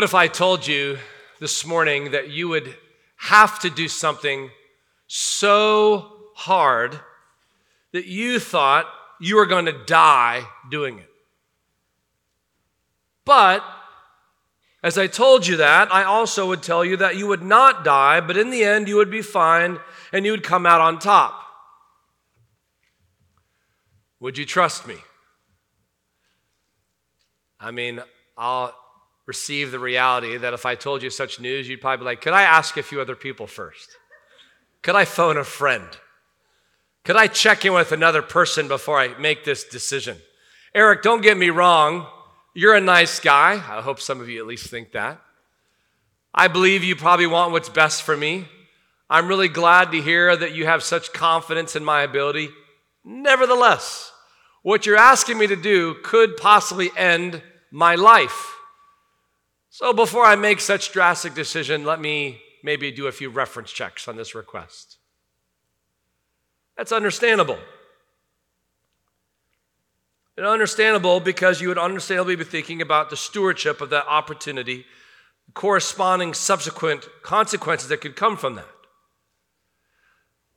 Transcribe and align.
What 0.00 0.04
if 0.04 0.14
I 0.14 0.28
told 0.28 0.66
you 0.66 0.96
this 1.40 1.66
morning 1.66 2.12
that 2.12 2.30
you 2.30 2.48
would 2.48 2.74
have 3.16 3.58
to 3.58 3.68
do 3.68 3.86
something 3.86 4.48
so 5.06 6.30
hard 6.36 6.98
that 7.92 8.06
you 8.06 8.38
thought 8.40 8.86
you 9.20 9.36
were 9.36 9.44
going 9.44 9.66
to 9.66 9.84
die 9.84 10.44
doing 10.70 11.00
it? 11.00 11.10
But 13.26 13.62
as 14.82 14.96
I 14.96 15.06
told 15.06 15.46
you 15.46 15.58
that, 15.58 15.92
I 15.92 16.04
also 16.04 16.48
would 16.48 16.62
tell 16.62 16.82
you 16.82 16.96
that 16.96 17.18
you 17.18 17.26
would 17.26 17.42
not 17.42 17.84
die, 17.84 18.22
but 18.22 18.38
in 18.38 18.48
the 18.48 18.64
end, 18.64 18.88
you 18.88 18.96
would 18.96 19.10
be 19.10 19.20
fine 19.20 19.80
and 20.14 20.24
you 20.24 20.30
would 20.30 20.42
come 20.42 20.64
out 20.64 20.80
on 20.80 20.98
top. 20.98 21.38
Would 24.18 24.38
you 24.38 24.46
trust 24.46 24.86
me? 24.86 24.96
I 27.60 27.70
mean, 27.70 28.00
I'll 28.38 28.79
receive 29.30 29.70
the 29.70 29.78
reality 29.78 30.36
that 30.36 30.54
if 30.54 30.66
I 30.66 30.74
told 30.74 31.04
you 31.04 31.10
such 31.10 31.38
news, 31.38 31.68
you'd 31.68 31.80
probably 31.80 31.98
be 31.98 32.04
like, 32.04 32.20
Could 32.20 32.32
I 32.32 32.42
ask 32.42 32.76
a 32.76 32.82
few 32.82 33.00
other 33.00 33.14
people 33.14 33.46
first? 33.46 33.96
Could 34.82 34.96
I 34.96 35.04
phone 35.04 35.36
a 35.36 35.44
friend? 35.44 35.86
Could 37.04 37.14
I 37.14 37.28
check 37.28 37.64
in 37.64 37.72
with 37.72 37.92
another 37.92 38.22
person 38.22 38.66
before 38.66 38.98
I 38.98 39.16
make 39.18 39.44
this 39.44 39.62
decision? 39.62 40.16
Eric, 40.74 41.02
don't 41.02 41.22
get 41.22 41.36
me 41.36 41.50
wrong. 41.50 42.08
You're 42.54 42.74
a 42.74 42.80
nice 42.80 43.20
guy. 43.20 43.52
I 43.52 43.80
hope 43.82 44.00
some 44.00 44.20
of 44.20 44.28
you 44.28 44.40
at 44.40 44.48
least 44.48 44.66
think 44.66 44.90
that. 44.92 45.20
I 46.34 46.48
believe 46.48 46.82
you 46.82 46.96
probably 46.96 47.28
want 47.28 47.52
what's 47.52 47.68
best 47.68 48.02
for 48.02 48.16
me. 48.16 48.48
I'm 49.08 49.28
really 49.28 49.48
glad 49.48 49.92
to 49.92 50.02
hear 50.02 50.36
that 50.36 50.56
you 50.56 50.66
have 50.66 50.82
such 50.82 51.12
confidence 51.12 51.76
in 51.76 51.84
my 51.84 52.02
ability. 52.02 52.48
Nevertheless, 53.04 54.10
what 54.62 54.86
you're 54.86 54.96
asking 54.96 55.38
me 55.38 55.46
to 55.46 55.56
do 55.56 55.94
could 56.02 56.36
possibly 56.36 56.90
end 56.96 57.42
my 57.70 57.94
life. 57.94 58.56
So 59.70 59.92
before 59.92 60.24
I 60.24 60.34
make 60.34 60.60
such 60.60 60.92
drastic 60.92 61.34
decision, 61.34 61.84
let 61.84 62.00
me 62.00 62.40
maybe 62.62 62.90
do 62.90 63.06
a 63.06 63.12
few 63.12 63.30
reference 63.30 63.70
checks 63.70 64.08
on 64.08 64.16
this 64.16 64.34
request. 64.34 64.98
That's 66.76 66.92
understandable. 66.92 67.58
And 70.36 70.44
understandable 70.44 71.20
because 71.20 71.60
you 71.60 71.68
would 71.68 71.78
understandably 71.78 72.34
be 72.34 72.44
thinking 72.44 72.82
about 72.82 73.10
the 73.10 73.16
stewardship 73.16 73.80
of 73.80 73.90
that 73.90 74.06
opportunity, 74.08 74.86
corresponding 75.54 76.34
subsequent 76.34 77.06
consequences 77.22 77.88
that 77.90 78.00
could 78.00 78.16
come 78.16 78.36
from 78.36 78.56
that. 78.56 78.66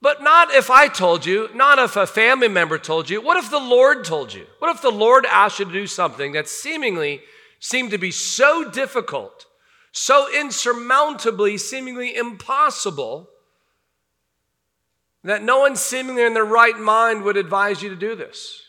But 0.01 0.23
not 0.23 0.53
if 0.53 0.71
I 0.71 0.87
told 0.87 1.25
you, 1.25 1.49
not 1.53 1.77
if 1.79 1.95
a 1.95 2.07
family 2.07 2.47
member 2.47 2.77
told 2.77 3.09
you. 3.09 3.21
What 3.21 3.37
if 3.37 3.51
the 3.51 3.59
Lord 3.59 4.03
told 4.03 4.33
you? 4.33 4.47
What 4.59 4.75
if 4.75 4.81
the 4.81 4.91
Lord 4.91 5.25
asked 5.25 5.59
you 5.59 5.65
to 5.65 5.71
do 5.71 5.87
something 5.87 6.31
that 6.33 6.47
seemingly 6.47 7.21
seemed 7.63 7.91
to 7.91 7.97
be 7.97 8.11
so 8.11 8.69
difficult, 8.69 9.45
so 9.93 10.27
insurmountably, 10.37 11.57
seemingly 11.57 12.13
impossible, 12.13 13.29
that 15.23 15.41
no 15.41 15.59
one 15.59 15.77
seemingly 15.77 16.23
in 16.23 16.33
their 16.33 16.43
right 16.43 16.77
mind 16.77 17.23
would 17.23 17.37
advise 17.37 17.81
you 17.81 17.87
to 17.87 17.95
do 17.95 18.15
this? 18.15 18.61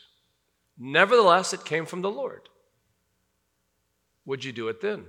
Nevertheless, 0.79 1.51
it 1.51 1.65
came 1.65 1.85
from 1.85 2.03
the 2.03 2.09
Lord. 2.09 2.47
Would 4.25 4.45
you 4.45 4.53
do 4.53 4.69
it 4.69 4.79
then? 4.79 5.03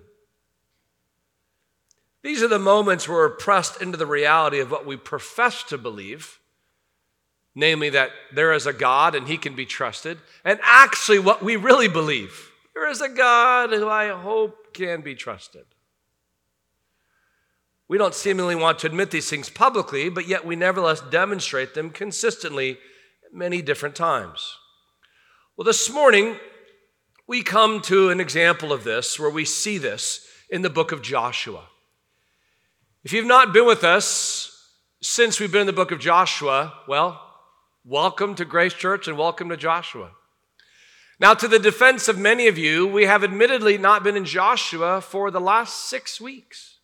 These 2.25 2.43
are 2.43 2.49
the 2.49 2.59
moments 2.59 3.09
where 3.09 3.19
we're 3.19 3.31
pressed 3.31 3.81
into 3.81 3.97
the 3.97 4.05
reality 4.05 4.59
of 4.59 4.73
what 4.73 4.85
we 4.85 4.97
profess 4.97 5.63
to 5.63 5.79
believe, 5.79 6.41
namely 7.55 7.91
that 7.91 8.11
there 8.35 8.53
is 8.53 8.67
a 8.67 8.73
God 8.73 9.15
and 9.15 9.29
he 9.29 9.39
can 9.39 9.55
be 9.55 9.65
trusted, 9.65 10.19
and 10.45 10.59
actually 10.65 11.21
what 11.21 11.41
we 11.41 11.55
really 11.55 11.87
believe. 11.87 12.51
There 12.77 12.91
is 12.91 13.01
a 13.01 13.09
God 13.09 13.71
who 13.73 13.89
I 13.89 14.09
hope 14.09 14.75
can 14.75 15.01
be 15.01 15.15
trusted. 15.15 15.65
We 17.89 17.97
don't 17.97 18.15
seemingly 18.15 18.55
want 18.55 18.81
to 18.81 18.87
admit 18.87 19.11
these 19.11 19.31
things 19.31 19.49
publicly, 19.49 20.11
but 20.11 20.29
yet 20.29 20.45
we 20.45 20.57
nevertheless 20.57 21.01
demonstrate 21.01 21.73
them 21.73 21.89
consistently 21.89 22.77
many 23.33 23.63
different 23.63 23.97
times. 23.97 24.59
Well, 25.57 25.65
this 25.65 25.91
morning, 25.91 26.37
we 27.27 27.43
come 27.43 27.81
to 27.81 28.11
an 28.11 28.21
example 28.21 28.75
of 28.75 28.85
this 28.85 29.19
where 29.19 29.31
we 29.31 29.47
see 29.47 29.79
this 29.79 30.29
in 30.51 30.61
the 30.61 30.69
book 30.69 30.93
of 30.93 31.01
Joshua. 31.01 31.63
If 33.05 33.15
you've 33.15 33.25
not 33.25 33.55
been 33.55 33.67
with 33.67 33.85
us 33.85 34.71
since 35.01 35.41
we've 35.41 35.51
been 35.51 35.63
in 35.63 35.67
the 35.67 35.73
book 35.73 35.93
of 35.93 35.99
Joshua, 35.99 36.75
well, 36.87 37.23
welcome 37.87 38.35
to 38.35 38.45
Grace 38.45 38.75
Church 38.75 39.09
and 39.09 39.17
welcome 39.17 39.49
to 39.49 39.57
Joshua. 39.57 40.11
Now, 41.19 41.35
to 41.35 41.49
the 41.49 41.59
defense 41.59 42.09
of 42.09 42.19
many 42.19 42.47
of 42.47 42.59
you, 42.59 42.87
we 42.87 43.07
have 43.07 43.25
admittedly 43.25 43.79
not 43.79 44.05
been 44.05 44.17
in 44.17 44.25
Joshua 44.25 45.01
for 45.01 45.31
the 45.31 45.41
last 45.41 45.87
six 45.87 46.21
weeks. 46.21 46.79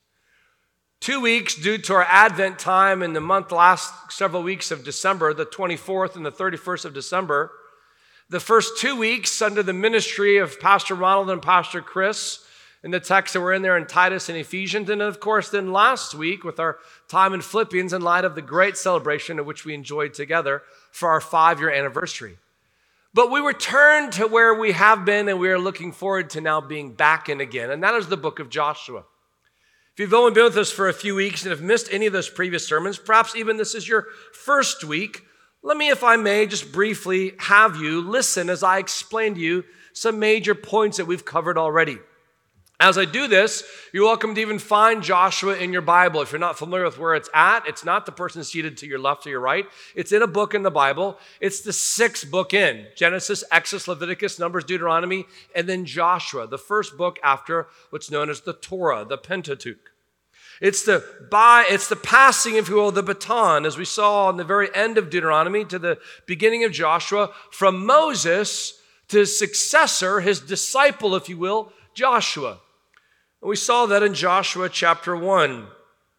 Two 1.00 1.20
weeks 1.20 1.54
due 1.54 1.78
to 1.78 1.94
our 1.94 2.04
Advent 2.04 2.58
time 2.58 3.02
in 3.02 3.12
the 3.12 3.20
month, 3.20 3.52
last 3.52 3.92
several 4.10 4.42
weeks 4.42 4.70
of 4.70 4.84
December, 4.84 5.34
the 5.34 5.44
24th 5.44 6.16
and 6.16 6.24
the 6.24 6.32
31st 6.32 6.84
of 6.84 6.94
December 6.94 7.52
the 8.32 8.40
first 8.40 8.78
two 8.78 8.96
weeks 8.96 9.42
under 9.42 9.62
the 9.62 9.74
ministry 9.74 10.38
of 10.38 10.58
Pastor 10.58 10.94
Ronald 10.94 11.28
and 11.28 11.42
Pastor 11.42 11.82
Chris 11.82 12.42
in 12.82 12.90
the 12.90 12.98
texts 12.98 13.34
that 13.34 13.42
were 13.42 13.52
in 13.52 13.60
there 13.60 13.76
in 13.76 13.86
Titus 13.86 14.30
and 14.30 14.38
Ephesians. 14.38 14.88
And 14.88 15.02
of 15.02 15.20
course, 15.20 15.50
then 15.50 15.70
last 15.70 16.14
week 16.14 16.42
with 16.42 16.58
our 16.58 16.78
time 17.08 17.34
in 17.34 17.42
Philippians 17.42 17.92
in 17.92 18.00
light 18.00 18.24
of 18.24 18.34
the 18.34 18.40
great 18.40 18.78
celebration 18.78 19.38
of 19.38 19.44
which 19.44 19.66
we 19.66 19.74
enjoyed 19.74 20.14
together 20.14 20.62
for 20.90 21.10
our 21.10 21.20
five 21.20 21.60
year 21.60 21.70
anniversary. 21.70 22.38
But 23.14 23.30
we 23.30 23.40
return 23.40 24.10
to 24.12 24.26
where 24.26 24.54
we 24.54 24.72
have 24.72 25.04
been 25.04 25.28
and 25.28 25.38
we 25.38 25.50
are 25.50 25.58
looking 25.58 25.92
forward 25.92 26.30
to 26.30 26.40
now 26.40 26.60
being 26.60 26.94
back 26.94 27.28
in 27.28 27.40
again. 27.40 27.70
And 27.70 27.82
that 27.82 27.94
is 27.94 28.08
the 28.08 28.16
book 28.16 28.38
of 28.38 28.48
Joshua. 28.48 29.04
If 29.92 30.00
you've 30.00 30.14
only 30.14 30.32
been 30.32 30.44
with 30.44 30.56
us 30.56 30.72
for 30.72 30.88
a 30.88 30.94
few 30.94 31.14
weeks 31.14 31.42
and 31.42 31.50
have 31.50 31.60
missed 31.60 31.88
any 31.92 32.06
of 32.06 32.14
those 32.14 32.30
previous 32.30 32.66
sermons, 32.66 32.96
perhaps 32.96 33.36
even 33.36 33.58
this 33.58 33.74
is 33.74 33.86
your 33.86 34.06
first 34.32 34.84
week, 34.84 35.24
let 35.62 35.76
me, 35.76 35.90
if 35.90 36.02
I 36.02 36.16
may, 36.16 36.46
just 36.46 36.72
briefly 36.72 37.34
have 37.38 37.76
you 37.76 38.00
listen 38.00 38.48
as 38.48 38.62
I 38.62 38.78
explain 38.78 39.34
to 39.34 39.40
you 39.40 39.64
some 39.92 40.18
major 40.18 40.54
points 40.54 40.96
that 40.96 41.06
we've 41.06 41.24
covered 41.24 41.58
already. 41.58 41.98
As 42.80 42.98
I 42.98 43.04
do 43.04 43.28
this, 43.28 43.62
you're 43.92 44.06
welcome 44.06 44.34
to 44.34 44.40
even 44.40 44.58
find 44.58 45.04
Joshua 45.04 45.56
in 45.56 45.72
your 45.72 45.82
Bible. 45.82 46.20
If 46.20 46.32
you're 46.32 46.40
not 46.40 46.58
familiar 46.58 46.84
with 46.84 46.98
where 46.98 47.14
it's 47.14 47.30
at, 47.32 47.66
it's 47.68 47.84
not 47.84 48.06
the 48.06 48.12
person 48.12 48.42
seated 48.42 48.76
to 48.78 48.88
your 48.88 48.98
left 48.98 49.24
or 49.24 49.30
your 49.30 49.40
right. 49.40 49.66
It's 49.94 50.10
in 50.10 50.20
a 50.20 50.26
book 50.26 50.52
in 50.52 50.64
the 50.64 50.70
Bible. 50.70 51.16
It's 51.40 51.60
the 51.60 51.72
sixth 51.72 52.28
book 52.28 52.52
in 52.52 52.86
Genesis, 52.96 53.44
Exodus, 53.52 53.86
Leviticus, 53.86 54.40
Numbers, 54.40 54.64
Deuteronomy, 54.64 55.26
and 55.54 55.68
then 55.68 55.84
Joshua, 55.84 56.48
the 56.48 56.58
first 56.58 56.96
book 56.96 57.20
after 57.22 57.68
what's 57.90 58.10
known 58.10 58.28
as 58.28 58.40
the 58.40 58.52
Torah, 58.52 59.04
the 59.04 59.18
Pentateuch. 59.18 59.92
It's 60.60 60.84
the 60.84 61.04
by, 61.30 61.66
it's 61.68 61.88
the 61.88 61.96
passing, 61.96 62.56
if 62.56 62.68
you 62.68 62.76
will, 62.76 62.90
the 62.90 63.02
baton, 63.02 63.64
as 63.64 63.78
we 63.78 63.84
saw 63.84 64.26
on 64.26 64.36
the 64.36 64.44
very 64.44 64.74
end 64.74 64.98
of 64.98 65.08
Deuteronomy 65.08 65.64
to 65.66 65.78
the 65.78 65.98
beginning 66.26 66.64
of 66.64 66.72
Joshua, 66.72 67.30
from 67.50 67.86
Moses 67.86 68.80
to 69.08 69.18
his 69.18 69.38
successor, 69.38 70.20
his 70.20 70.40
disciple, 70.40 71.14
if 71.14 71.28
you 71.28 71.36
will, 71.36 71.72
Joshua. 71.94 72.60
And 73.40 73.48
we 73.48 73.56
saw 73.56 73.86
that 73.86 74.02
in 74.02 74.14
Joshua 74.14 74.68
chapter 74.68 75.16
1, 75.16 75.66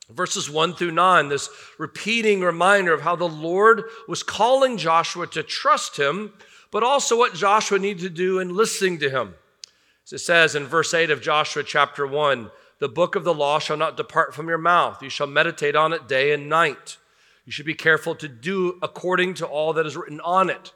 verses 0.09 0.49
1 0.49 0.75
through 0.75 0.91
9, 0.91 1.29
this 1.29 1.49
repeating 1.77 2.41
reminder 2.41 2.93
of 2.93 3.01
how 3.01 3.15
the 3.15 3.27
Lord 3.27 3.83
was 4.07 4.23
calling 4.23 4.77
Joshua 4.77 5.27
to 5.27 5.43
trust 5.43 5.97
him, 5.97 6.33
but 6.71 6.83
also 6.83 7.17
what 7.17 7.33
Joshua 7.33 7.79
needed 7.79 8.03
to 8.03 8.09
do 8.09 8.39
in 8.39 8.55
listening 8.55 8.99
to 8.99 9.09
him. 9.09 9.35
As 10.05 10.13
it 10.13 10.19
says 10.19 10.55
in 10.55 10.65
verse 10.65 10.93
8 10.93 11.11
of 11.11 11.21
Joshua 11.21 11.63
chapter 11.63 12.05
1, 12.05 12.51
the 12.79 12.89
book 12.89 13.15
of 13.15 13.23
the 13.23 13.33
law 13.33 13.59
shall 13.59 13.77
not 13.77 13.95
depart 13.95 14.35
from 14.35 14.49
your 14.49 14.57
mouth. 14.57 15.01
You 15.01 15.09
shall 15.09 15.27
meditate 15.27 15.75
on 15.75 15.93
it 15.93 16.07
day 16.07 16.33
and 16.33 16.49
night. 16.49 16.97
You 17.45 17.51
should 17.51 17.65
be 17.65 17.73
careful 17.73 18.15
to 18.15 18.27
do 18.27 18.77
according 18.81 19.35
to 19.35 19.45
all 19.45 19.73
that 19.73 19.85
is 19.85 19.95
written 19.95 20.19
on 20.19 20.49
it. 20.49 20.73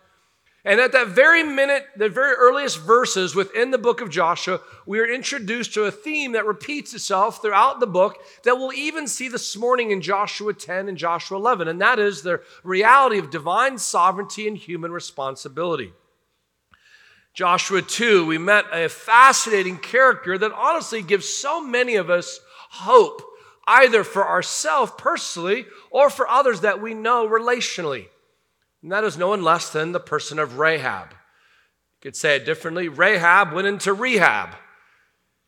And 0.67 0.81
at 0.81 0.91
that 0.91 1.07
very 1.07 1.43
minute, 1.43 1.85
the 1.95 2.09
very 2.09 2.33
earliest 2.33 2.81
verses 2.81 3.33
within 3.33 3.71
the 3.71 3.77
book 3.77 4.01
of 4.01 4.09
Joshua, 4.09 4.59
we 4.85 4.99
are 4.99 5.07
introduced 5.07 5.73
to 5.75 5.85
a 5.85 5.91
theme 5.91 6.33
that 6.33 6.45
repeats 6.45 6.93
itself 6.93 7.41
throughout 7.41 7.79
the 7.79 7.87
book 7.87 8.17
that 8.43 8.57
we'll 8.57 8.73
even 8.73 9.07
see 9.07 9.29
this 9.29 9.55
morning 9.55 9.91
in 9.91 10.01
Joshua 10.01 10.53
10 10.53 10.89
and 10.89 10.97
Joshua 10.97 11.37
11. 11.37 11.69
And 11.69 11.79
that 11.79 11.99
is 11.99 12.21
the 12.21 12.41
reality 12.65 13.17
of 13.17 13.29
divine 13.29 13.77
sovereignty 13.77 14.45
and 14.45 14.57
human 14.57 14.91
responsibility. 14.91 15.93
Joshua 17.33 17.81
2, 17.81 18.25
we 18.25 18.37
met 18.37 18.65
a 18.73 18.89
fascinating 18.89 19.77
character 19.77 20.37
that 20.37 20.51
honestly 20.51 21.01
gives 21.01 21.29
so 21.29 21.63
many 21.63 21.95
of 21.95 22.09
us 22.09 22.41
hope, 22.71 23.21
either 23.65 24.03
for 24.03 24.27
ourselves 24.27 24.91
personally 24.97 25.65
or 25.91 26.09
for 26.09 26.27
others 26.27 26.59
that 26.59 26.81
we 26.81 26.93
know 26.93 27.25
relationally. 27.25 28.07
And 28.87 28.93
that 28.93 29.03
is 29.03 29.17
no 29.17 29.27
one 29.27 29.43
less 29.43 29.69
than 29.69 29.91
the 29.91 29.99
person 29.99 30.39
of 30.39 30.59
Rahab. 30.59 31.09
You 31.09 31.17
could 31.99 32.15
say 32.15 32.37
it 32.37 32.45
differently 32.45 32.87
Rahab 32.87 33.51
went 33.51 33.67
into 33.67 33.93
rehab. 33.93 34.55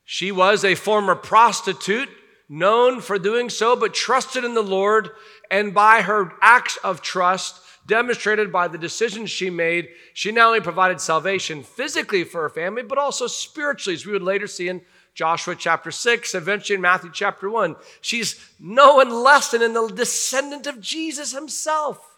She 0.04 0.30
was 0.30 0.66
a 0.66 0.76
former 0.76 1.16
prostitute, 1.16 2.10
known 2.50 3.00
for 3.00 3.18
doing 3.18 3.50
so, 3.50 3.78
but 3.78 3.94
trusted 3.94 4.44
in 4.44 4.56
the 4.56 4.62
Lord, 4.62 5.12
and 5.50 5.74
by 5.74 6.02
her 6.02 6.34
acts 6.42 6.78
of 6.84 7.02
trust, 7.02 7.62
demonstrated 7.88 8.52
by 8.52 8.68
the 8.68 8.78
decisions 8.78 9.30
she 9.30 9.50
made, 9.50 9.88
she 10.14 10.34
not 10.34 10.48
only 10.48 10.60
provided 10.60 11.00
salvation 11.00 11.64
physically 11.64 12.26
for 12.26 12.42
her 12.42 12.50
family, 12.50 12.84
but 12.84 12.98
also 12.98 13.26
spiritually, 13.26 13.96
as 13.96 14.06
we 14.06 14.12
would 14.12 14.22
later 14.22 14.48
see 14.48 14.68
in 14.68 14.82
Joshua 15.14 15.56
chapter 15.56 15.92
6, 15.92 16.36
eventually 16.36 16.76
in 16.76 16.82
Matthew 16.82 17.10
chapter 17.14 17.50
1. 17.50 17.78
She's 18.02 18.38
no 18.60 18.96
one 18.96 19.24
less 19.24 19.52
than 19.52 19.72
the 19.72 19.88
descendant 19.88 20.68
of 20.68 20.82
Jesus 20.82 21.32
himself, 21.32 22.18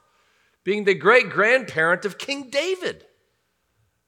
being 0.64 0.84
the 0.84 0.94
great 0.94 1.30
grandparent 1.30 2.06
of 2.06 2.18
King 2.18 2.50
David. 2.50 3.06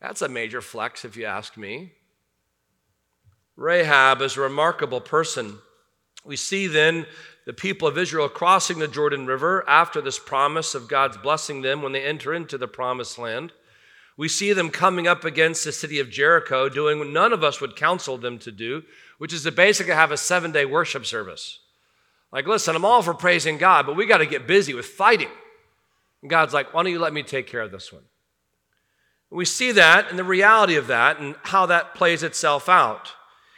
That's 0.02 0.22
a 0.22 0.30
major 0.30 0.62
flex, 0.62 1.06
if 1.06 1.16
you 1.16 1.26
ask 1.26 1.58
me. 1.58 1.94
Rahab 3.56 4.22
is 4.22 4.38
a 4.38 4.42
remarkable 4.42 5.02
person. 5.02 5.60
We 6.26 6.36
see 6.36 6.68
then 6.68 7.06
the 7.46 7.54
people 7.54 7.88
of 7.88 7.98
Israel 7.98 8.30
crossing 8.30 8.80
the 8.80 8.88
Jordan 8.88 9.26
River 9.26 9.68
after 9.68 10.02
this 10.02 10.20
promise 10.20 10.76
of 10.76 10.88
God's 10.88 11.18
blessing 11.18 11.62
them 11.62 11.82
when 11.82 11.92
they 11.92 12.04
enter 12.04 12.34
into 12.34 12.58
the 12.58 12.68
promised 12.68 13.18
land. 13.18 13.52
We 14.16 14.28
see 14.28 14.54
them 14.54 14.70
coming 14.70 15.08
up 15.08 15.26
against 15.26 15.64
the 15.66 15.72
city 15.72 16.00
of 16.00 16.10
Jericho, 16.10 16.70
doing 16.70 17.00
what 17.00 17.08
none 17.08 17.34
of 17.34 17.44
us 17.44 17.60
would 17.60 17.76
counsel 17.76 18.18
them 18.18 18.38
to 18.40 18.52
do, 18.52 18.84
which 19.18 19.34
is 19.34 19.44
to 19.44 19.52
basically 19.52 19.94
have 19.94 20.12
a 20.12 20.18
seven 20.18 20.52
day 20.52 20.66
worship 20.66 21.06
service. 21.06 21.60
Like, 22.32 22.48
listen, 22.48 22.76
I'm 22.76 22.86
all 22.86 23.02
for 23.02 23.14
praising 23.14 23.58
God, 23.58 23.86
but 23.86 23.96
we 23.96 24.06
got 24.06 24.20
to 24.20 24.26
get 24.26 24.48
busy 24.48 24.74
with 24.74 24.86
fighting. 24.86 25.30
And 26.24 26.30
God's 26.30 26.54
like, 26.54 26.74
why 26.74 26.81
don't 26.81 26.92
you 26.92 27.00
let 27.00 27.14
me 27.14 27.22
take 27.22 27.48
care 27.48 27.60
of 27.60 27.72
this 27.72 27.92
one? 27.92 28.04
We 29.30 29.44
see 29.44 29.74
that 29.74 30.10
and 30.10 30.18
the 30.18 30.24
reality 30.24 30.75
of 30.75 30.88
that 30.88 31.20
and 31.20 31.36
how 31.44 31.66
that 31.66 31.96
plays 31.96 32.24
itself 32.24 32.70
out. 32.70 33.12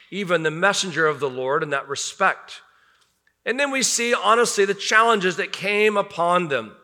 Even 0.09 0.41
the 0.41 0.51
messenger 0.51 1.06
of 1.06 1.19
the 1.19 1.29
Lord 1.29 1.62
in 1.62 1.69
that 1.69 1.88
respect. 1.88 2.62
And 3.45 3.59
then 3.59 3.69
we 3.69 3.83
see, 3.83 4.15
honestly, 4.15 4.65
the 4.65 4.73
challenges 4.73 5.38
that 5.38 5.51
came 5.51 5.95
upon 5.95 6.47
them. 6.47 6.75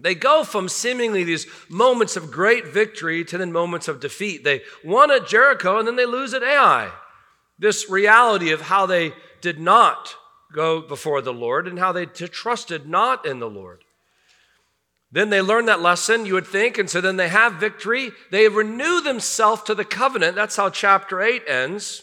They 0.00 0.16
go 0.16 0.42
from 0.42 0.68
seemingly 0.68 1.22
these 1.22 1.46
moments 1.68 2.16
of 2.16 2.32
great 2.32 2.66
victory 2.66 3.24
to 3.26 3.38
then 3.38 3.52
moments 3.52 3.86
of 3.86 4.00
defeat. 4.00 4.42
They 4.42 4.62
won 4.82 5.12
at 5.12 5.28
Jericho 5.28 5.78
and 5.78 5.86
then 5.86 5.94
they 5.94 6.06
lose 6.06 6.34
at 6.34 6.42
Ai. 6.42 6.90
This 7.60 7.88
reality 7.88 8.50
of 8.50 8.62
how 8.62 8.86
they 8.86 9.12
did 9.40 9.60
not 9.60 10.16
go 10.52 10.80
before 10.80 11.22
the 11.22 11.32
Lord 11.32 11.68
and 11.68 11.78
how 11.78 11.92
they 11.92 12.06
trusted 12.06 12.88
not 12.88 13.24
in 13.24 13.38
the 13.38 13.50
Lord. 13.50 13.84
Then 15.12 15.28
they 15.28 15.42
learn 15.42 15.66
that 15.66 15.82
lesson, 15.82 16.24
you 16.24 16.34
would 16.34 16.46
think, 16.46 16.78
and 16.78 16.88
so 16.88 17.02
then 17.02 17.18
they 17.18 17.28
have 17.28 17.54
victory. 17.54 18.12
They 18.30 18.48
renew 18.48 19.02
themselves 19.02 19.62
to 19.64 19.74
the 19.74 19.84
covenant. 19.84 20.34
That's 20.34 20.56
how 20.56 20.70
chapter 20.70 21.20
8 21.20 21.42
ends. 21.46 22.02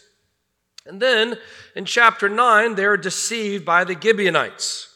And 0.86 1.02
then 1.02 1.38
in 1.76 1.86
chapter 1.86 2.30
9, 2.30 2.76
they're 2.76 2.98
deceived 2.98 3.66
by 3.66 3.84
the 3.84 4.00
Gibeonites. 4.00 4.96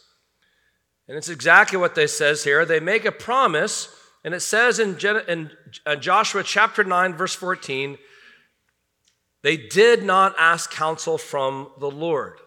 And 1.07 1.17
it's 1.17 1.29
exactly 1.29 1.77
what 1.79 1.95
they 1.95 2.05
says 2.05 2.43
here. 2.43 2.65
They 2.65 2.79
make 2.79 3.05
a 3.05 3.11
promise, 3.11 3.89
and 4.23 4.35
it 4.35 4.41
says 4.41 4.77
in, 4.77 4.95
in 5.27 5.51
uh, 5.85 5.95
Joshua 5.95 6.43
chapter 6.43 6.83
9, 6.83 7.15
verse 7.15 7.33
14, 7.33 7.97
they 9.41 9.57
did 9.57 10.03
not 10.03 10.35
ask 10.37 10.71
counsel 10.71 11.17
from 11.17 11.69
the 11.79 11.91
Lord. 11.91 12.37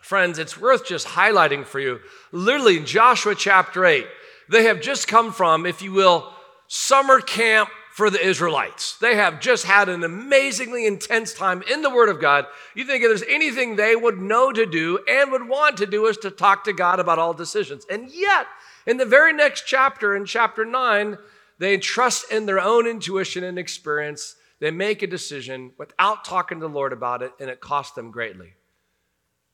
Friends, 0.00 0.40
it's 0.40 0.60
worth 0.60 0.84
just 0.84 1.06
highlighting 1.06 1.64
for 1.64 1.78
you. 1.78 2.00
Literally, 2.32 2.78
in 2.78 2.86
Joshua 2.86 3.36
chapter 3.36 3.86
8, 3.86 4.06
they 4.48 4.64
have 4.64 4.80
just 4.80 5.08
come 5.08 5.32
from, 5.32 5.66
if 5.66 5.82
you 5.82 5.92
will, 5.92 6.32
summer 6.68 7.20
camp 7.20 7.68
for 7.92 8.08
the 8.08 8.24
Israelites. 8.24 8.96
They 8.96 9.16
have 9.16 9.38
just 9.38 9.66
had 9.66 9.90
an 9.90 10.02
amazingly 10.02 10.86
intense 10.86 11.34
time 11.34 11.62
in 11.70 11.82
the 11.82 11.90
Word 11.90 12.08
of 12.08 12.20
God. 12.20 12.46
You 12.74 12.84
think 12.84 13.04
if 13.04 13.10
there's 13.10 13.22
anything 13.28 13.76
they 13.76 13.94
would 13.94 14.18
know 14.18 14.50
to 14.50 14.64
do 14.64 14.98
and 15.06 15.30
would 15.30 15.46
want 15.46 15.76
to 15.76 15.86
do 15.86 16.06
is 16.06 16.16
to 16.18 16.30
talk 16.30 16.64
to 16.64 16.72
God 16.72 17.00
about 17.00 17.18
all 17.18 17.34
decisions. 17.34 17.84
And 17.90 18.10
yet, 18.10 18.46
in 18.86 18.96
the 18.96 19.04
very 19.04 19.34
next 19.34 19.66
chapter, 19.66 20.16
in 20.16 20.24
chapter 20.24 20.64
9, 20.64 21.18
they 21.58 21.76
trust 21.76 22.32
in 22.32 22.46
their 22.46 22.60
own 22.60 22.86
intuition 22.86 23.44
and 23.44 23.58
experience. 23.58 24.36
They 24.58 24.70
make 24.70 25.02
a 25.02 25.06
decision 25.06 25.72
without 25.76 26.24
talking 26.24 26.60
to 26.60 26.66
the 26.66 26.72
Lord 26.72 26.94
about 26.94 27.20
it, 27.20 27.32
and 27.38 27.50
it 27.50 27.60
costs 27.60 27.94
them 27.94 28.10
greatly. 28.10 28.54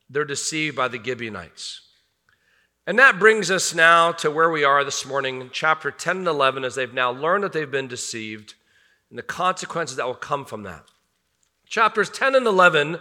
They're 0.09 0.25
deceived 0.25 0.77
by 0.77 0.87
the 0.87 1.03
Gibeonites. 1.03 1.88
And 2.89 2.99
that 2.99 3.19
brings 3.19 3.51
us 3.51 3.75
now 3.75 4.13
to 4.13 4.31
where 4.31 4.49
we 4.49 4.65
are 4.65 4.83
this 4.83 5.05
morning, 5.05 5.51
chapter 5.53 5.91
10 5.91 6.17
and 6.17 6.27
11, 6.27 6.65
as 6.65 6.75
they've 6.75 6.95
now 6.95 7.11
learned 7.11 7.45
that 7.45 7.53
they've 7.53 7.71
been 7.71 7.87
deceived 7.87 8.55
and 9.11 9.19
the 9.19 9.23
consequences 9.23 9.99
that 9.99 10.07
will 10.07 10.15
come 10.15 10.47
from 10.47 10.63
that. 10.63 10.87
Chapters 11.67 12.09
10 12.09 12.35
and 12.35 12.47
11, 12.47 12.97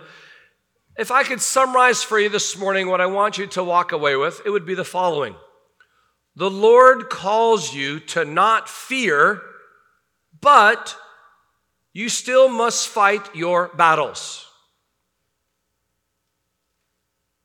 if 0.97 1.09
I 1.09 1.23
could 1.23 1.39
summarize 1.39 2.03
for 2.03 2.19
you 2.19 2.27
this 2.27 2.57
morning 2.57 2.89
what 2.89 2.99
I 2.99 3.05
want 3.05 3.37
you 3.37 3.47
to 3.47 3.63
walk 3.63 3.93
away 3.93 4.17
with, 4.17 4.41
it 4.45 4.49
would 4.49 4.65
be 4.65 4.75
the 4.75 4.83
following 4.83 5.37
The 6.35 6.51
Lord 6.51 7.09
calls 7.09 7.73
you 7.73 8.01
to 8.01 8.25
not 8.25 8.67
fear, 8.67 9.41
but 10.41 10.97
you 11.93 12.09
still 12.09 12.49
must 12.49 12.89
fight 12.89 13.33
your 13.33 13.69
battles. 13.69 14.45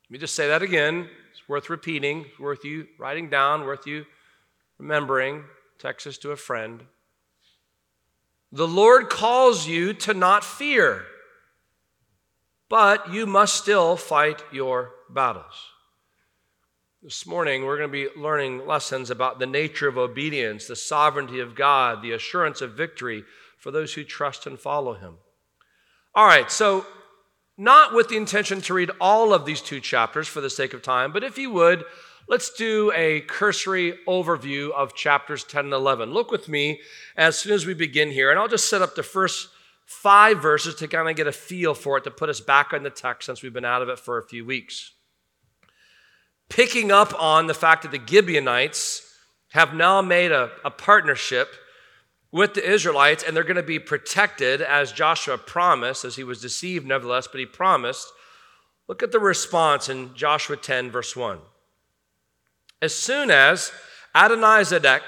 Let 0.09 0.15
me 0.15 0.19
just 0.19 0.35
say 0.35 0.49
that 0.49 0.63
again 0.63 1.09
worth 1.49 1.71
repeating, 1.71 2.27
worth 2.39 2.65
you 2.65 2.87
writing 2.99 3.29
down, 3.29 3.65
worth 3.65 3.87
you 3.87 4.07
remembering. 4.79 5.45
Texas 5.79 6.17
to 6.19 6.31
a 6.31 6.37
friend. 6.37 6.85
The 8.53 8.69
Lord 8.69 9.11
calls 9.11 9.67
you 9.67 9.95
to 9.95 10.15
not 10.15 10.45
fear, 10.45 11.05
but 12.69 13.13
you 13.13 13.27
must 13.27 13.57
still 13.57 13.97
fight 13.97 14.43
your 14.53 14.93
battles. 15.11 15.55
This 17.03 17.27
morning, 17.27 17.65
we're 17.65 17.79
going 17.79 17.91
to 17.91 17.93
be 17.93 18.21
learning 18.21 18.65
lessons 18.65 19.11
about 19.11 19.41
the 19.41 19.47
nature 19.47 19.89
of 19.89 19.99
obedience, 19.99 20.69
the 20.69 20.77
sovereignty 20.77 21.41
of 21.41 21.57
God, 21.57 22.01
the 22.01 22.13
assurance 22.13 22.61
of 22.61 22.75
victory 22.75 23.25
for 23.59 23.73
those 23.73 23.95
who 23.95 24.05
trust 24.05 24.47
and 24.47 24.57
follow 24.57 24.95
Him. 24.95 25.17
All 26.15 26.27
right, 26.27 26.49
so 26.49 26.87
not 27.59 27.95
with 27.95 28.09
the 28.09 28.17
intention 28.17 28.61
to 28.63 28.75
read 28.75 28.91
all 29.01 29.35
of 29.35 29.45
these 29.45 29.61
two 29.61 29.81
chapters 29.81 30.29
for 30.29 30.41
the 30.41 30.51
sake 30.51 30.75
of 30.75 30.83
time, 30.83 31.13
but 31.13 31.25
if 31.25 31.39
you 31.39 31.51
would, 31.51 31.85
let's 32.29 32.53
do 32.53 32.93
a 32.95 33.21
cursory 33.23 33.99
overview 34.09 34.73
of 34.73 34.95
chapters 34.95 35.45
10 35.45 35.67
and 35.67 35.75
11. 35.75 36.13
Look 36.13 36.31
with 36.31 36.49
me 36.49 36.81
as 37.17 37.39
soon 37.39 37.53
as 37.53 37.67
we 37.67 37.75
begin 37.75 38.11
here, 38.11 38.31
and 38.31 38.39
I'll 38.39 38.49
just 38.49 38.71
set 38.71 38.83
up 38.83 38.95
the 38.95 39.03
first 39.03 39.49
five 39.85 40.41
verses 40.41 40.75
to 40.77 40.89
kind 40.89 41.09
of 41.09 41.17
get 41.17 41.27
a 41.27 41.33
feel 41.33 41.75
for 41.75 41.99
it 41.99 42.05
to 42.05 42.11
put 42.11 42.31
us 42.31 42.41
back 42.41 42.73
on 42.73 42.83
the 42.83 42.91
text 42.91 43.27
since 43.27 43.43
we've 43.43 43.53
been 43.53 43.65
out 43.65 43.83
of 43.83 43.89
it 43.89 43.99
for 43.99 44.19
a 44.19 44.27
few 44.27 44.45
weeks. 44.45 44.93
Picking 46.49 46.91
up 46.91 47.15
on 47.21 47.47
the 47.47 47.55
fact 47.55 47.83
that 47.83 47.91
the 47.91 48.01
Gibeonites 48.05 49.09
have 49.51 49.75
now 49.75 50.01
made 50.01 50.33
a, 50.33 50.51
a 50.65 50.71
partnership 50.71 51.49
with 52.33 52.55
the 52.55 52.69
Israelites, 52.69 53.23
and 53.23 53.37
they're 53.37 53.45
going 53.45 53.57
to 53.57 53.63
be 53.63 53.79
protected 53.79 54.63
as 54.63 54.91
Joshua 54.91 55.37
promised, 55.37 56.05
as 56.05 56.17
he 56.17 56.25
was 56.25 56.41
deceived 56.41 56.87
nevertheless, 56.87 57.29
but 57.29 57.39
he 57.39 57.47
promised. 57.47 58.09
Look 58.89 59.03
at 59.03 59.13
the 59.13 59.21
response 59.21 59.89
in 59.89 60.15
Joshua 60.15 60.57
10, 60.57 60.91
verse 60.91 61.15
1. 61.15 61.39
As 62.81 62.95
soon 62.95 63.31
as 63.31 63.71
Adonizedek, 64.15 65.03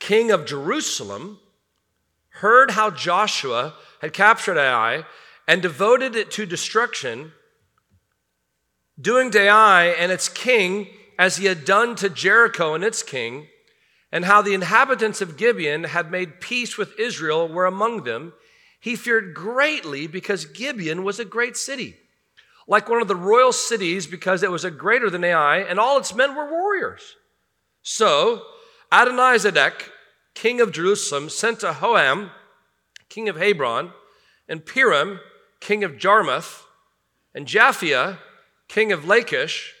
king 0.00 0.30
of 0.32 0.44
Jerusalem, 0.44 1.38
heard 2.40 2.72
how 2.72 2.90
Joshua 2.90 3.74
had 4.00 4.12
captured 4.12 4.58
Ai 4.58 5.04
and 5.46 5.62
devoted 5.62 6.16
it 6.16 6.30
to 6.32 6.46
destruction, 6.46 7.32
doing 9.00 9.30
to 9.30 9.40
Ai 9.40 9.86
and 9.86 10.10
its 10.10 10.28
king 10.28 10.88
as 11.18 11.36
he 11.36 11.46
had 11.46 11.64
done 11.64 11.94
to 11.96 12.08
Jericho 12.08 12.74
and 12.74 12.82
its 12.82 13.02
king, 13.02 13.46
and 14.12 14.24
how 14.24 14.42
the 14.42 14.54
inhabitants 14.54 15.20
of 15.20 15.36
Gibeon 15.36 15.84
had 15.84 16.10
made 16.10 16.40
peace 16.40 16.76
with 16.76 16.98
Israel 16.98 17.48
were 17.48 17.66
among 17.66 18.04
them, 18.04 18.32
he 18.80 18.96
feared 18.96 19.34
greatly 19.34 20.06
because 20.06 20.46
Gibeon 20.46 21.04
was 21.04 21.20
a 21.20 21.24
great 21.24 21.56
city, 21.56 21.96
like 22.66 22.88
one 22.88 23.02
of 23.02 23.08
the 23.08 23.16
royal 23.16 23.52
cities 23.52 24.06
because 24.06 24.42
it 24.42 24.50
was 24.50 24.64
a 24.64 24.70
greater 24.70 25.10
than 25.10 25.24
Ai, 25.24 25.58
and 25.58 25.78
all 25.78 25.98
its 25.98 26.14
men 26.14 26.34
were 26.34 26.50
warriors. 26.50 27.16
So 27.82 28.42
Adonizedek, 28.90 29.90
king 30.34 30.60
of 30.60 30.72
Jerusalem, 30.72 31.28
sent 31.28 31.60
to 31.60 31.72
Hoham, 31.72 32.30
king 33.08 33.28
of 33.28 33.36
Hebron, 33.36 33.92
and 34.48 34.64
Piram, 34.64 35.20
king 35.60 35.84
of 35.84 35.98
Jarmuth, 35.98 36.64
and 37.34 37.46
Japhia, 37.46 38.18
king 38.66 38.92
of 38.92 39.04
Lachish, 39.04 39.74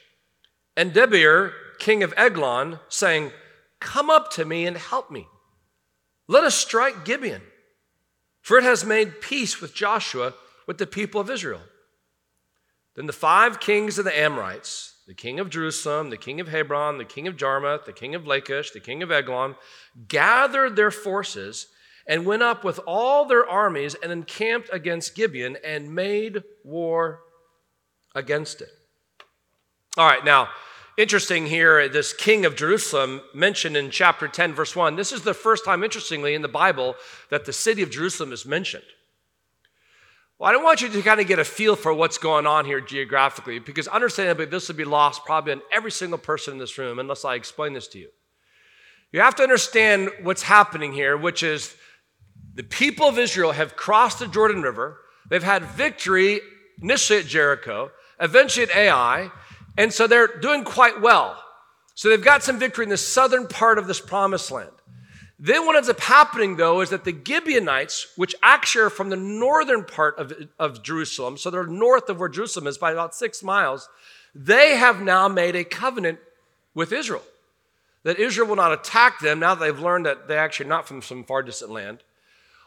and 0.76 0.92
Debir, 0.92 1.52
king 1.78 2.02
of 2.02 2.14
Eglon, 2.16 2.78
saying, 2.88 3.32
Come 3.80 4.10
up 4.10 4.30
to 4.32 4.44
me 4.44 4.66
and 4.66 4.76
help 4.76 5.10
me. 5.10 5.26
Let 6.28 6.44
us 6.44 6.54
strike 6.54 7.04
Gibeon. 7.04 7.42
for 8.40 8.56
it 8.56 8.64
has 8.64 8.84
made 8.84 9.20
peace 9.20 9.60
with 9.60 9.74
Joshua, 9.74 10.34
with 10.66 10.78
the 10.78 10.86
people 10.86 11.20
of 11.20 11.30
Israel. 11.30 11.62
Then 12.96 13.06
the 13.06 13.12
five 13.12 13.60
kings 13.60 13.98
of 13.98 14.04
the 14.04 14.18
Amorites, 14.18 14.94
the 15.06 15.14
king 15.14 15.38
of 15.38 15.50
Jerusalem, 15.50 16.10
the 16.10 16.16
king 16.16 16.40
of 16.40 16.48
Hebron, 16.48 16.98
the 16.98 17.04
king 17.04 17.26
of 17.26 17.36
Jarmuth, 17.36 17.84
the 17.84 17.92
king 17.92 18.14
of 18.14 18.26
Lachish, 18.26 18.70
the 18.72 18.80
king 18.80 19.02
of 19.02 19.10
Eglon, 19.10 19.56
gathered 20.08 20.76
their 20.76 20.90
forces 20.90 21.68
and 22.06 22.26
went 22.26 22.42
up 22.42 22.64
with 22.64 22.80
all 22.86 23.24
their 23.24 23.48
armies 23.48 23.94
and 23.94 24.10
encamped 24.10 24.68
against 24.72 25.14
Gibeon 25.14 25.56
and 25.64 25.94
made 25.94 26.42
war 26.64 27.20
against 28.14 28.60
it. 28.60 28.70
All 29.96 30.06
right, 30.06 30.24
now, 30.24 30.48
interesting 31.00 31.46
here, 31.46 31.88
this 31.88 32.12
king 32.12 32.44
of 32.44 32.54
Jerusalem 32.54 33.22
mentioned 33.34 33.76
in 33.76 33.90
chapter 33.90 34.28
10, 34.28 34.54
verse 34.54 34.76
1. 34.76 34.96
This 34.96 35.12
is 35.12 35.22
the 35.22 35.34
first 35.34 35.64
time, 35.64 35.82
interestingly, 35.82 36.34
in 36.34 36.42
the 36.42 36.48
Bible 36.48 36.94
that 37.30 37.44
the 37.44 37.52
city 37.52 37.82
of 37.82 37.90
Jerusalem 37.90 38.32
is 38.32 38.46
mentioned. 38.46 38.84
Well, 40.38 40.48
I 40.48 40.52
don't 40.52 40.64
want 40.64 40.80
you 40.80 40.88
to 40.88 41.02
kind 41.02 41.20
of 41.20 41.26
get 41.26 41.38
a 41.38 41.44
feel 41.44 41.76
for 41.76 41.92
what's 41.92 42.16
going 42.16 42.46
on 42.46 42.64
here 42.64 42.80
geographically, 42.80 43.58
because 43.58 43.88
understandably, 43.88 44.46
this 44.46 44.68
would 44.68 44.76
be 44.76 44.84
lost 44.84 45.24
probably 45.24 45.52
on 45.52 45.62
every 45.72 45.90
single 45.90 46.18
person 46.18 46.54
in 46.54 46.58
this 46.58 46.78
room 46.78 46.98
unless 46.98 47.24
I 47.24 47.34
explain 47.34 47.72
this 47.72 47.88
to 47.88 47.98
you. 47.98 48.08
You 49.12 49.20
have 49.20 49.34
to 49.36 49.42
understand 49.42 50.10
what's 50.22 50.42
happening 50.42 50.92
here, 50.92 51.16
which 51.16 51.42
is 51.42 51.74
the 52.54 52.62
people 52.62 53.06
of 53.06 53.18
Israel 53.18 53.52
have 53.52 53.76
crossed 53.76 54.20
the 54.20 54.28
Jordan 54.28 54.62
River. 54.62 55.00
They've 55.28 55.42
had 55.42 55.64
victory 55.64 56.40
initially 56.80 57.18
at 57.18 57.26
Jericho, 57.26 57.90
eventually 58.18 58.64
at 58.64 58.74
Ai, 58.74 59.30
and 59.76 59.92
so 59.92 60.06
they're 60.06 60.26
doing 60.26 60.64
quite 60.64 61.00
well. 61.00 61.42
So 61.94 62.08
they've 62.08 62.22
got 62.22 62.42
some 62.42 62.58
victory 62.58 62.84
in 62.84 62.88
the 62.88 62.96
southern 62.96 63.46
part 63.46 63.78
of 63.78 63.86
this 63.86 64.00
promised 64.00 64.50
land. 64.50 64.70
Then 65.38 65.64
what 65.64 65.76
ends 65.76 65.88
up 65.88 66.00
happening, 66.00 66.56
though, 66.56 66.82
is 66.82 66.90
that 66.90 67.04
the 67.04 67.16
Gibeonites, 67.26 68.12
which 68.16 68.34
actually 68.42 68.84
are 68.84 68.90
from 68.90 69.08
the 69.08 69.16
northern 69.16 69.84
part 69.84 70.18
of, 70.18 70.32
of 70.58 70.82
Jerusalem, 70.82 71.38
so 71.38 71.50
they're 71.50 71.66
north 71.66 72.10
of 72.10 72.20
where 72.20 72.28
Jerusalem 72.28 72.66
is 72.66 72.76
by 72.76 72.92
about 72.92 73.14
six 73.14 73.42
miles, 73.42 73.88
they 74.34 74.76
have 74.76 75.00
now 75.00 75.28
made 75.28 75.56
a 75.56 75.64
covenant 75.64 76.18
with 76.74 76.92
Israel. 76.92 77.22
That 78.02 78.18
Israel 78.18 78.48
will 78.48 78.56
not 78.56 78.72
attack 78.72 79.20
them 79.20 79.40
now 79.40 79.54
that 79.54 79.64
they've 79.64 79.80
learned 79.80 80.06
that 80.06 80.28
they're 80.28 80.38
actually 80.38 80.68
not 80.68 80.86
from 80.86 81.00
some 81.00 81.24
far 81.24 81.42
distant 81.42 81.70
land. 81.70 82.02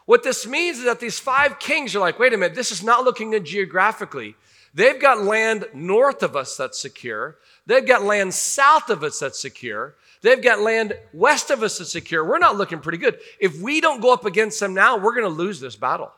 What 0.06 0.22
this 0.22 0.46
means 0.46 0.78
is 0.78 0.84
that 0.84 1.00
these 1.00 1.18
five 1.18 1.58
kings 1.58 1.94
are 1.94 2.00
like, 2.00 2.18
wait 2.18 2.34
a 2.34 2.36
minute, 2.36 2.54
this 2.56 2.72
is 2.72 2.82
not 2.82 3.04
looking 3.04 3.30
good 3.30 3.44
geographically. 3.44 4.34
They've 4.74 5.00
got 5.00 5.22
land 5.22 5.66
north 5.72 6.24
of 6.24 6.34
us 6.34 6.56
that's 6.56 6.80
secure. 6.80 7.38
They've 7.66 7.86
got 7.86 8.02
land 8.02 8.34
south 8.34 8.90
of 8.90 9.04
us 9.04 9.20
that's 9.20 9.40
secure. 9.40 9.94
They've 10.20 10.42
got 10.42 10.60
land 10.60 10.98
west 11.12 11.50
of 11.50 11.62
us 11.62 11.78
that's 11.78 11.92
secure. 11.92 12.24
We're 12.24 12.38
not 12.38 12.56
looking 12.56 12.80
pretty 12.80 12.98
good. 12.98 13.18
If 13.38 13.60
we 13.60 13.80
don't 13.80 14.00
go 14.00 14.12
up 14.12 14.24
against 14.24 14.58
them 14.58 14.74
now, 14.74 14.96
we're 14.96 15.14
going 15.14 15.22
to 15.22 15.28
lose 15.28 15.60
this 15.60 15.76
battle. 15.76 16.10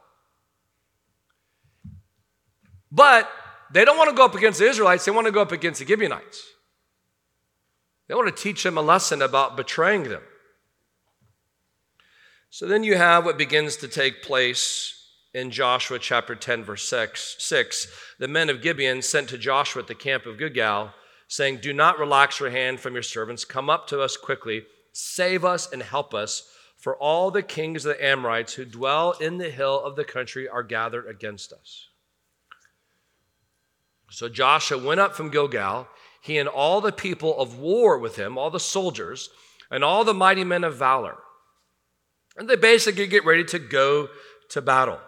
But 2.91 3.31
they 3.71 3.85
don't 3.85 3.99
want 3.99 4.09
to 4.09 4.17
go 4.17 4.25
up 4.25 4.35
against 4.35 4.59
the 4.59 4.67
Israelites, 4.67 5.05
they 5.05 5.13
want 5.13 5.27
to 5.27 5.33
go 5.33 5.43
up 5.43 5.53
against 5.53 5.81
the 5.81 5.87
Gibeonites. 5.87 6.43
They 8.09 8.15
want 8.15 8.35
to 8.35 8.43
teach 8.43 8.63
them 8.63 8.79
a 8.79 8.83
lesson 8.83 9.21
about 9.21 9.57
betraying 9.57 10.05
them. 10.05 10.23
So 12.49 12.67
then 12.67 12.85
you 12.85 12.97
have 12.97 13.25
what 13.27 13.37
begins 13.37 13.77
to 13.79 13.89
take 13.89 14.23
place 14.23 14.96
in 15.37 15.51
Joshua 15.51 15.99
chapter 15.99 16.35
10, 16.35 16.65
verse 16.65 16.89
6. 16.89 17.37
6 17.39 17.89
the 18.19 18.27
men 18.27 18.49
of 18.49 18.63
Gibeon 18.63 19.03
sent 19.03 19.29
to 19.29 19.37
Joshua 19.37 19.83
at 19.83 19.89
the 19.89 19.95
camp 19.95 20.25
of 20.25 20.39
Gilgal 20.39 20.95
saying, 21.29 21.59
Do 21.59 21.75
not 21.75 21.99
relax 21.99 22.41
your 22.41 22.49
hand 22.49 22.81
from 22.81 22.95
your 22.95 23.03
servants. 23.03 23.45
Come 23.45 23.69
up 23.69 23.87
to 23.89 24.01
us 24.01 24.17
quickly. 24.17 24.65
Save 24.95 25.45
us 25.45 25.71
and 25.71 25.83
help 25.83 26.15
us. 26.15 26.49
For 26.79 26.97
all 26.97 27.31
the 27.31 27.43
kings 27.43 27.85
of 27.85 27.97
the 27.97 28.05
Amorites 28.05 28.55
who 28.55 28.65
dwell 28.65 29.13
in 29.13 29.37
the 29.37 29.51
hill 29.51 29.79
of 29.85 29.95
the 29.95 30.05
country 30.05 30.49
are 30.49 30.63
gathered 30.63 31.07
against 31.07 31.53
us. 31.53 31.89
So 34.11 34.31
Joshua 34.31 34.79
went 34.79 35.01
up 35.01 35.15
from 35.15 35.31
Gilgal, 35.31 35.87
he 36.23 36.39
and 36.39 36.49
all 36.49 36.81
the 36.81 36.93
people 36.93 37.39
of 37.39 37.59
war 37.59 37.99
with 37.99 38.17
him, 38.17 38.39
all 38.39 38.51
the 38.51 38.61
soldiers, 38.61 39.29
and 39.71 39.85
all 39.85 40.03
the 40.03 40.15
mighty 40.15 40.45
men 40.45 40.65
of 40.65 40.77
valor. 40.77 41.17
And 42.39 42.49
they 42.49 42.57
basically 42.57 43.07
get 43.07 43.27
ready 43.27 43.45
to 43.45 43.59
go 43.59 44.09
to 44.51 44.63
battle. 44.63 45.01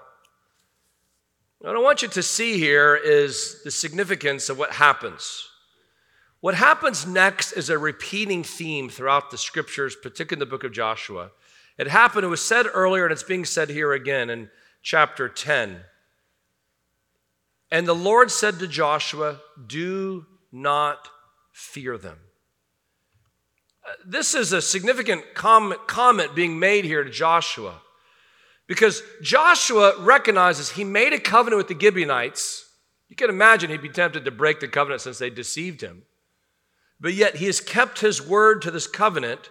What 1.60 1.76
I 1.76 1.80
want 1.80 2.02
you 2.02 2.08
to 2.08 2.22
see 2.22 2.58
here 2.58 2.94
is 2.96 3.62
the 3.64 3.70
significance 3.70 4.48
of 4.48 4.58
what 4.58 4.72
happens 4.72 5.48
what 6.40 6.54
happens 6.54 7.06
next 7.06 7.52
is 7.52 7.68
a 7.68 7.78
repeating 7.78 8.44
theme 8.44 8.88
throughout 8.88 9.30
the 9.30 9.38
scriptures, 9.38 9.96
particularly 9.96 10.42
in 10.42 10.48
the 10.48 10.50
book 10.50 10.62
of 10.62 10.72
Joshua. 10.72 11.30
It 11.76 11.88
happened, 11.88 12.24
it 12.24 12.28
was 12.28 12.44
said 12.44 12.66
earlier, 12.72 13.04
and 13.04 13.12
it's 13.12 13.24
being 13.24 13.44
said 13.44 13.70
here 13.70 13.92
again 13.92 14.30
in 14.30 14.50
chapter 14.82 15.28
10. 15.28 15.80
And 17.70 17.88
the 17.88 17.94
Lord 17.94 18.30
said 18.30 18.60
to 18.60 18.68
Joshua, 18.68 19.40
Do 19.66 20.26
not 20.52 21.08
fear 21.52 21.98
them. 21.98 22.18
Uh, 23.84 23.94
this 24.06 24.34
is 24.34 24.52
a 24.52 24.62
significant 24.62 25.34
comment 25.34 26.34
being 26.36 26.58
made 26.58 26.84
here 26.84 27.02
to 27.02 27.10
Joshua 27.10 27.80
because 28.68 29.02
Joshua 29.20 29.94
recognizes 29.98 30.70
he 30.70 30.84
made 30.84 31.12
a 31.12 31.18
covenant 31.18 31.58
with 31.58 31.68
the 31.68 31.80
Gibeonites. 31.80 32.70
You 33.08 33.16
can 33.16 33.30
imagine 33.30 33.70
he'd 33.70 33.82
be 33.82 33.88
tempted 33.88 34.24
to 34.26 34.30
break 34.30 34.60
the 34.60 34.68
covenant 34.68 35.00
since 35.00 35.18
they 35.18 35.30
deceived 35.30 35.80
him. 35.80 36.02
But 37.00 37.14
yet 37.14 37.36
he 37.36 37.46
has 37.46 37.60
kept 37.60 38.00
his 38.00 38.24
word 38.24 38.62
to 38.62 38.70
this 38.70 38.86
covenant, 38.86 39.50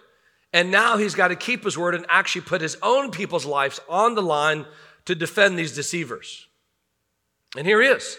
and 0.52 0.70
now 0.70 0.96
he's 0.96 1.14
got 1.14 1.28
to 1.28 1.36
keep 1.36 1.64
his 1.64 1.76
word 1.76 1.94
and 1.94 2.06
actually 2.08 2.42
put 2.42 2.62
his 2.62 2.76
own 2.82 3.10
people's 3.10 3.44
lives 3.44 3.80
on 3.88 4.14
the 4.14 4.22
line 4.22 4.64
to 5.04 5.14
defend 5.14 5.58
these 5.58 5.74
deceivers. 5.74 6.46
And 7.56 7.66
here 7.66 7.82
he 7.82 7.88
is. 7.88 8.16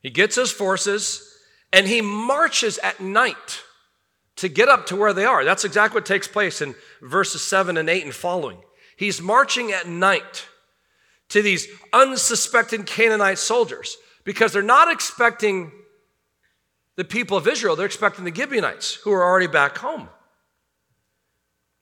He 0.00 0.10
gets 0.10 0.36
his 0.36 0.50
forces 0.50 1.38
and 1.72 1.86
he 1.86 2.00
marches 2.00 2.78
at 2.78 3.00
night 3.00 3.62
to 4.36 4.48
get 4.48 4.68
up 4.68 4.86
to 4.86 4.96
where 4.96 5.12
they 5.12 5.24
are. 5.24 5.44
That's 5.44 5.64
exactly 5.64 5.98
what 5.98 6.06
takes 6.06 6.26
place 6.28 6.60
in 6.60 6.74
verses 7.02 7.42
7 7.42 7.76
and 7.76 7.88
8 7.88 8.04
and 8.04 8.14
following. 8.14 8.58
He's 8.96 9.20
marching 9.20 9.72
at 9.72 9.88
night 9.88 10.46
to 11.30 11.42
these 11.42 11.66
unsuspecting 11.92 12.84
Canaanite 12.84 13.38
soldiers 13.38 13.96
because 14.24 14.52
they're 14.52 14.62
not 14.62 14.90
expecting 14.90 15.72
the 16.96 17.04
people 17.04 17.36
of 17.36 17.48
Israel, 17.48 17.74
they're 17.76 17.86
expecting 17.86 18.24
the 18.24 18.34
Gibeonites 18.34 18.94
who 18.94 19.12
are 19.12 19.24
already 19.24 19.48
back 19.48 19.78
home. 19.78 20.08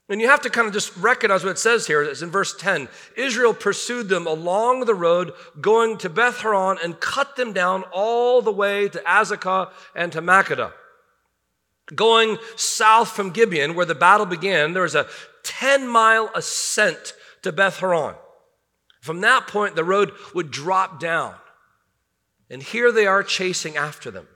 And 0.09 0.21
you 0.21 0.28
have 0.28 0.42
to 0.42 0.50
kind 0.50 0.66
of 0.66 0.75
just 0.75 0.95
recognize 0.97 1.45
what 1.45 1.52
it 1.52 1.59
says 1.59 1.87
here. 1.87 2.02
It's 2.02 2.23
in 2.23 2.31
verse 2.31 2.54
10. 2.57 2.88
Israel 3.16 3.54
pursued 3.54 4.09
them 4.09 4.26
along 4.26 4.85
the 4.85 4.95
road, 4.95 5.33
going 5.61 5.97
to 5.99 6.11
Beth 6.11 6.40
Horon, 6.40 6.78
and 6.83 6.99
cut 7.00 7.37
them 7.37 7.52
down 7.52 7.85
all 7.92 8.42
the 8.42 8.52
way 8.52 8.88
to 8.88 8.99
Azekah 9.00 9.71
and 9.95 10.12
to 10.12 10.21
Makkedah. 10.21 10.73
Going 11.95 12.39
south 12.57 13.11
from 13.11 13.31
Gibeon, 13.31 13.75
where 13.75 13.87
the 13.87 13.95
battle 13.95 14.27
began, 14.27 14.73
there 14.73 14.83
was 14.83 14.95
a 14.95 15.09
10 15.43 15.89
mile 15.89 16.31
ascent 16.35 17.15
to 17.43 17.53
Beth 17.53 17.79
Horon. 17.79 18.15
From 19.01 19.21
that 19.23 19.49
point, 19.49 19.75
the 19.75 19.85
road 19.85 20.12
would 20.35 20.51
drop 20.51 21.01
down. 21.01 21.35
And 22.49 22.62
here 22.62 22.93
they 22.93 23.07
are 23.07 23.23
chasing 23.23 23.77
after 23.77 24.11
them. 24.11 24.29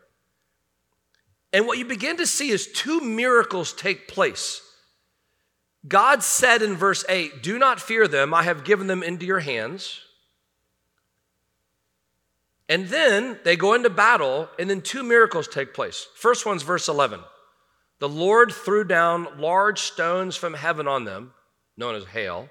And 1.53 1.67
what 1.67 1.79
you 1.79 1.85
begin 1.85 2.17
to 2.17 2.27
see 2.27 2.51
is 2.51 2.67
two 2.67 3.01
miracles 3.01 3.73
take 3.73 4.09
place. 4.09 4.61
God 5.87 6.23
said 6.23 6.63
in 6.63 6.75
verse 6.75 7.05
8, 7.09 7.43
Do 7.43 7.59
not 7.59 7.81
fear 7.81 8.09
them, 8.09 8.35
I 8.35 8.43
have 8.43 8.65
given 8.65 8.89
them 8.89 9.03
into 9.03 9.25
your 9.25 9.41
hands. 9.41 10.01
And 12.69 12.89
then 12.89 13.39
they 13.45 13.57
go 13.57 13.75
into 13.75 13.91
battle, 13.91 14.49
and 14.59 14.69
then 14.69 14.81
two 14.81 15.05
miracles 15.05 15.47
take 15.47 15.73
place. 15.73 16.09
First 16.17 16.45
one's 16.45 16.65
verse 16.65 16.89
11. 16.89 17.21
The 17.99 18.09
Lord 18.09 18.53
threw 18.53 18.85
down 18.85 19.39
large 19.39 19.81
stones 19.81 20.37
from 20.37 20.55
heaven 20.55 20.87
on 20.87 21.05
them, 21.05 21.33
known 21.77 21.95
as 21.95 22.05
hail, 22.05 22.51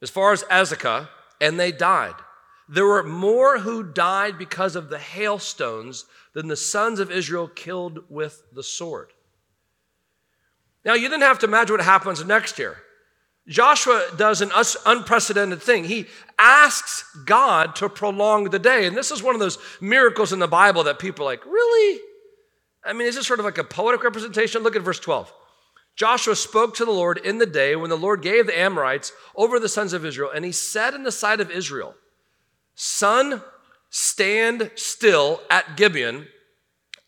as 0.00 0.10
far 0.10 0.32
as 0.32 0.44
Azekah, 0.44 1.08
and 1.40 1.58
they 1.58 1.72
died. 1.72 2.14
There 2.68 2.86
were 2.86 3.02
more 3.02 3.58
who 3.58 3.82
died 3.82 4.38
because 4.38 4.76
of 4.76 4.88
the 4.88 4.98
hailstones 4.98 6.04
than 6.34 6.48
the 6.48 6.56
sons 6.56 7.00
of 7.00 7.10
Israel 7.10 7.48
killed 7.48 8.04
with 8.08 8.42
the 8.52 8.62
sword. 8.62 9.12
Now, 10.84 10.94
you 10.94 11.08
didn't 11.08 11.22
have 11.22 11.38
to 11.40 11.46
imagine 11.46 11.74
what 11.74 11.84
happens 11.84 12.24
next 12.24 12.58
year. 12.58 12.78
Joshua 13.48 14.08
does 14.16 14.40
an 14.40 14.50
unprecedented 14.84 15.62
thing. 15.62 15.84
He 15.84 16.06
asks 16.38 17.04
God 17.24 17.76
to 17.76 17.88
prolong 17.88 18.50
the 18.50 18.58
day. 18.58 18.86
And 18.86 18.96
this 18.96 19.10
is 19.10 19.22
one 19.22 19.34
of 19.34 19.40
those 19.40 19.58
miracles 19.80 20.32
in 20.32 20.40
the 20.40 20.48
Bible 20.48 20.84
that 20.84 20.98
people 20.98 21.24
are 21.24 21.30
like, 21.30 21.44
really? 21.46 22.00
I 22.86 22.92
mean, 22.92 23.06
is 23.06 23.16
this 23.16 23.26
sort 23.26 23.40
of 23.40 23.44
like 23.44 23.58
a 23.58 23.64
poetic 23.64 24.04
representation? 24.04 24.62
Look 24.62 24.76
at 24.76 24.82
verse 24.82 25.00
12. 25.00 25.32
Joshua 25.96 26.36
spoke 26.36 26.74
to 26.76 26.84
the 26.84 26.90
Lord 26.90 27.18
in 27.18 27.38
the 27.38 27.46
day 27.46 27.74
when 27.74 27.90
the 27.90 27.96
Lord 27.96 28.20
gave 28.22 28.46
the 28.46 28.58
Amorites 28.58 29.12
over 29.34 29.58
the 29.58 29.68
sons 29.68 29.94
of 29.94 30.04
Israel, 30.04 30.30
and 30.34 30.44
he 30.44 30.52
said 30.52 30.94
in 30.94 31.04
the 31.04 31.12
sight 31.12 31.40
of 31.40 31.50
Israel, 31.50 31.94
Sun, 32.74 33.42
stand 33.88 34.70
still 34.74 35.40
at 35.48 35.76
Gibeon, 35.76 36.28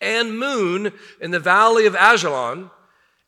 and 0.01 0.39
moon 0.39 0.93
in 1.21 1.31
the 1.31 1.41
valley 1.41 1.85
of 1.87 1.95
Ajalon. 1.95 2.71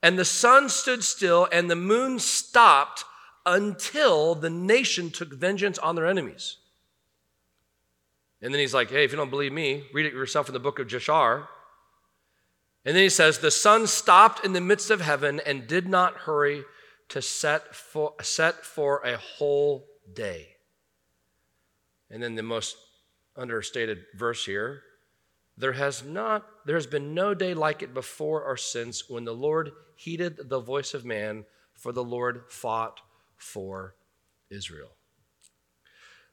And 0.03 0.19
the 0.19 0.25
sun 0.25 0.71
stood 0.71 1.05
still, 1.05 1.47
and 1.53 1.71
the 1.71 1.77
moon 1.77 2.19
stopped 2.19 3.05
until 3.45 4.35
the 4.35 4.49
nation 4.49 5.11
took 5.11 5.33
vengeance 5.35 5.79
on 5.79 5.95
their 5.95 6.07
enemies. 6.07 6.57
And 8.41 8.55
then 8.55 8.61
he's 8.61 8.73
like, 8.73 8.91
hey, 8.91 9.05
if 9.05 9.13
you 9.13 9.19
don't 9.19 9.29
believe 9.29 9.53
me, 9.53 9.85
read 9.93 10.07
it 10.07 10.15
yourself 10.15 10.49
in 10.49 10.55
the 10.55 10.61
book 10.61 10.79
of 10.79 10.87
Jashar. 10.87 11.47
And 12.85 12.97
then 12.97 13.03
he 13.03 13.11
says, 13.11 13.39
the 13.39 13.51
sun 13.51 13.87
stopped 13.87 14.45
in 14.45 14.53
the 14.53 14.61
midst 14.61 14.91
of 14.91 15.01
heaven 15.01 15.41
and 15.45 15.67
did 15.67 15.87
not 15.87 16.19
hurry 16.19 16.65
to 17.11 17.21
set 17.21 17.75
for, 17.75 18.15
set 18.23 18.65
for 18.65 19.03
a 19.03 19.17
whole 19.17 19.87
day. 20.13 20.57
And 22.11 22.23
then 22.23 22.35
the 22.35 22.43
most 22.43 22.77
understated 23.37 24.05
verse 24.17 24.45
here 24.45 24.83
there 25.61 25.73
has 25.73 26.03
not 26.03 26.47
there 26.65 26.77
has 26.77 26.87
been 26.87 27.15
no 27.15 27.35
day 27.35 27.53
like 27.53 27.83
it 27.83 27.93
before 27.93 28.43
or 28.43 28.57
since 28.57 29.09
when 29.11 29.25
the 29.25 29.35
Lord 29.35 29.73
heeded 29.95 30.49
the 30.49 30.61
voice 30.61 30.95
of 30.95 31.05
man, 31.05 31.45
for 31.75 31.93
the 31.93 32.03
Lord 32.03 32.45
fought 32.49 33.01
for 33.37 33.95
Israel. 34.49 34.91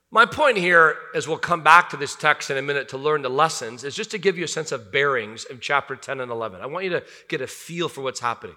My 0.09 0.25
point 0.25 0.57
here, 0.57 0.95
as 1.13 1.27
we'll 1.27 1.37
come 1.37 1.63
back 1.63 1.89
to 1.89 1.97
this 1.97 2.15
text 2.15 2.49
in 2.49 2.57
a 2.57 2.61
minute 2.61 2.89
to 2.89 2.97
learn 2.97 3.21
the 3.21 3.29
lessons, 3.29 3.83
is 3.83 3.93
just 3.93 4.11
to 4.11 4.17
give 4.17 4.37
you 4.37 4.45
a 4.45 4.47
sense 4.47 4.71
of 4.71 4.91
bearings 4.91 5.43
in 5.45 5.59
chapter 5.59 5.95
10 5.95 6.21
and 6.21 6.31
11. 6.31 6.61
I 6.61 6.65
want 6.67 6.85
you 6.85 6.91
to 6.91 7.03
get 7.27 7.41
a 7.41 7.47
feel 7.47 7.89
for 7.89 8.01
what's 8.01 8.21
happening. 8.21 8.55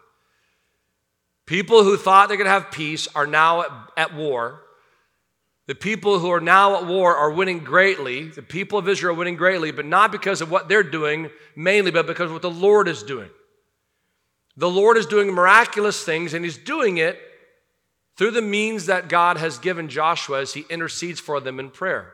People 1.47 1.83
who 1.83 1.97
thought 1.97 2.29
they're 2.29 2.37
going 2.37 2.47
to 2.47 2.53
have 2.53 2.71
peace 2.71 3.09
are 3.17 3.27
now 3.27 3.63
at, 3.63 3.71
at 3.97 4.15
war. 4.15 4.63
The 5.67 5.75
people 5.75 6.21
who 6.21 6.31
are 6.31 6.41
now 6.41 6.77
at 6.77 6.87
war 6.87 7.17
are 7.17 7.33
winning 7.33 7.61
greatly. 7.61 8.29
The 8.29 8.43
people 8.43 8.79
of 8.79 8.89
Israel 8.89 9.15
are 9.15 9.19
winning 9.19 9.37
greatly, 9.37 9.73
but 9.73 9.87
not 9.87 10.13
because 10.13 10.41
of 10.41 10.51
what 10.53 10.69
they're 10.69 10.85
doing 10.85 11.31
mainly, 11.57 11.91
but 11.91 12.07
because 12.07 12.27
of 12.27 12.33
what 12.33 12.43
the 12.43 12.51
Lord 12.51 12.87
is 12.87 13.03
doing. 13.03 13.31
The 14.57 14.71
Lord 14.71 14.97
is 14.97 15.07
doing 15.07 15.33
miraculous 15.33 16.05
things, 16.05 16.35
and 16.35 16.45
He's 16.45 16.59
doing 16.59 16.99
it 16.99 17.19
through 18.21 18.31
the 18.33 18.43
means 18.43 18.85
that 18.85 19.09
God 19.09 19.39
has 19.39 19.57
given 19.57 19.89
Joshua 19.89 20.43
as 20.43 20.53
He 20.53 20.67
intercedes 20.69 21.19
for 21.19 21.41
them 21.41 21.59
in 21.59 21.71
prayer. 21.71 22.13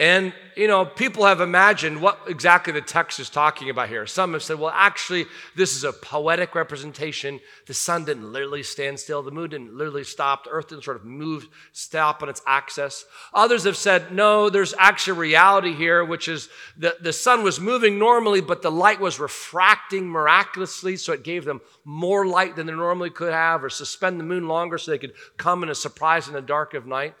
And, 0.00 0.32
you 0.56 0.66
know, 0.66 0.84
people 0.84 1.26
have 1.26 1.40
imagined 1.40 2.02
what 2.02 2.18
exactly 2.26 2.72
the 2.72 2.80
text 2.80 3.20
is 3.20 3.30
talking 3.30 3.70
about 3.70 3.88
here. 3.88 4.04
Some 4.04 4.32
have 4.32 4.42
said, 4.42 4.58
well, 4.58 4.72
actually, 4.74 5.26
this 5.54 5.76
is 5.76 5.84
a 5.84 5.92
poetic 5.92 6.56
representation. 6.56 7.38
The 7.68 7.74
sun 7.74 8.04
didn't 8.04 8.32
literally 8.32 8.64
stand 8.64 8.98
still, 8.98 9.22
the 9.22 9.30
moon 9.30 9.50
didn't 9.50 9.76
literally 9.76 10.02
stop, 10.02 10.42
the 10.42 10.50
earth 10.50 10.70
didn't 10.70 10.82
sort 10.82 10.96
of 10.96 11.04
move, 11.04 11.46
stop 11.70 12.20
on 12.20 12.28
its 12.28 12.42
axis. 12.48 13.04
Others 13.32 13.62
have 13.62 13.76
said, 13.76 14.10
no, 14.10 14.50
there's 14.50 14.74
actually 14.76 15.20
reality 15.20 15.72
here, 15.72 16.04
which 16.04 16.26
is 16.26 16.48
that 16.78 17.04
the 17.04 17.12
sun 17.12 17.44
was 17.44 17.60
moving 17.60 17.96
normally, 17.96 18.40
but 18.40 18.62
the 18.62 18.72
light 18.72 18.98
was 18.98 19.20
refracting 19.20 20.08
miraculously, 20.08 20.96
so 20.96 21.12
it 21.12 21.22
gave 21.22 21.44
them 21.44 21.60
more 21.84 22.26
light 22.26 22.56
than 22.56 22.66
they 22.66 22.72
normally 22.72 23.10
could 23.10 23.32
have, 23.32 23.62
or 23.62 23.70
suspend 23.70 24.18
the 24.18 24.24
moon 24.24 24.48
longer 24.48 24.78
so 24.78 24.90
they 24.90 24.98
could 24.98 25.14
come 25.36 25.62
in 25.62 25.68
a 25.68 25.76
surprise 25.76 26.26
in 26.26 26.34
the 26.34 26.42
dark 26.42 26.74
of 26.74 26.86
night. 26.86 27.14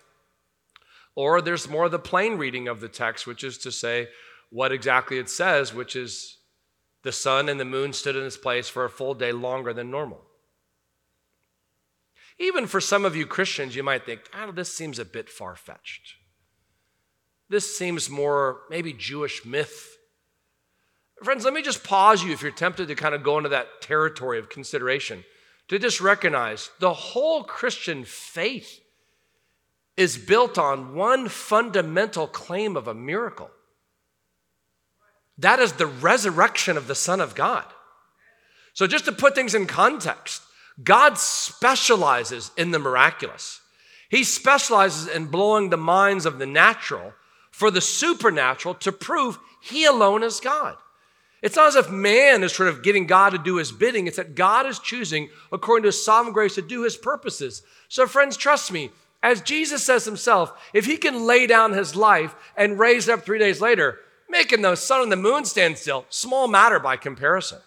Or 1.14 1.40
there's 1.40 1.68
more 1.68 1.88
the 1.88 1.98
plain 1.98 2.38
reading 2.38 2.68
of 2.68 2.80
the 2.80 2.88
text, 2.88 3.26
which 3.26 3.44
is 3.44 3.58
to 3.58 3.72
say 3.72 4.08
what 4.50 4.72
exactly 4.72 5.18
it 5.18 5.28
says, 5.28 5.74
which 5.74 5.96
is 5.96 6.38
the 7.02 7.12
sun 7.12 7.48
and 7.48 7.58
the 7.58 7.64
moon 7.64 7.92
stood 7.92 8.16
in 8.16 8.24
its 8.24 8.36
place 8.36 8.68
for 8.68 8.84
a 8.84 8.90
full 8.90 9.14
day 9.14 9.32
longer 9.32 9.72
than 9.72 9.90
normal. 9.90 10.22
Even 12.38 12.66
for 12.66 12.80
some 12.80 13.04
of 13.04 13.14
you 13.14 13.26
Christians, 13.26 13.76
you 13.76 13.82
might 13.82 14.06
think, 14.06 14.22
oh, 14.34 14.52
this 14.52 14.74
seems 14.74 14.98
a 14.98 15.04
bit 15.04 15.28
far 15.28 15.54
fetched. 15.54 16.14
This 17.48 17.76
seems 17.76 18.08
more 18.08 18.62
maybe 18.70 18.92
Jewish 18.92 19.44
myth. 19.44 19.98
Friends, 21.22 21.44
let 21.44 21.54
me 21.54 21.62
just 21.62 21.84
pause 21.84 22.24
you 22.24 22.32
if 22.32 22.42
you're 22.42 22.50
tempted 22.50 22.88
to 22.88 22.94
kind 22.94 23.14
of 23.14 23.22
go 23.22 23.36
into 23.36 23.50
that 23.50 23.80
territory 23.80 24.38
of 24.38 24.48
consideration 24.48 25.24
to 25.68 25.78
just 25.78 26.00
recognize 26.00 26.70
the 26.80 26.92
whole 26.92 27.44
Christian 27.44 28.04
faith 28.04 28.80
is 29.96 30.16
built 30.16 30.58
on 30.58 30.94
one 30.94 31.28
fundamental 31.28 32.26
claim 32.26 32.76
of 32.76 32.88
a 32.88 32.94
miracle. 32.94 33.50
That 35.38 35.58
is 35.58 35.72
the 35.74 35.86
resurrection 35.86 36.76
of 36.76 36.86
the 36.86 36.94
Son 36.94 37.20
of 37.20 37.34
God. 37.34 37.64
So, 38.74 38.86
just 38.86 39.04
to 39.04 39.12
put 39.12 39.34
things 39.34 39.54
in 39.54 39.66
context, 39.66 40.42
God 40.82 41.18
specializes 41.18 42.50
in 42.56 42.70
the 42.70 42.78
miraculous. 42.78 43.60
He 44.08 44.24
specializes 44.24 45.08
in 45.08 45.26
blowing 45.26 45.70
the 45.70 45.76
minds 45.76 46.26
of 46.26 46.38
the 46.38 46.46
natural 46.46 47.12
for 47.50 47.70
the 47.70 47.80
supernatural 47.80 48.74
to 48.76 48.92
prove 48.92 49.38
He 49.62 49.84
alone 49.84 50.22
is 50.22 50.40
God. 50.40 50.76
It's 51.42 51.56
not 51.56 51.68
as 51.68 51.74
if 51.74 51.90
man 51.90 52.44
is 52.44 52.54
sort 52.54 52.68
of 52.68 52.84
getting 52.84 53.06
God 53.06 53.30
to 53.30 53.38
do 53.38 53.56
his 53.56 53.72
bidding. 53.72 54.06
It's 54.06 54.16
that 54.16 54.36
God 54.36 54.64
is 54.64 54.78
choosing, 54.78 55.28
according 55.50 55.82
to 55.82 55.88
his 55.88 56.04
sovereign 56.04 56.32
grace, 56.32 56.54
to 56.54 56.62
do 56.62 56.84
his 56.84 56.96
purposes. 56.96 57.62
So, 57.88 58.06
friends, 58.06 58.36
trust 58.36 58.70
me, 58.70 58.90
as 59.22 59.40
Jesus 59.40 59.84
says 59.84 60.04
himself, 60.04 60.52
if 60.74 60.84
he 60.84 60.96
can 60.96 61.26
lay 61.26 61.46
down 61.46 61.72
his 61.72 61.94
life 61.94 62.34
and 62.56 62.78
raise 62.78 63.08
up 63.08 63.24
three 63.24 63.38
days 63.38 63.60
later, 63.60 64.00
making 64.28 64.62
the 64.62 64.74
sun 64.74 65.02
and 65.02 65.12
the 65.12 65.16
moon 65.16 65.44
stand 65.44 65.78
still, 65.78 66.06
small 66.08 66.48
matter 66.48 66.80
by 66.80 66.96
comparison. 66.96 67.60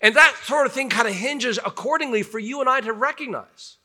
And 0.00 0.14
that 0.14 0.36
sort 0.44 0.66
of 0.66 0.72
thing 0.72 0.90
kind 0.90 1.08
of 1.08 1.14
hinges 1.14 1.58
accordingly 1.58 2.22
for 2.22 2.38
you 2.38 2.60
and 2.60 2.68
I 2.68 2.80
to 2.82 2.92
recognize. 2.92 3.78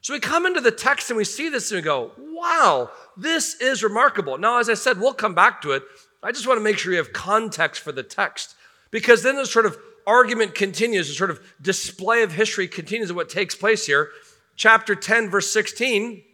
So 0.00 0.14
we 0.14 0.20
come 0.20 0.46
into 0.46 0.60
the 0.60 0.70
text 0.70 1.10
and 1.10 1.16
we 1.16 1.24
see 1.24 1.48
this 1.48 1.70
and 1.70 1.78
we 1.78 1.82
go, 1.82 2.12
wow, 2.16 2.90
this 3.16 3.60
is 3.60 3.82
remarkable. 3.82 4.38
Now, 4.38 4.58
as 4.58 4.70
I 4.70 4.74
said, 4.74 4.98
we'll 4.98 5.12
come 5.12 5.34
back 5.34 5.60
to 5.62 5.72
it. 5.72 5.82
I 6.22 6.32
just 6.32 6.46
want 6.46 6.58
to 6.58 6.64
make 6.64 6.78
sure 6.78 6.92
you 6.92 6.98
have 6.98 7.12
context 7.12 7.82
for 7.82 7.92
the 7.92 8.02
text 8.02 8.56
because 8.90 9.22
then 9.22 9.36
the 9.36 9.46
sort 9.46 9.66
of 9.66 9.76
argument 10.06 10.54
continues, 10.54 11.08
the 11.08 11.14
sort 11.14 11.30
of 11.30 11.40
display 11.60 12.22
of 12.22 12.32
history 12.32 12.66
continues 12.66 13.10
of 13.10 13.16
what 13.16 13.28
takes 13.28 13.54
place 13.54 13.86
here. 13.86 14.10
Chapter 14.56 14.94
10, 14.94 15.28
verse 15.28 15.52
16 15.52 16.24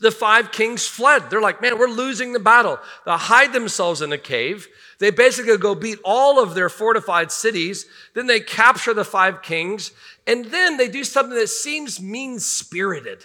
the 0.00 0.10
five 0.10 0.52
kings 0.52 0.86
fled. 0.86 1.30
They're 1.30 1.40
like, 1.40 1.62
man, 1.62 1.78
we're 1.78 1.88
losing 1.88 2.32
the 2.32 2.40
battle. 2.40 2.78
They 3.04 3.12
hide 3.12 3.52
themselves 3.52 4.02
in 4.02 4.12
a 4.12 4.18
cave. 4.18 4.68
They 4.98 5.10
basically 5.10 5.56
go 5.56 5.74
beat 5.74 5.98
all 6.04 6.42
of 6.42 6.54
their 6.54 6.68
fortified 6.68 7.32
cities. 7.32 7.86
Then 8.14 8.26
they 8.26 8.40
capture 8.40 8.94
the 8.94 9.04
five 9.04 9.42
kings. 9.42 9.92
And 10.26 10.46
then 10.46 10.76
they 10.76 10.88
do 10.88 11.04
something 11.04 11.36
that 11.38 11.48
seems 11.48 12.00
mean 12.00 12.38
spirited. 12.40 13.24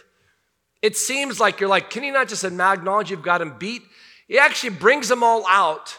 It 0.82 0.98
seems 0.98 1.40
like 1.40 1.60
you're 1.60 1.70
like, 1.70 1.90
can 1.90 2.04
you 2.04 2.12
not 2.12 2.28
just 2.28 2.44
acknowledge 2.44 3.12
you've 3.12 3.22
got 3.22 3.42
him 3.42 3.58
beat? 3.58 3.84
He 4.28 4.40
actually 4.40 4.72
brings 4.72 5.10
them 5.10 5.24
all 5.24 5.46
out 5.48 5.98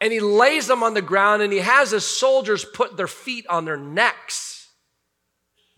and 0.00 0.12
he 0.12 0.20
lays 0.20 0.66
them 0.66 0.82
on 0.82 0.94
the 0.94 1.02
ground 1.02 1.42
and 1.42 1.52
he 1.52 1.60
has 1.60 1.90
his 1.90 2.06
soldiers 2.06 2.64
put 2.64 2.96
their 2.96 3.06
feet 3.06 3.46
on 3.48 3.64
their 3.64 3.76
necks. 3.76 4.70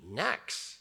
Necks. 0.03 0.79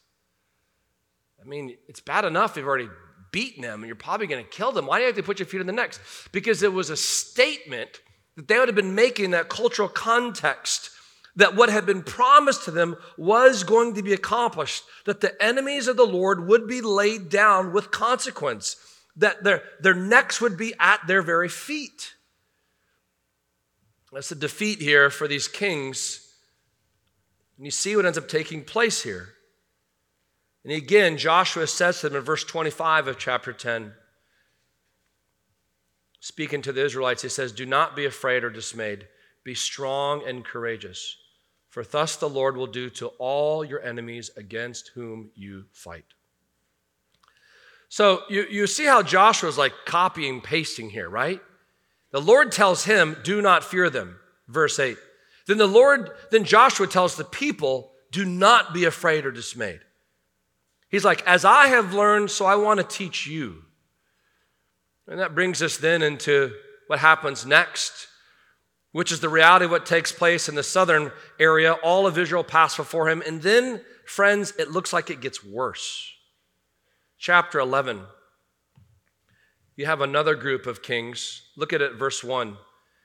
I 1.42 1.48
mean, 1.48 1.76
it's 1.88 2.00
bad 2.00 2.26
enough 2.26 2.54
they've 2.54 2.66
already 2.66 2.90
beaten 3.36 3.64
them 3.64 3.82
and 3.82 3.88
you're 3.88 3.98
probably 3.98 4.28
going 4.28 4.42
to 4.42 4.50
kill 4.50 4.72
them. 4.72 4.86
Why 4.86 4.98
do 4.98 5.02
you 5.02 5.08
have 5.08 5.18
to 5.18 5.24
put 5.24 5.40
your 5.40 5.46
feet 5.46 5.60
on 5.60 5.68
the 5.68 5.74
necks? 5.74 6.00
Because 6.32 6.64
it 6.64 6.72
was 6.72 6.90
a 6.90 6.96
statement 6.96 8.00
that 8.38 8.48
they 8.48 8.58
would 8.58 8.70
have 8.70 8.78
been 8.78 8.96
making 8.96 9.26
in 9.26 9.32
that 9.32 9.50
cultural 9.50 9.90
context 9.90 10.90
that 11.36 11.54
what 11.54 11.68
had 11.68 11.86
been 11.86 12.02
promised 12.02 12.64
to 12.64 12.72
them 12.72 12.96
was 13.18 13.66
going 13.66 13.96
to 13.96 14.04
be 14.04 14.14
accomplished, 14.14 14.86
that 15.04 15.20
the 15.20 15.44
enemies 15.44 15.90
of 15.90 15.98
the 15.98 16.06
Lord 16.06 16.48
would 16.48 16.66
be 16.66 16.80
laid 16.80 17.28
down 17.28 17.74
with 17.74 17.92
consequence, 17.92 18.78
that 19.18 19.44
their, 19.44 19.64
their 19.82 19.94
necks 19.94 20.40
would 20.40 20.56
be 20.56 20.74
at 20.80 21.06
their 21.06 21.22
very 21.22 21.50
feet. 21.50 22.14
That's 24.14 24.32
a 24.32 24.36
defeat 24.36 24.80
here 24.80 25.10
for 25.10 25.28
these 25.28 25.50
kings. 25.50 26.34
And 27.58 27.66
you 27.66 27.72
see 27.72 27.98
what 27.98 28.06
ends 28.06 28.18
up 28.18 28.30
taking 28.30 28.64
place 28.64 29.04
here. 29.04 29.34
And 30.66 30.74
again, 30.74 31.18
Joshua 31.18 31.68
says 31.68 32.02
to 32.02 32.10
them 32.10 32.18
in 32.18 32.24
verse 32.24 32.44
25 32.44 33.08
of 33.08 33.20
chapter 33.20 33.54
10, 33.54 33.94
speaking 36.20 36.64
to 36.64 36.74
the 36.74 36.84
Israelites, 36.84 37.22
he 37.22 37.30
says, 37.30 37.52
Do 37.52 37.68
not 37.68 37.96
be 37.96 38.06
afraid 38.06 38.44
or 38.44 38.50
dismayed. 38.50 39.08
Be 39.44 39.54
strong 39.54 40.28
and 40.28 40.44
courageous, 40.44 41.18
for 41.70 41.84
thus 41.84 42.16
the 42.16 42.28
Lord 42.28 42.58
will 42.58 42.66
do 42.66 42.90
to 42.90 43.10
all 43.20 43.64
your 43.64 43.80
enemies 43.84 44.32
against 44.36 44.90
whom 44.96 45.30
you 45.36 45.66
fight. 45.72 46.06
So 47.88 48.24
you, 48.28 48.48
you 48.50 48.66
see 48.66 48.86
how 48.86 49.04
Joshua 49.04 49.50
is 49.50 49.60
like 49.60 49.74
copying, 49.86 50.42
pasting 50.42 50.90
here, 50.90 51.08
right? 51.08 51.42
The 52.10 52.22
Lord 52.22 52.52
tells 52.52 52.86
him, 52.86 53.18
Do 53.24 53.40
not 53.40 53.64
fear 53.64 53.92
them, 53.92 54.18
verse 54.48 54.80
8. 54.80 54.98
Then 55.46 55.60
the 55.60 55.68
Lord, 55.68 56.10
then 56.32 56.44
Joshua 56.44 56.88
tells 56.88 57.16
the 57.16 57.24
people, 57.24 57.92
Do 58.12 58.26
not 58.26 58.74
be 58.74 58.86
afraid 58.86 59.28
or 59.28 59.32
dismayed. 59.32 59.82
He's 60.90 61.06
like, 61.06 61.26
as 61.28 61.44
I 61.44 61.68
have 61.68 61.94
learned, 61.94 62.32
so 62.32 62.46
I 62.46 62.56
want 62.56 62.80
to 62.80 62.86
teach 62.86 63.28
you. 63.28 63.64
And 65.08 65.20
that 65.20 65.36
brings 65.36 65.62
us 65.62 65.78
then 65.78 66.02
into 66.02 66.52
what 66.88 67.00
happens 67.00 67.46
next, 67.46 68.08
which 68.92 69.12
is 69.12 69.20
the 69.20 69.30
reality 69.30 69.66
of 69.66 69.72
what 69.72 69.86
takes 69.86 70.12
place 70.12 70.48
in 70.48 70.56
the 70.56 70.64
southern 70.64 71.12
area. 71.40 71.74
All 71.74 72.08
of 72.08 72.18
Israel 72.18 72.44
passed 72.44 72.78
before 72.78 73.10
him. 73.10 73.22
And 73.26 73.42
then, 73.42 73.82
friends, 74.06 74.54
it 74.58 74.72
looks 74.72 74.94
like 74.94 75.10
it 75.10 75.22
gets 75.22 75.44
worse. 75.44 76.12
Chapter 77.18 77.60
11. 77.60 78.02
You 79.76 79.86
have 79.86 80.02
another 80.02 80.36
group 80.36 80.66
of 80.66 80.82
kings. 80.82 81.42
Look 81.58 81.74
at 81.74 81.82
it, 81.82 81.96
verse 81.96 82.24
1. 82.24 82.58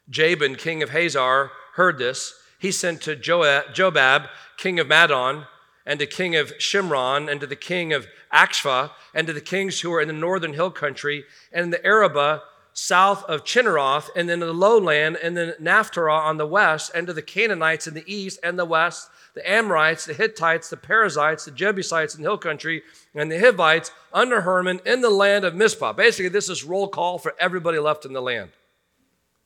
Jabin, 0.08 0.54
king 0.56 0.82
of 0.82 0.90
Hazor, 0.90 1.50
heard 1.74 1.98
this. 1.98 2.34
He 2.58 2.70
sent 2.70 3.00
to 3.02 3.16
Jobab, 3.16 4.28
king 4.56 4.78
of 4.78 4.86
Madon, 4.86 5.46
and 5.86 5.98
to 6.00 6.06
king 6.06 6.36
of 6.36 6.56
Shimron, 6.58 7.30
and 7.30 7.40
to 7.40 7.46
the 7.46 7.56
king 7.56 7.92
of 7.92 8.06
Achshaph, 8.32 8.90
and 9.14 9.26
to 9.26 9.32
the 9.32 9.40
kings 9.40 9.80
who 9.80 9.90
were 9.90 10.00
in 10.00 10.08
the 10.08 10.14
northern 10.14 10.52
hill 10.52 10.70
country, 10.70 11.24
and 11.52 11.64
in 11.64 11.70
the 11.70 11.84
Arabah, 11.84 12.40
south 12.72 13.24
of 13.24 13.44
Chinneroth, 13.44 14.10
and 14.14 14.28
then 14.28 14.40
the 14.40 14.52
lowland, 14.52 15.18
and 15.22 15.36
then 15.36 15.54
Naphtali 15.58 16.10
on 16.10 16.36
the 16.36 16.46
west, 16.46 16.90
and 16.94 17.06
to 17.06 17.12
the 17.12 17.22
Canaanites 17.22 17.86
in 17.86 17.94
the 17.94 18.04
east 18.06 18.38
and 18.42 18.58
the 18.58 18.64
west, 18.64 19.10
the 19.34 19.48
Amorites, 19.48 20.06
the 20.06 20.14
Hittites, 20.14 20.70
the 20.70 20.76
Perizzites, 20.76 21.44
the 21.44 21.50
Jebusites 21.50 22.14
in 22.14 22.22
the 22.22 22.28
hill 22.28 22.38
country, 22.38 22.82
and 23.14 23.30
the 23.30 23.38
Hivites 23.38 23.92
under 24.12 24.42
Hermon 24.42 24.80
in 24.84 25.00
the 25.00 25.10
land 25.10 25.44
of 25.44 25.54
Mizpah. 25.54 25.92
Basically, 25.92 26.28
this 26.28 26.48
is 26.48 26.64
roll 26.64 26.88
call 26.88 27.18
for 27.18 27.34
everybody 27.38 27.78
left 27.78 28.04
in 28.04 28.12
the 28.12 28.22
land. 28.22 28.50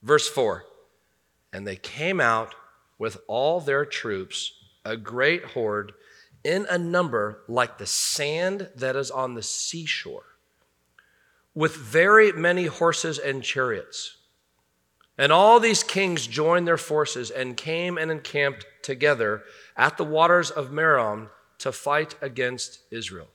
Verse 0.02 0.28
4 0.28 0.64
And 1.52 1.66
they 1.66 1.76
came 1.76 2.20
out 2.20 2.54
with 2.98 3.18
all 3.26 3.60
their 3.60 3.84
troops, 3.84 4.52
a 4.84 4.96
great 4.96 5.44
horde, 5.44 5.92
in 6.44 6.66
a 6.68 6.78
number 6.78 7.40
like 7.48 7.78
the 7.78 7.86
sand 7.86 8.68
that 8.76 8.94
is 8.94 9.10
on 9.10 9.34
the 9.34 9.42
seashore 9.42 10.36
with 11.54 11.74
very 11.76 12.32
many 12.32 12.66
horses 12.66 13.18
and 13.18 13.42
chariots. 13.42 14.18
And 15.16 15.30
all 15.32 15.60
these 15.60 15.82
kings 15.82 16.26
joined 16.26 16.66
their 16.66 16.76
forces 16.76 17.30
and 17.30 17.56
came 17.56 17.96
and 17.96 18.10
encamped 18.10 18.66
together 18.82 19.44
at 19.76 19.96
the 19.96 20.04
waters 20.04 20.50
of 20.50 20.70
Merom 20.70 21.30
to 21.58 21.70
fight 21.70 22.16
against 22.20 22.80
Israel. 22.90 23.28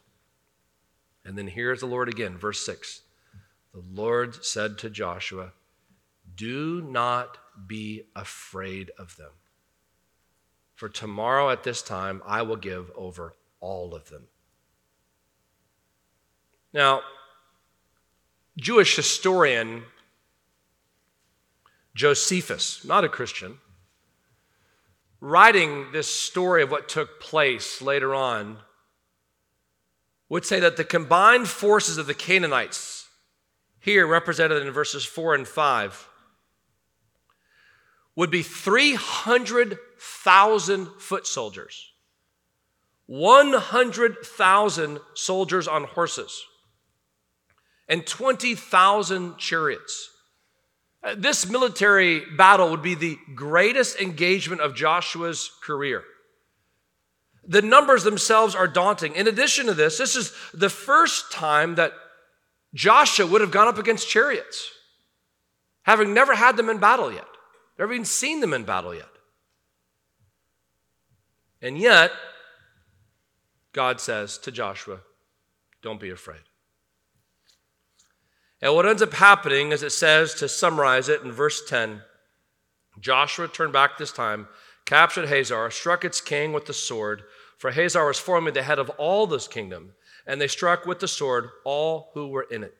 And 1.23 1.37
then 1.37 1.47
here's 1.47 1.79
the 1.79 1.85
Lord 1.85 2.09
again, 2.09 2.37
verse 2.37 2.65
6. 2.65 3.01
The 3.73 3.83
Lord 3.93 4.43
said 4.43 4.77
to 4.79 4.89
Joshua, 4.89 5.53
Do 6.35 6.81
not 6.81 7.37
be 7.67 8.03
afraid 8.15 8.91
of 8.99 9.15
them. 9.15 9.31
For 10.79 10.87
tomorrow 10.87 11.49
at 11.49 11.63
this 11.63 11.81
time 11.81 12.21
I 12.25 12.41
will 12.41 12.55
give 12.55 12.89
over 12.95 13.35
all 13.59 13.93
of 13.93 14.07
them. 14.07 14.27
Now, 16.71 17.01
Jewish 18.55 18.95
historian 18.95 19.83
Josephus, 21.95 22.85
not 22.85 23.03
a 23.03 23.09
Christian, 23.09 23.57
writing 25.19 25.91
this 25.91 26.07
story 26.07 26.63
of 26.63 26.71
what 26.71 26.87
took 26.87 27.19
place 27.19 27.81
later 27.81 28.15
on, 28.15 28.59
would 30.29 30.45
say 30.45 30.61
that 30.61 30.77
the 30.77 30.85
combined 30.85 31.49
forces 31.49 31.97
of 31.97 32.07
the 32.07 32.13
Canaanites, 32.13 33.09
here 33.81 34.07
represented 34.07 34.65
in 34.65 34.71
verses 34.71 35.03
4 35.03 35.35
and 35.35 35.45
5, 35.45 36.08
would 38.19 38.29
be 38.29 38.43
300,000 38.43 40.87
foot 40.97 41.25
soldiers, 41.25 41.93
100,000 43.05 44.99
soldiers 45.13 45.69
on 45.69 45.85
horses 45.85 46.43
and 47.87 48.05
20,000 48.05 49.37
chariots. 49.37 50.09
Uh, 51.01 51.15
this 51.17 51.49
military 51.49 52.25
battle 52.35 52.71
would 52.71 52.81
be 52.81 52.93
the 52.93 53.17
greatest 53.35 54.01
engagement 54.01 54.59
of 54.59 54.75
Joshua's 54.75 55.49
career. 55.63 56.03
The 57.47 57.61
numbers 57.61 58.03
themselves 58.03 58.53
are 58.53 58.67
daunting. 58.67 59.15
In 59.15 59.29
addition 59.29 59.67
to 59.67 59.73
this, 59.73 59.97
this 59.97 60.17
is 60.17 60.33
the 60.53 60.69
first 60.69 61.31
time 61.31 61.75
that 61.75 61.93
Joshua 62.73 63.27
would 63.27 63.39
have 63.39 63.51
gone 63.51 63.69
up 63.69 63.77
against 63.77 64.09
chariots, 64.09 64.71
having 65.83 66.13
never 66.13 66.35
had 66.35 66.57
them 66.57 66.69
in 66.69 66.79
battle 66.79 67.13
yet, 67.13 67.23
never 67.79 67.93
even 67.93 68.05
seen 68.05 68.41
them 68.41 68.53
in 68.53 68.63
battle 68.63 68.93
yet. 68.93 69.07
And 71.61 71.77
yet, 71.77 72.11
God 73.73 73.99
says 74.01 74.37
to 74.39 74.51
Joshua, 74.51 74.99
Don't 75.81 75.99
be 75.99 76.09
afraid. 76.09 76.41
And 78.61 78.75
what 78.75 78.85
ends 78.85 79.01
up 79.01 79.13
happening, 79.13 79.71
as 79.71 79.83
it 79.83 79.91
says 79.91 80.33
to 80.35 80.49
summarize 80.49 81.07
it 81.07 81.21
in 81.21 81.31
verse 81.31 81.65
10, 81.65 82.01
Joshua 82.99 83.47
turned 83.47 83.71
back 83.71 83.97
this 83.97 84.11
time, 84.11 84.47
captured 84.85 85.29
Hazor, 85.29 85.71
struck 85.71 86.03
its 86.03 86.19
king 86.19 86.51
with 86.51 86.65
the 86.65 86.73
sword, 86.73 87.23
for 87.57 87.71
Hazor 87.71 88.05
was 88.05 88.19
formerly 88.19 88.51
the 88.51 88.63
head 88.63 88.79
of 88.79 88.89
all 88.91 89.27
this 89.27 89.47
kingdom, 89.47 89.93
and 90.27 90.41
they 90.41 90.47
struck 90.47 90.85
with 90.85 90.99
the 90.99 91.07
sword 91.07 91.49
all 91.63 92.11
who 92.13 92.27
were 92.27 92.47
in 92.51 92.63
it, 92.63 92.75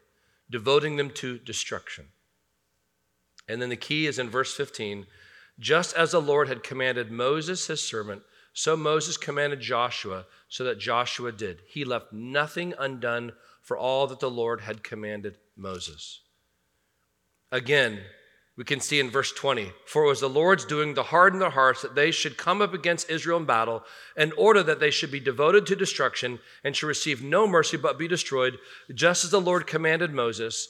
devoting 0.50 0.98
them 0.98 1.10
to 1.12 1.38
destruction. 1.40 2.08
And 3.50 3.62
then 3.62 3.70
the 3.70 3.76
key 3.76 4.08
is 4.08 4.20
in 4.20 4.30
verse 4.30 4.56
15 4.56 5.06
just 5.60 5.94
as 5.96 6.12
the 6.12 6.22
Lord 6.22 6.48
had 6.48 6.64
commanded 6.64 7.12
Moses, 7.12 7.68
his 7.68 7.82
servant, 7.82 8.22
so 8.54 8.78
Moses 8.78 9.18
commanded 9.18 9.60
Joshua, 9.60 10.26
so 10.48 10.64
that 10.64 10.80
Joshua 10.80 11.32
did. 11.32 11.62
He 11.68 11.84
left 11.84 12.14
nothing 12.14 12.74
undone 12.80 13.34
for 13.62 13.78
all 13.78 14.08
that 14.08 14.22
the 14.22 14.30
Lord 14.30 14.62
had 14.62 14.84
commanded 14.84 15.38
Moses. 15.58 16.22
Again, 17.52 18.00
we 18.56 18.64
can 18.64 18.80
see 18.80 19.00
in 19.00 19.10
verse 19.10 19.32
20 19.32 19.72
For 19.86 20.04
it 20.04 20.08
was 20.08 20.20
the 20.20 20.30
Lord's 20.30 20.66
doing 20.66 20.96
to 20.96 21.04
harden 21.04 21.40
their 21.40 21.50
hearts 21.50 21.82
that 21.82 21.96
they 21.96 22.12
should 22.12 22.38
come 22.38 22.62
up 22.62 22.74
against 22.74 23.10
Israel 23.10 23.38
in 23.38 23.46
battle, 23.46 23.84
in 24.18 24.32
order 24.34 24.64
that 24.64 24.80
they 24.80 24.92
should 24.92 25.12
be 25.12 25.20
devoted 25.20 25.66
to 25.66 25.76
destruction 25.76 26.40
and 26.64 26.76
should 26.76 26.88
receive 26.88 27.22
no 27.22 27.48
mercy 27.48 27.78
but 27.78 28.00
be 28.00 28.08
destroyed, 28.08 28.58
just 28.94 29.24
as 29.24 29.32
the 29.32 29.42
Lord 29.42 29.68
commanded 29.68 30.14
Moses. 30.14 30.70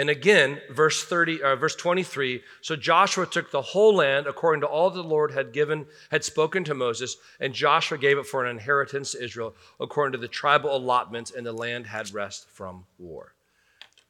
And 0.00 0.08
again, 0.08 0.62
verse 0.70 1.04
30, 1.04 1.42
uh, 1.42 1.56
verse 1.56 1.76
23. 1.76 2.42
So 2.62 2.74
Joshua 2.74 3.26
took 3.26 3.50
the 3.50 3.60
whole 3.60 3.96
land 3.96 4.26
according 4.26 4.62
to 4.62 4.66
all 4.66 4.88
the 4.88 5.02
Lord 5.02 5.30
had 5.30 5.52
given, 5.52 5.84
had 6.10 6.24
spoken 6.24 6.64
to 6.64 6.74
Moses, 6.74 7.18
and 7.38 7.52
Joshua 7.52 7.98
gave 7.98 8.16
it 8.16 8.24
for 8.24 8.42
an 8.42 8.50
inheritance 8.50 9.12
to 9.12 9.22
Israel 9.22 9.54
according 9.78 10.12
to 10.12 10.18
the 10.18 10.26
tribal 10.26 10.74
allotments, 10.74 11.32
and 11.32 11.44
the 11.44 11.52
land 11.52 11.86
had 11.86 12.14
rest 12.14 12.48
from 12.48 12.86
war. 12.98 13.34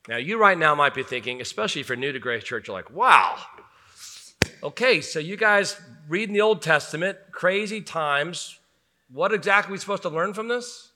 Now, 0.06 0.18
you 0.18 0.38
right 0.38 0.56
now 0.56 0.76
might 0.76 0.94
be 0.94 1.02
thinking, 1.02 1.40
especially 1.40 1.80
if 1.80 1.88
you're 1.88 1.96
new 1.96 2.12
to 2.12 2.20
Grace 2.20 2.44
Church, 2.44 2.68
you're 2.68 2.76
like, 2.76 2.92
wow, 2.92 3.38
okay, 4.62 5.00
so 5.00 5.18
you 5.18 5.36
guys 5.36 5.76
reading 6.08 6.34
the 6.34 6.40
Old 6.40 6.62
Testament, 6.62 7.18
crazy 7.32 7.80
times. 7.80 8.60
What 9.10 9.34
exactly 9.34 9.72
are 9.72 9.74
we 9.74 9.78
supposed 9.78 10.02
to 10.02 10.08
learn 10.08 10.34
from 10.34 10.46
this? 10.46 10.92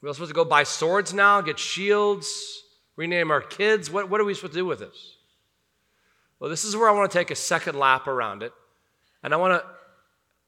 We're 0.00 0.12
supposed 0.12 0.30
to 0.30 0.36
go 0.36 0.44
buy 0.44 0.62
swords 0.62 1.12
now, 1.12 1.40
get 1.40 1.58
shields, 1.58 2.62
rename 3.00 3.30
our 3.30 3.40
kids. 3.40 3.90
What, 3.90 4.10
what 4.10 4.20
are 4.20 4.24
we 4.24 4.34
supposed 4.34 4.52
to 4.52 4.58
do 4.58 4.66
with 4.66 4.80
this? 4.80 5.16
Well, 6.38 6.50
this 6.50 6.64
is 6.64 6.76
where 6.76 6.86
I 6.86 6.92
want 6.92 7.10
to 7.10 7.18
take 7.18 7.30
a 7.30 7.34
second 7.34 7.78
lap 7.78 8.06
around 8.06 8.42
it, 8.42 8.52
and 9.22 9.32
I 9.32 9.38
want 9.38 9.54
to 9.60 9.66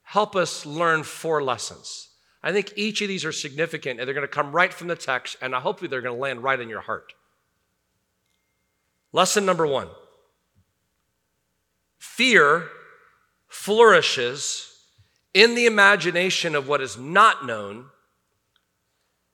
help 0.03 0.37
us 0.37 0.67
learn 0.67 1.03
four 1.03 1.43
lessons. 1.43 2.11
I 2.43 2.53
think 2.53 2.75
each 2.77 3.01
of 3.01 3.09
these 3.09 3.25
are 3.25 3.33
significant 3.33 3.99
and 3.99 4.07
they're 4.07 4.15
going 4.15 4.27
to 4.27 4.29
come 4.29 4.53
right 4.53 4.73
from 4.73 4.89
the 4.89 4.97
text, 4.97 5.37
and 5.41 5.55
I 5.55 5.61
hope 5.61 5.81
they're 5.81 6.03
going 6.03 6.15
to 6.15 6.21
land 6.21 6.43
right 6.43 6.61
in 6.61 6.69
your 6.69 6.83
heart. 6.83 7.15
Lesson 9.13 9.47
number 9.47 9.67
one 9.67 9.89
fear 11.99 12.69
flourishes 13.49 14.77
in 15.33 15.55
the 15.55 15.65
imagination 15.65 16.55
of 16.55 16.69
what 16.69 16.83
is 16.83 16.99
not 16.99 17.47
known, 17.47 17.87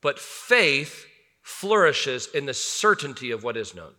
but 0.00 0.20
faith 0.20 1.06
flourishes 1.48 2.28
in 2.34 2.44
the 2.44 2.52
certainty 2.52 3.30
of 3.30 3.42
what 3.42 3.56
is 3.56 3.74
known. 3.74 3.94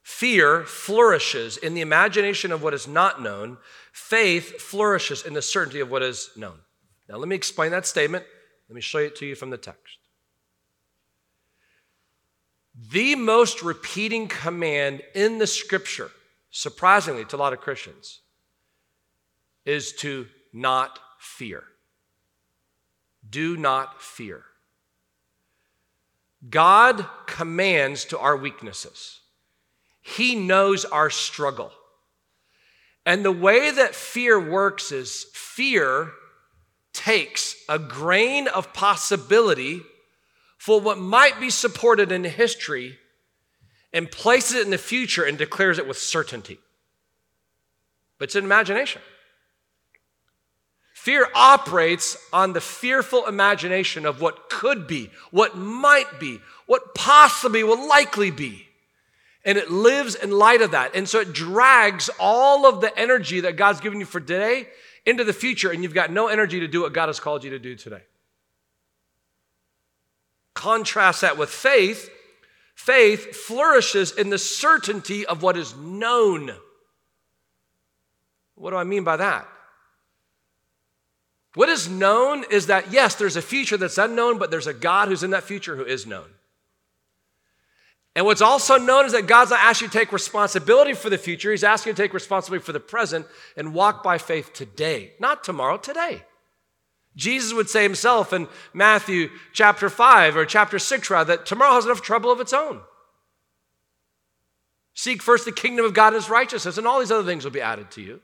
Fear 0.00 0.62
flourishes 0.62 1.56
in 1.56 1.74
the 1.74 1.80
imagination 1.80 2.52
of 2.52 2.62
what 2.62 2.72
is 2.72 2.86
not 2.86 3.20
known. 3.20 3.58
Faith 3.92 4.60
flourishes 4.60 5.26
in 5.26 5.34
the 5.34 5.42
certainty 5.42 5.80
of 5.80 5.90
what 5.90 6.04
is 6.04 6.30
known. 6.36 6.58
Now, 7.08 7.16
let 7.16 7.28
me 7.28 7.34
explain 7.34 7.72
that 7.72 7.84
statement. 7.84 8.24
Let 8.68 8.76
me 8.76 8.80
show 8.80 8.98
it 8.98 9.16
to 9.16 9.26
you 9.26 9.34
from 9.34 9.50
the 9.50 9.58
text. 9.58 9.98
The 12.92 13.16
most 13.16 13.60
repeating 13.60 14.28
command 14.28 15.02
in 15.16 15.38
the 15.38 15.48
scripture, 15.48 16.12
surprisingly 16.50 17.24
to 17.24 17.36
a 17.36 17.38
lot 17.38 17.52
of 17.52 17.60
Christians, 17.60 18.20
is 19.64 19.92
to 19.94 20.28
not 20.52 21.00
fear. 21.18 21.64
Do 23.28 23.56
not 23.56 24.02
fear. 24.02 24.44
God 26.48 27.06
commands 27.26 28.04
to 28.06 28.18
our 28.18 28.36
weaknesses. 28.36 29.20
He 30.00 30.36
knows 30.36 30.84
our 30.84 31.10
struggle. 31.10 31.72
And 33.04 33.24
the 33.24 33.32
way 33.32 33.70
that 33.70 33.94
fear 33.94 34.38
works 34.38 34.92
is 34.92 35.26
fear 35.32 36.12
takes 36.92 37.56
a 37.68 37.78
grain 37.78 38.48
of 38.48 38.72
possibility 38.72 39.82
for 40.56 40.80
what 40.80 40.98
might 40.98 41.38
be 41.38 41.50
supported 41.50 42.10
in 42.10 42.24
history 42.24 42.98
and 43.92 44.10
places 44.10 44.56
it 44.56 44.64
in 44.64 44.70
the 44.70 44.78
future 44.78 45.24
and 45.24 45.38
declares 45.38 45.78
it 45.78 45.86
with 45.86 45.98
certainty. 45.98 46.58
But 48.18 48.24
it's 48.24 48.34
an 48.34 48.44
imagination. 48.44 49.02
Fear 51.06 51.28
operates 51.36 52.16
on 52.32 52.52
the 52.52 52.60
fearful 52.60 53.28
imagination 53.28 54.06
of 54.06 54.20
what 54.20 54.50
could 54.50 54.88
be, 54.88 55.08
what 55.30 55.56
might 55.56 56.18
be, 56.18 56.40
what 56.66 56.96
possibly 56.96 57.62
will 57.62 57.86
likely 57.88 58.32
be 58.32 58.66
and 59.44 59.56
it 59.56 59.70
lives 59.70 60.16
in 60.16 60.32
light 60.32 60.62
of 60.62 60.72
that. 60.72 60.96
And 60.96 61.08
so 61.08 61.20
it 61.20 61.32
drags 61.32 62.10
all 62.18 62.66
of 62.66 62.80
the 62.80 62.98
energy 62.98 63.38
that 63.42 63.54
God's 63.54 63.80
given 63.80 64.00
you 64.00 64.04
for 64.04 64.18
today 64.18 64.66
into 65.06 65.22
the 65.22 65.32
future 65.32 65.70
and 65.70 65.84
you've 65.84 65.94
got 65.94 66.10
no 66.10 66.26
energy 66.26 66.58
to 66.58 66.66
do 66.66 66.80
what 66.80 66.92
God 66.92 67.06
has 67.06 67.20
called 67.20 67.44
you 67.44 67.50
to 67.50 67.60
do 67.60 67.76
today. 67.76 68.02
Contrast 70.54 71.20
that 71.20 71.38
with 71.38 71.50
faith. 71.50 72.10
Faith 72.74 73.36
flourishes 73.36 74.10
in 74.10 74.30
the 74.30 74.38
certainty 74.38 75.24
of 75.24 75.40
what 75.44 75.56
is 75.56 75.76
known. 75.76 76.50
What 78.56 78.72
do 78.72 78.76
I 78.76 78.82
mean 78.82 79.04
by 79.04 79.18
that? 79.18 79.46
What 81.56 81.70
is 81.70 81.88
known 81.88 82.44
is 82.50 82.66
that, 82.66 82.92
yes, 82.92 83.14
there's 83.14 83.34
a 83.34 83.40
future 83.40 83.78
that's 83.78 83.96
unknown, 83.96 84.36
but 84.36 84.50
there's 84.50 84.66
a 84.66 84.74
God 84.74 85.08
who's 85.08 85.22
in 85.22 85.30
that 85.30 85.42
future 85.42 85.74
who 85.74 85.86
is 85.86 86.06
known. 86.06 86.28
And 88.14 88.26
what's 88.26 88.42
also 88.42 88.76
known 88.76 89.06
is 89.06 89.12
that 89.12 89.26
God's 89.26 89.52
not 89.52 89.60
asking 89.60 89.86
you 89.86 89.90
to 89.90 89.98
take 89.98 90.12
responsibility 90.12 90.92
for 90.92 91.08
the 91.08 91.16
future. 91.16 91.50
He's 91.50 91.64
asking 91.64 91.92
you 91.92 91.94
to 91.94 92.02
take 92.02 92.12
responsibility 92.12 92.62
for 92.62 92.72
the 92.72 92.80
present 92.80 93.24
and 93.56 93.72
walk 93.72 94.02
by 94.02 94.18
faith 94.18 94.52
today, 94.52 95.14
not 95.18 95.44
tomorrow, 95.44 95.78
today. 95.78 96.24
Jesus 97.16 97.54
would 97.54 97.70
say 97.70 97.82
himself 97.82 98.34
in 98.34 98.48
Matthew 98.74 99.30
chapter 99.54 99.88
5 99.88 100.36
or 100.36 100.44
chapter 100.44 100.78
6, 100.78 101.08
rather, 101.08 101.38
that 101.38 101.46
tomorrow 101.46 101.72
has 101.72 101.86
enough 101.86 102.02
trouble 102.02 102.30
of 102.30 102.38
its 102.38 102.52
own. 102.52 102.82
Seek 104.92 105.22
first 105.22 105.46
the 105.46 105.52
kingdom 105.52 105.86
of 105.86 105.94
God 105.94 106.08
and 106.08 106.16
his 106.16 106.28
righteousness, 106.28 106.76
and 106.76 106.86
all 106.86 107.00
these 107.00 107.10
other 107.10 107.26
things 107.26 107.44
will 107.44 107.50
be 107.50 107.62
added 107.62 107.90
to 107.92 108.02
you. 108.02 108.20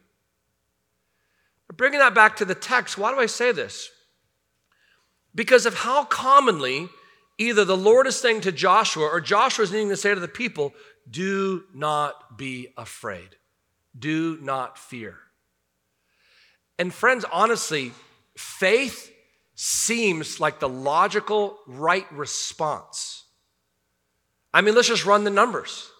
Bringing 1.76 2.00
that 2.00 2.14
back 2.14 2.36
to 2.36 2.44
the 2.44 2.54
text, 2.54 2.98
why 2.98 3.12
do 3.12 3.18
I 3.18 3.26
say 3.26 3.50
this? 3.52 3.90
Because 5.34 5.64
of 5.64 5.74
how 5.74 6.04
commonly 6.04 6.88
either 7.38 7.64
the 7.64 7.76
Lord 7.76 8.06
is 8.06 8.20
saying 8.20 8.42
to 8.42 8.52
Joshua 8.52 9.06
or 9.06 9.20
Joshua 9.20 9.64
is 9.64 9.72
needing 9.72 9.88
to 9.88 9.96
say 9.96 10.14
to 10.14 10.20
the 10.20 10.28
people, 10.28 10.74
do 11.10 11.64
not 11.74 12.36
be 12.36 12.68
afraid. 12.76 13.36
Do 13.98 14.38
not 14.40 14.78
fear. 14.78 15.18
And 16.78 16.92
friends, 16.92 17.24
honestly, 17.32 17.92
faith 18.36 19.10
seems 19.54 20.40
like 20.40 20.60
the 20.60 20.68
logical, 20.68 21.58
right 21.66 22.10
response. 22.12 23.24
I 24.52 24.60
mean, 24.60 24.74
let's 24.74 24.88
just 24.88 25.06
run 25.06 25.24
the 25.24 25.30
numbers. 25.30 25.91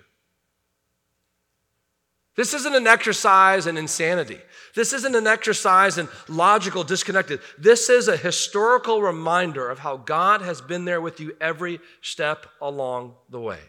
This 2.36 2.52
isn't 2.52 2.74
an 2.74 2.88
exercise 2.88 3.66
in 3.68 3.76
insanity. 3.76 4.40
This 4.74 4.92
isn't 4.92 5.14
an 5.14 5.26
exercise 5.26 5.98
in 5.98 6.08
logical 6.28 6.82
disconnected. 6.82 7.38
This 7.56 7.88
is 7.88 8.08
a 8.08 8.16
historical 8.16 9.00
reminder 9.00 9.70
of 9.70 9.78
how 9.78 9.98
God 9.98 10.42
has 10.42 10.60
been 10.60 10.84
there 10.84 11.00
with 11.00 11.20
you 11.20 11.36
every 11.40 11.78
step 12.00 12.46
along 12.60 13.14
the 13.30 13.40
way. 13.40 13.60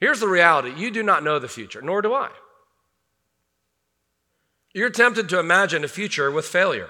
Here's 0.00 0.20
the 0.20 0.28
reality 0.28 0.72
you 0.78 0.90
do 0.90 1.02
not 1.02 1.22
know 1.22 1.38
the 1.38 1.48
future, 1.48 1.82
nor 1.82 2.00
do 2.00 2.14
I. 2.14 2.30
You're 4.72 4.88
tempted 4.88 5.28
to 5.28 5.38
imagine 5.38 5.84
a 5.84 5.88
future 5.88 6.30
with 6.30 6.46
failure. 6.46 6.88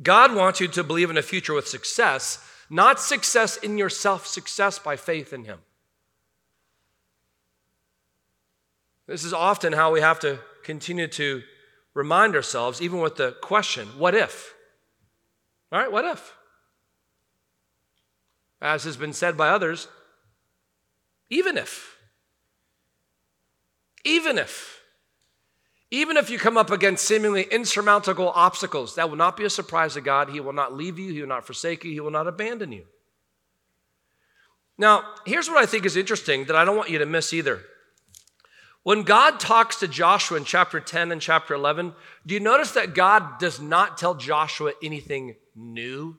God 0.00 0.34
wants 0.34 0.60
you 0.60 0.68
to 0.68 0.84
believe 0.84 1.10
in 1.10 1.16
a 1.16 1.22
future 1.22 1.54
with 1.54 1.66
success, 1.66 2.38
not 2.68 3.00
success 3.00 3.56
in 3.56 3.78
yourself, 3.78 4.26
success 4.26 4.78
by 4.78 4.96
faith 4.96 5.32
in 5.32 5.44
Him. 5.44 5.58
This 9.06 9.24
is 9.24 9.32
often 9.32 9.72
how 9.72 9.92
we 9.92 10.00
have 10.00 10.18
to 10.20 10.40
continue 10.64 11.06
to 11.08 11.42
remind 11.94 12.34
ourselves, 12.34 12.82
even 12.82 13.00
with 13.00 13.16
the 13.16 13.32
question, 13.40 13.86
what 13.98 14.14
if? 14.14 14.54
All 15.70 15.78
right, 15.78 15.90
what 15.90 16.04
if? 16.04 16.34
As 18.60 18.84
has 18.84 18.96
been 18.96 19.12
said 19.12 19.36
by 19.36 19.48
others, 19.48 19.88
even 21.30 21.56
if. 21.56 21.96
Even 24.04 24.38
if. 24.38 24.75
Even 25.90 26.16
if 26.16 26.30
you 26.30 26.38
come 26.38 26.56
up 26.56 26.70
against 26.70 27.06
seemingly 27.06 27.44
insurmountable 27.44 28.32
obstacles, 28.34 28.96
that 28.96 29.08
will 29.08 29.16
not 29.16 29.36
be 29.36 29.44
a 29.44 29.50
surprise 29.50 29.94
to 29.94 30.00
God. 30.00 30.30
He 30.30 30.40
will 30.40 30.52
not 30.52 30.74
leave 30.74 30.98
you, 30.98 31.12
He 31.12 31.20
will 31.20 31.28
not 31.28 31.46
forsake 31.46 31.84
you, 31.84 31.92
He 31.92 32.00
will 32.00 32.10
not 32.10 32.26
abandon 32.26 32.72
you. 32.72 32.86
Now, 34.78 35.04
here's 35.24 35.48
what 35.48 35.58
I 35.58 35.66
think 35.66 35.86
is 35.86 35.96
interesting 35.96 36.44
that 36.46 36.56
I 36.56 36.64
don't 36.64 36.76
want 36.76 36.90
you 36.90 36.98
to 36.98 37.06
miss 37.06 37.32
either. 37.32 37.60
When 38.82 39.02
God 39.02 39.40
talks 39.40 39.76
to 39.76 39.88
Joshua 39.88 40.36
in 40.36 40.44
chapter 40.44 40.80
10 40.80 41.10
and 41.10 41.20
chapter 41.20 41.54
11, 41.54 41.92
do 42.24 42.34
you 42.34 42.40
notice 42.40 42.72
that 42.72 42.94
God 42.94 43.38
does 43.38 43.60
not 43.60 43.98
tell 43.98 44.14
Joshua 44.14 44.72
anything 44.82 45.36
new? 45.54 46.18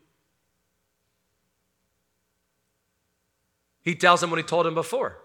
He 3.83 3.95
tells 3.95 4.21
him 4.21 4.29
what 4.29 4.37
he 4.37 4.43
told 4.43 4.67
him 4.67 4.73
before. 4.73 5.17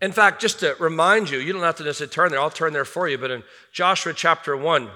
In 0.00 0.12
fact, 0.12 0.40
just 0.40 0.60
to 0.60 0.76
remind 0.78 1.30
you, 1.30 1.38
you 1.38 1.52
don't 1.52 1.62
have 1.62 1.76
to 1.76 1.84
necessarily 1.84 2.12
turn 2.12 2.30
there, 2.30 2.40
I'll 2.40 2.50
turn 2.50 2.72
there 2.72 2.84
for 2.84 3.08
you, 3.08 3.16
but 3.16 3.30
in 3.30 3.42
Joshua 3.72 4.12
chapter 4.12 4.56
1, 4.56 4.90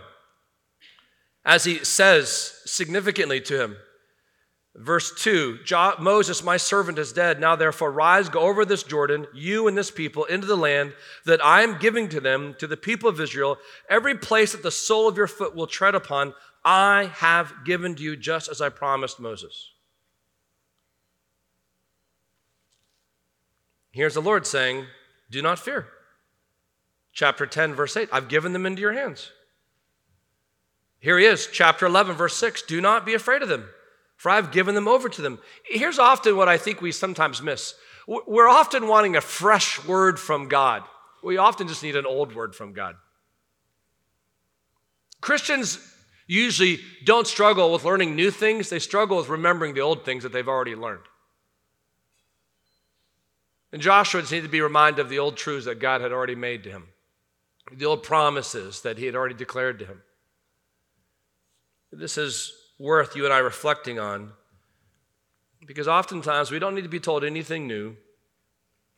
as 1.45 1.65
he 1.65 1.79
says 1.85 2.61
significantly 2.67 3.41
to 3.41 3.63
him, 3.63 3.77
verse 4.75 5.13
2 5.15 5.61
Moses, 5.99 6.45
my 6.45 6.59
servant, 6.59 6.99
is 6.99 7.15
dead. 7.15 7.41
Now 7.41 7.57
therefore, 7.57 7.91
rise, 7.91 8.29
go 8.29 8.41
over 8.41 8.67
this 8.67 8.83
Jordan, 8.83 9.27
you 9.35 9.67
and 9.67 9.77
this 9.77 9.91
people, 9.91 10.27
into 10.27 10.47
the 10.47 10.57
land 10.57 10.93
that 11.25 11.43
I 11.43 11.63
am 11.63 11.79
giving 11.79 12.11
to 12.11 12.21
them, 12.21 12.55
to 12.59 12.67
the 12.67 12.77
people 12.77 13.09
of 13.09 13.21
Israel. 13.21 13.57
Every 13.89 14.17
place 14.17 14.53
that 14.53 14.63
the 14.63 14.71
sole 14.71 15.09
of 15.09 15.17
your 15.17 15.27
foot 15.27 15.57
will 15.57 15.67
tread 15.67 15.95
upon, 15.95 16.35
I 16.63 17.11
have 17.15 17.65
given 17.65 17.95
to 17.95 18.03
you, 18.03 18.17
just 18.17 18.51
as 18.51 18.61
I 18.61 18.69
promised 18.69 19.19
Moses. 19.19 19.71
Here's 23.93 24.15
the 24.15 24.23
Lord 24.23 24.47
saying, 24.47 24.87
Do 25.31 25.43
not 25.43 25.59
fear. 25.59 25.87
Chapter 27.13 27.47
10, 27.47 27.75
verse 27.75 27.97
8, 27.97 28.09
I've 28.13 28.29
given 28.29 28.53
them 28.53 28.67
into 28.67 28.81
your 28.81 28.93
hands. 28.93 29.33
Here 31.01 31.19
he 31.19 31.25
is, 31.25 31.49
chapter 31.51 31.87
11, 31.87 32.15
verse 32.17 32.37
6, 32.37 32.63
Do 32.63 32.81
not 32.81 33.05
be 33.05 33.15
afraid 33.15 33.43
of 33.43 33.49
them, 33.49 33.69
for 34.17 34.31
I've 34.31 34.53
given 34.53 34.75
them 34.75 34.87
over 34.87 35.09
to 35.09 35.23
them. 35.23 35.39
Here's 35.65 35.99
often 35.99 36.37
what 36.37 36.49
I 36.49 36.57
think 36.57 36.81
we 36.81 36.93
sometimes 36.93 37.43
miss. 37.43 37.75
We're 38.07 38.49
often 38.49 38.87
wanting 38.87 39.17
a 39.17 39.21
fresh 39.21 39.85
word 39.85 40.19
from 40.19 40.49
God. 40.49 40.83
We 41.23 41.37
often 41.37 41.69
just 41.69 41.83
need 41.83 41.97
an 41.97 42.07
old 42.07 42.35
word 42.35 42.55
from 42.55 42.73
God. 42.73 42.97
Christians 45.21 45.79
usually 46.27 46.81
don't 47.05 47.27
struggle 47.27 47.73
with 47.73 47.85
learning 47.85 48.15
new 48.15 48.31
things, 48.31 48.69
they 48.69 48.79
struggle 48.79 49.17
with 49.17 49.29
remembering 49.29 49.75
the 49.75 49.81
old 49.81 50.05
things 50.05 50.23
that 50.23 50.33
they've 50.33 50.49
already 50.49 50.77
learned. 50.77 51.03
And 53.73 53.81
Joshua 53.81 54.21
just 54.21 54.33
needed 54.33 54.47
to 54.47 54.53
be 54.53 54.61
reminded 54.61 55.01
of 55.01 55.09
the 55.09 55.19
old 55.19 55.37
truths 55.37 55.67
that 55.67 55.79
God 55.79 56.01
had 56.01 56.13
already 56.13 56.35
made 56.35 56.65
to 56.65 56.71
him, 56.71 56.89
the 57.73 57.87
old 57.87 58.03
promises 58.03 58.81
that 58.83 58.99
he 58.99 59.07
had 59.07 59.15
already 59.15 59.35
declared 59.35 59.79
to 59.79 59.87
him. 59.87 60.03
This 61.93 62.19
is 62.19 62.53
worth 62.79 63.15
you 63.15 63.25
and 63.25 63.35
I 63.35 63.39
reflecting 63.39 63.99
on 63.99 64.33
because 65.67 65.87
oftentimes 65.87 66.51
we 66.51 66.59
don't 66.59 66.75
need 66.75 66.83
to 66.83 66.89
be 66.89 67.01
told 67.01 67.25
anything 67.25 67.67
new. 67.67 67.97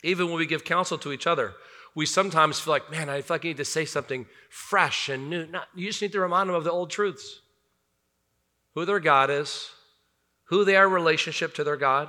Even 0.02 0.28
when 0.28 0.36
we 0.36 0.46
give 0.46 0.64
counsel 0.64 0.98
to 0.98 1.12
each 1.12 1.26
other, 1.26 1.54
we 1.94 2.06
sometimes 2.06 2.58
feel 2.58 2.72
like, 2.72 2.90
man, 2.90 3.08
I 3.08 3.20
feel 3.20 3.34
like 3.34 3.44
I 3.44 3.48
need 3.48 3.56
to 3.58 3.64
say 3.64 3.84
something 3.84 4.26
fresh 4.48 5.08
and 5.08 5.28
new. 5.28 5.46
Not, 5.46 5.68
you 5.74 5.88
just 5.88 6.02
need 6.02 6.12
to 6.12 6.20
remind 6.20 6.48
them 6.48 6.56
of 6.56 6.64
the 6.64 6.72
old 6.72 6.90
truths 6.90 7.40
who 8.74 8.84
their 8.84 9.00
God 9.00 9.30
is, 9.30 9.70
who 10.44 10.64
they 10.64 10.76
are 10.76 10.88
relationship 10.88 11.54
to 11.54 11.64
their 11.64 11.76
God 11.76 12.08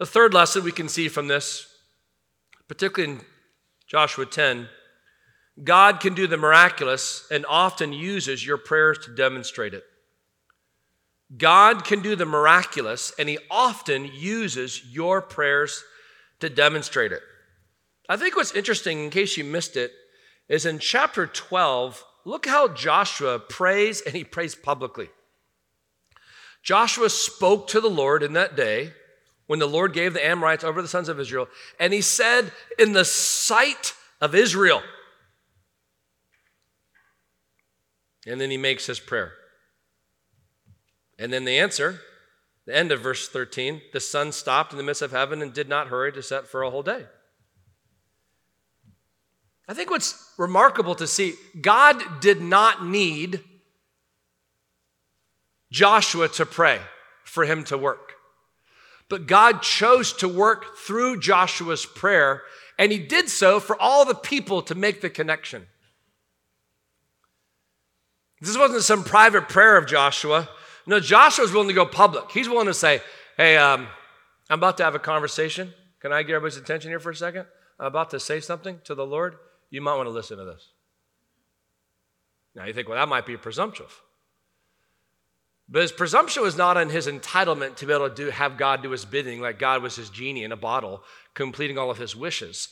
The 0.00 0.06
third 0.06 0.32
lesson 0.32 0.64
we 0.64 0.72
can 0.72 0.88
see 0.88 1.08
from 1.08 1.28
this, 1.28 1.66
particularly 2.68 3.16
in 3.16 3.20
Joshua 3.86 4.24
10, 4.24 4.66
God 5.62 6.00
can 6.00 6.14
do 6.14 6.26
the 6.26 6.38
miraculous 6.38 7.28
and 7.30 7.44
often 7.46 7.92
uses 7.92 8.44
your 8.44 8.56
prayers 8.56 8.98
to 9.00 9.14
demonstrate 9.14 9.74
it. 9.74 9.84
God 11.36 11.84
can 11.84 12.00
do 12.00 12.16
the 12.16 12.24
miraculous 12.24 13.12
and 13.18 13.28
he 13.28 13.36
often 13.50 14.06
uses 14.06 14.82
your 14.86 15.20
prayers 15.20 15.84
to 16.38 16.48
demonstrate 16.48 17.12
it. 17.12 17.20
I 18.08 18.16
think 18.16 18.36
what's 18.36 18.54
interesting, 18.54 19.04
in 19.04 19.10
case 19.10 19.36
you 19.36 19.44
missed 19.44 19.76
it, 19.76 19.92
is 20.48 20.64
in 20.64 20.78
chapter 20.78 21.26
12, 21.26 22.02
look 22.24 22.46
how 22.46 22.68
Joshua 22.68 23.38
prays 23.38 24.00
and 24.00 24.14
he 24.14 24.24
prays 24.24 24.54
publicly. 24.54 25.10
Joshua 26.62 27.10
spoke 27.10 27.68
to 27.68 27.82
the 27.82 27.90
Lord 27.90 28.22
in 28.22 28.32
that 28.32 28.56
day 28.56 28.94
when 29.50 29.58
the 29.58 29.66
Lord 29.66 29.92
gave 29.92 30.12
the 30.12 30.24
Amorites 30.24 30.62
over 30.62 30.80
the 30.80 30.86
sons 30.86 31.08
of 31.08 31.18
Israel, 31.18 31.48
and 31.80 31.92
he 31.92 32.02
said, 32.02 32.52
In 32.78 32.92
the 32.92 33.04
sight 33.04 33.94
of 34.20 34.32
Israel. 34.32 34.80
And 38.28 38.40
then 38.40 38.52
he 38.52 38.56
makes 38.56 38.86
his 38.86 39.00
prayer. 39.00 39.32
And 41.18 41.32
then 41.32 41.44
the 41.44 41.58
answer, 41.58 41.98
the 42.64 42.76
end 42.76 42.92
of 42.92 43.00
verse 43.00 43.28
13 43.28 43.82
the 43.92 43.98
sun 43.98 44.30
stopped 44.30 44.70
in 44.70 44.76
the 44.76 44.84
midst 44.84 45.02
of 45.02 45.10
heaven 45.10 45.42
and 45.42 45.52
did 45.52 45.68
not 45.68 45.88
hurry 45.88 46.12
to 46.12 46.22
set 46.22 46.46
for 46.46 46.62
a 46.62 46.70
whole 46.70 46.84
day. 46.84 47.06
I 49.66 49.74
think 49.74 49.90
what's 49.90 50.32
remarkable 50.38 50.94
to 50.94 51.08
see, 51.08 51.34
God 51.60 52.20
did 52.20 52.40
not 52.40 52.86
need 52.86 53.42
Joshua 55.72 56.28
to 56.28 56.46
pray 56.46 56.78
for 57.24 57.44
him 57.44 57.64
to 57.64 57.76
work. 57.76 58.14
But 59.10 59.26
God 59.26 59.60
chose 59.60 60.12
to 60.14 60.28
work 60.28 60.76
through 60.76 61.20
Joshua's 61.20 61.84
prayer, 61.84 62.42
and 62.78 62.92
he 62.92 62.98
did 62.98 63.28
so 63.28 63.60
for 63.60 63.78
all 63.78 64.06
the 64.06 64.14
people 64.14 64.62
to 64.62 64.74
make 64.74 65.02
the 65.02 65.10
connection. 65.10 65.66
This 68.40 68.56
wasn't 68.56 68.84
some 68.84 69.04
private 69.04 69.48
prayer 69.48 69.76
of 69.76 69.86
Joshua. 69.86 70.48
No, 70.86 71.00
Joshua 71.00 71.42
was 71.42 71.52
willing 71.52 71.68
to 71.68 71.74
go 71.74 71.84
public. 71.84 72.30
He's 72.30 72.48
willing 72.48 72.68
to 72.68 72.74
say, 72.74 73.02
Hey, 73.36 73.56
um, 73.56 73.88
I'm 74.48 74.60
about 74.60 74.76
to 74.78 74.84
have 74.84 74.94
a 74.94 75.00
conversation. 75.00 75.74
Can 76.00 76.12
I 76.12 76.22
get 76.22 76.36
everybody's 76.36 76.56
attention 76.56 76.90
here 76.90 77.00
for 77.00 77.10
a 77.10 77.16
second? 77.16 77.46
I'm 77.78 77.86
about 77.86 78.10
to 78.10 78.20
say 78.20 78.40
something 78.40 78.80
to 78.84 78.94
the 78.94 79.04
Lord 79.04 79.36
you 79.70 79.80
might 79.80 79.96
want 79.96 80.06
to 80.06 80.12
listen 80.12 80.38
to 80.38 80.44
this. 80.44 80.68
Now 82.54 82.64
you 82.64 82.72
think, 82.72 82.88
well, 82.88 82.98
that 82.98 83.08
might 83.08 83.26
be 83.26 83.36
presumptuous. 83.36 83.92
But 85.70 85.82
his 85.82 85.92
presumption 85.92 86.42
was 86.42 86.56
not 86.56 86.76
on 86.76 86.90
his 86.90 87.06
entitlement 87.06 87.76
to 87.76 87.86
be 87.86 87.92
able 87.92 88.08
to 88.08 88.14
do, 88.14 88.30
have 88.30 88.58
God 88.58 88.82
do 88.82 88.90
his 88.90 89.04
bidding, 89.04 89.40
like 89.40 89.60
God 89.60 89.82
was 89.82 89.94
his 89.94 90.10
genie 90.10 90.42
in 90.42 90.50
a 90.50 90.56
bottle, 90.56 91.04
completing 91.32 91.78
all 91.78 91.92
of 91.92 91.98
his 91.98 92.16
wishes. 92.16 92.68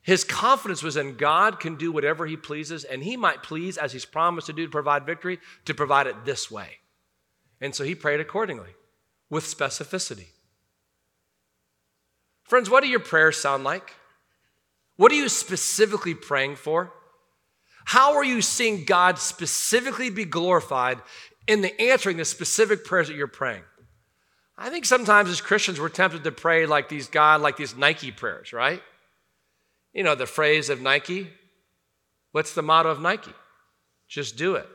His 0.00 0.24
confidence 0.24 0.82
was 0.82 0.96
in 0.96 1.16
God 1.16 1.60
can 1.60 1.76
do 1.76 1.92
whatever 1.92 2.24
he 2.24 2.38
pleases, 2.38 2.84
and 2.84 3.02
he 3.02 3.18
might 3.18 3.42
please, 3.42 3.76
as 3.76 3.92
he's 3.92 4.06
promised 4.06 4.46
to 4.46 4.54
do 4.54 4.64
to 4.64 4.70
provide 4.70 5.04
victory, 5.04 5.38
to 5.66 5.74
provide 5.74 6.06
it 6.06 6.24
this 6.24 6.50
way. 6.50 6.78
And 7.60 7.74
so 7.74 7.84
he 7.84 7.94
prayed 7.94 8.20
accordingly 8.20 8.70
with 9.28 9.44
specificity. 9.44 10.28
Friends, 12.44 12.70
what 12.70 12.82
do 12.82 12.88
your 12.88 13.00
prayers 13.00 13.36
sound 13.36 13.64
like? 13.64 13.92
What 14.96 15.12
are 15.12 15.16
you 15.16 15.28
specifically 15.28 16.14
praying 16.14 16.56
for? 16.56 16.94
How 17.84 18.16
are 18.16 18.24
you 18.24 18.40
seeing 18.40 18.84
God 18.84 19.18
specifically 19.18 20.10
be 20.10 20.24
glorified 20.24 20.98
in 21.48 21.62
the 21.62 21.80
answering 21.80 22.18
the 22.18 22.24
specific 22.24 22.84
prayers 22.84 23.08
that 23.08 23.16
you're 23.16 23.26
praying? 23.26 23.62
I 24.56 24.70
think 24.70 24.84
sometimes 24.84 25.30
as 25.30 25.40
Christians 25.40 25.80
we're 25.80 25.88
tempted 25.88 26.22
to 26.24 26.30
pray 26.30 26.66
like 26.66 26.88
these 26.88 27.08
God, 27.08 27.40
like 27.40 27.56
these 27.56 27.76
Nike 27.76 28.12
prayers, 28.12 28.52
right? 28.52 28.82
You 29.92 30.04
know, 30.04 30.14
the 30.14 30.26
phrase 30.26 30.68
of 30.68 30.80
Nike. 30.80 31.28
What's 32.32 32.54
the 32.54 32.62
motto 32.62 32.90
of 32.90 33.00
Nike? 33.00 33.32
Just 34.06 34.36
do 34.36 34.54
it. 34.56 34.68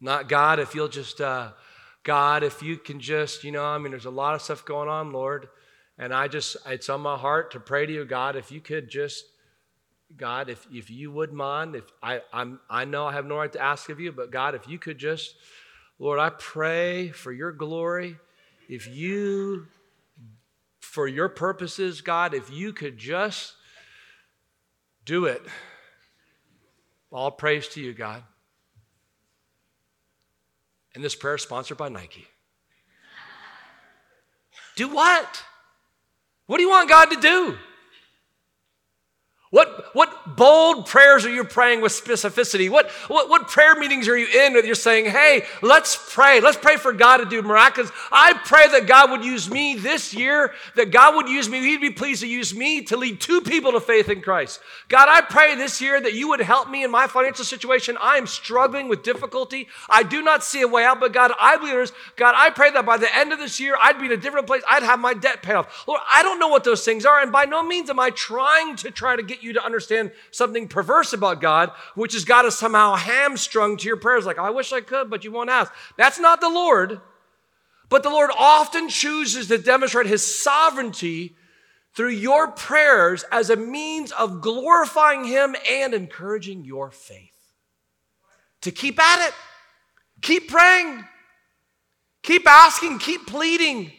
Not 0.00 0.28
God, 0.28 0.60
if 0.60 0.74
you'll 0.74 0.88
just, 0.88 1.20
uh, 1.20 1.50
God, 2.04 2.42
if 2.42 2.62
you 2.62 2.76
can 2.76 3.00
just, 3.00 3.42
you 3.42 3.50
know, 3.50 3.64
I 3.64 3.78
mean, 3.78 3.90
there's 3.90 4.04
a 4.04 4.10
lot 4.10 4.34
of 4.34 4.42
stuff 4.42 4.64
going 4.64 4.88
on, 4.88 5.12
Lord. 5.12 5.48
And 5.98 6.12
I 6.12 6.28
just, 6.28 6.56
it's 6.66 6.88
on 6.88 7.00
my 7.00 7.16
heart 7.16 7.52
to 7.52 7.60
pray 7.60 7.86
to 7.86 7.92
you, 7.92 8.04
God, 8.04 8.36
if 8.36 8.52
you 8.52 8.60
could 8.60 8.88
just, 8.88 9.24
God, 10.14 10.48
if, 10.48 10.66
if 10.72 10.90
you 10.90 11.10
would 11.10 11.32
mind, 11.32 11.74
if 11.74 11.84
I, 12.02 12.20
I'm, 12.32 12.60
I 12.70 12.84
know 12.84 13.06
I 13.06 13.12
have 13.12 13.26
no 13.26 13.36
right 13.36 13.52
to 13.52 13.60
ask 13.60 13.88
of 13.88 13.98
you, 13.98 14.12
but 14.12 14.30
God, 14.30 14.54
if 14.54 14.68
you 14.68 14.78
could 14.78 14.98
just, 14.98 15.34
Lord, 15.98 16.18
I 16.18 16.30
pray 16.30 17.10
for 17.10 17.32
your 17.32 17.52
glory. 17.52 18.16
If 18.68 18.86
you, 18.86 19.66
for 20.80 21.08
your 21.08 21.28
purposes, 21.28 22.00
God, 22.00 22.34
if 22.34 22.50
you 22.50 22.72
could 22.72 22.98
just 22.98 23.54
do 25.04 25.24
it. 25.26 25.42
All 27.10 27.30
praise 27.30 27.68
to 27.68 27.80
you, 27.80 27.94
God. 27.94 28.22
And 30.94 31.02
this 31.02 31.14
prayer 31.14 31.36
is 31.36 31.42
sponsored 31.42 31.78
by 31.78 31.88
Nike. 31.88 32.26
do 34.76 34.88
what? 34.88 35.42
What 36.46 36.56
do 36.56 36.62
you 36.62 36.70
want 36.70 36.88
God 36.88 37.06
to 37.06 37.20
do? 37.20 37.56
What, 39.50 39.85
what 39.96 40.36
bold 40.36 40.84
prayers 40.84 41.24
are 41.24 41.32
you 41.32 41.42
praying 41.42 41.80
with 41.80 41.90
specificity? 41.90 42.68
What, 42.68 42.90
what, 43.08 43.30
what 43.30 43.48
prayer 43.48 43.74
meetings 43.76 44.08
are 44.08 44.16
you 44.16 44.26
in 44.26 44.52
that 44.52 44.66
you're 44.66 44.74
saying, 44.74 45.06
hey, 45.06 45.44
let's 45.62 45.96
pray. 46.12 46.40
Let's 46.40 46.58
pray 46.58 46.76
for 46.76 46.92
God 46.92 47.16
to 47.16 47.24
do 47.24 47.40
miracles. 47.40 47.90
I 48.12 48.34
pray 48.44 48.68
that 48.68 48.86
God 48.86 49.10
would 49.10 49.24
use 49.24 49.50
me 49.50 49.74
this 49.74 50.12
year, 50.12 50.52
that 50.74 50.90
God 50.90 51.14
would 51.14 51.30
use 51.30 51.48
me, 51.48 51.60
He'd 51.60 51.80
be 51.80 51.88
pleased 51.88 52.20
to 52.20 52.28
use 52.28 52.54
me 52.54 52.82
to 52.82 52.96
lead 52.98 53.22
two 53.22 53.40
people 53.40 53.72
to 53.72 53.80
faith 53.80 54.10
in 54.10 54.20
Christ. 54.20 54.60
God, 54.88 55.08
I 55.08 55.22
pray 55.22 55.54
this 55.54 55.80
year 55.80 55.98
that 55.98 56.12
you 56.12 56.28
would 56.28 56.40
help 56.40 56.68
me 56.68 56.84
in 56.84 56.90
my 56.90 57.06
financial 57.06 57.46
situation. 57.46 57.96
I 57.98 58.18
am 58.18 58.26
struggling 58.26 58.88
with 58.88 59.02
difficulty. 59.02 59.66
I 59.88 60.02
do 60.02 60.20
not 60.20 60.44
see 60.44 60.60
a 60.60 60.68
way 60.68 60.84
out, 60.84 61.00
but 61.00 61.14
God, 61.14 61.32
I 61.40 61.56
believe, 61.56 61.90
God, 62.16 62.34
I 62.36 62.50
pray 62.50 62.70
that 62.72 62.84
by 62.84 62.98
the 62.98 63.16
end 63.16 63.32
of 63.32 63.38
this 63.38 63.58
year, 63.58 63.74
I'd 63.82 63.98
be 63.98 64.06
in 64.06 64.12
a 64.12 64.18
different 64.18 64.46
place. 64.46 64.62
I'd 64.68 64.82
have 64.82 65.00
my 65.00 65.14
debt 65.14 65.42
paid 65.42 65.54
off. 65.54 65.88
Lord, 65.88 66.02
I 66.12 66.22
don't 66.22 66.38
know 66.38 66.48
what 66.48 66.64
those 66.64 66.84
things 66.84 67.06
are, 67.06 67.22
and 67.22 67.32
by 67.32 67.46
no 67.46 67.62
means 67.62 67.88
am 67.88 67.98
I 67.98 68.10
trying 68.10 68.76
to 68.76 68.90
try 68.90 69.16
to 69.16 69.22
get 69.22 69.42
you 69.42 69.54
to 69.54 69.64
understand 69.64 69.85
something 70.30 70.68
perverse 70.68 71.12
about 71.12 71.40
God, 71.40 71.70
which 71.94 72.12
has 72.12 72.24
got 72.24 72.44
us 72.44 72.58
somehow 72.58 72.94
hamstrung 72.94 73.76
to 73.76 73.86
your 73.86 73.96
prayers. 73.96 74.26
Like, 74.26 74.38
I 74.38 74.50
wish 74.50 74.72
I 74.72 74.80
could, 74.80 75.10
but 75.10 75.24
you 75.24 75.32
won't 75.32 75.50
ask. 75.50 75.72
That's 75.96 76.18
not 76.18 76.40
the 76.40 76.48
Lord. 76.48 77.00
But 77.88 78.02
the 78.02 78.10
Lord 78.10 78.30
often 78.36 78.88
chooses 78.88 79.48
to 79.48 79.58
demonstrate 79.58 80.06
his 80.06 80.42
sovereignty 80.42 81.36
through 81.94 82.10
your 82.10 82.48
prayers 82.48 83.24
as 83.32 83.48
a 83.48 83.56
means 83.56 84.12
of 84.12 84.42
glorifying 84.42 85.24
him 85.24 85.56
and 85.70 85.94
encouraging 85.94 86.64
your 86.64 86.90
faith. 86.90 87.32
To 88.62 88.70
keep 88.70 89.00
at 89.00 89.28
it, 89.28 89.34
keep 90.20 90.48
praying, 90.48 91.04
keep 92.22 92.46
asking, 92.46 92.98
keep 92.98 93.26
pleading. 93.26 93.92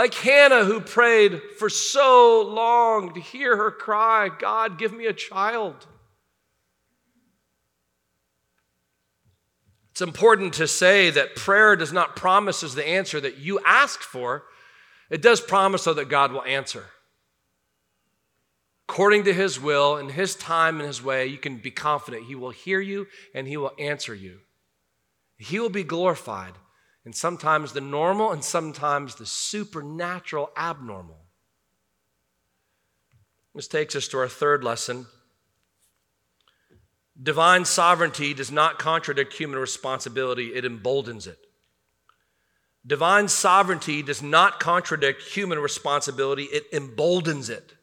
Like 0.00 0.14
Hannah, 0.14 0.64
who 0.64 0.80
prayed 0.80 1.42
for 1.58 1.68
so 1.68 2.40
long 2.40 3.12
to 3.12 3.20
hear 3.20 3.54
her 3.54 3.70
cry, 3.70 4.30
God, 4.30 4.78
give 4.78 4.94
me 4.94 5.04
a 5.04 5.12
child. 5.12 5.86
It's 9.90 10.00
important 10.00 10.54
to 10.54 10.66
say 10.66 11.10
that 11.10 11.36
prayer 11.36 11.76
does 11.76 11.92
not 11.92 12.16
promise 12.16 12.62
as 12.62 12.74
the 12.74 12.88
answer 12.88 13.20
that 13.20 13.36
you 13.36 13.60
asked 13.66 14.02
for. 14.02 14.44
It 15.10 15.20
does 15.20 15.42
promise, 15.42 15.84
though, 15.84 15.92
that 15.92 16.08
God 16.08 16.32
will 16.32 16.44
answer. 16.44 16.86
According 18.88 19.24
to 19.24 19.34
His 19.34 19.60
will, 19.60 19.98
in 19.98 20.08
His 20.08 20.34
time 20.34 20.78
and 20.78 20.86
His 20.86 21.02
way, 21.02 21.26
you 21.26 21.36
can 21.36 21.58
be 21.58 21.70
confident 21.70 22.24
He 22.24 22.34
will 22.34 22.52
hear 22.52 22.80
you 22.80 23.06
and 23.34 23.46
He 23.46 23.58
will 23.58 23.72
answer 23.78 24.14
you. 24.14 24.38
He 25.36 25.58
will 25.58 25.68
be 25.68 25.84
glorified 25.84 26.54
and 27.04 27.14
sometimes 27.14 27.72
the 27.72 27.80
normal 27.80 28.32
and 28.32 28.44
sometimes 28.44 29.14
the 29.14 29.26
supernatural 29.26 30.50
abnormal. 30.56 31.24
This 33.54 33.68
takes 33.68 33.96
us 33.96 34.08
to 34.08 34.18
our 34.18 34.28
third 34.28 34.62
lesson. 34.62 35.06
Divine 37.20 37.64
sovereignty 37.64 38.32
does 38.32 38.50
not 38.50 38.78
contradict 38.78 39.34
human 39.34 39.58
responsibility, 39.58 40.48
it 40.48 40.64
emboldens 40.64 41.26
it. 41.26 41.38
Divine 42.86 43.28
sovereignty 43.28 44.02
does 44.02 44.22
not 44.22 44.58
contradict 44.58 45.22
human 45.22 45.58
responsibility, 45.58 46.44
it 46.44 46.64
emboldens 46.72 47.50
it. 47.50 47.74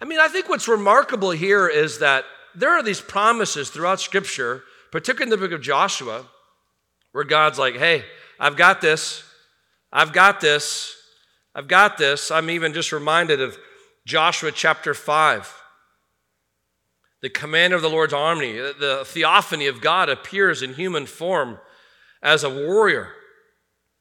I 0.00 0.04
mean, 0.04 0.20
I 0.20 0.28
think 0.28 0.48
what's 0.48 0.68
remarkable 0.68 1.30
here 1.30 1.66
is 1.66 1.98
that 1.98 2.24
there 2.54 2.70
are 2.70 2.82
these 2.82 3.00
promises 3.00 3.70
throughout 3.70 4.00
Scripture, 4.00 4.62
particularly 4.92 5.32
in 5.32 5.40
the 5.40 5.44
book 5.44 5.52
of 5.52 5.60
Joshua, 5.60 6.26
where 7.12 7.24
God's 7.24 7.58
like, 7.58 7.76
hey, 7.76 8.04
I've 8.38 8.56
got 8.56 8.80
this. 8.80 9.24
I've 9.92 10.12
got 10.12 10.40
this. 10.40 10.94
I've 11.54 11.68
got 11.68 11.98
this. 11.98 12.30
I'm 12.30 12.50
even 12.50 12.74
just 12.74 12.92
reminded 12.92 13.40
of 13.40 13.58
Joshua 14.06 14.52
chapter 14.52 14.94
5. 14.94 15.54
The 17.20 17.30
commander 17.30 17.74
of 17.74 17.82
the 17.82 17.90
Lord's 17.90 18.12
army, 18.12 18.52
the 18.52 19.02
theophany 19.04 19.66
of 19.66 19.80
God 19.80 20.08
appears 20.08 20.62
in 20.62 20.74
human 20.74 21.06
form 21.06 21.58
as 22.22 22.44
a 22.44 22.50
warrior. 22.50 23.12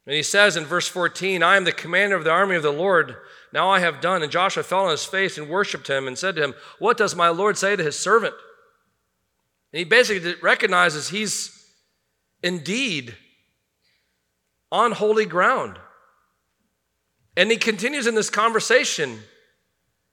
And 0.05 0.15
he 0.15 0.23
says 0.23 0.55
in 0.55 0.65
verse 0.65 0.87
14, 0.87 1.41
I 1.41 1.57
am 1.57 1.63
the 1.63 1.71
commander 1.71 2.15
of 2.15 2.23
the 2.23 2.31
army 2.31 2.55
of 2.55 2.63
the 2.63 2.71
Lord. 2.71 3.15
Now 3.51 3.69
I 3.69 3.79
have 3.79 4.01
done. 4.01 4.21
And 4.21 4.31
Joshua 4.31 4.63
fell 4.63 4.85
on 4.85 4.91
his 4.91 5.03
face 5.03 5.37
and 5.37 5.49
worshiped 5.49 5.89
him 5.89 6.07
and 6.07 6.17
said 6.17 6.35
to 6.35 6.43
him, 6.43 6.53
What 6.79 6.97
does 6.97 7.15
my 7.15 7.29
Lord 7.29 7.57
say 7.57 7.75
to 7.75 7.83
his 7.83 7.97
servant? 7.97 8.35
And 9.73 9.79
he 9.79 9.83
basically 9.83 10.35
recognizes 10.41 11.09
he's 11.09 11.56
indeed 12.47 13.13
on 14.71 14.93
holy 14.93 15.25
ground. 15.25 15.77
And 17.35 17.51
he 17.51 17.57
continues 17.57 18.07
in 18.07 18.15
this 18.15 18.29
conversation. 18.29 19.19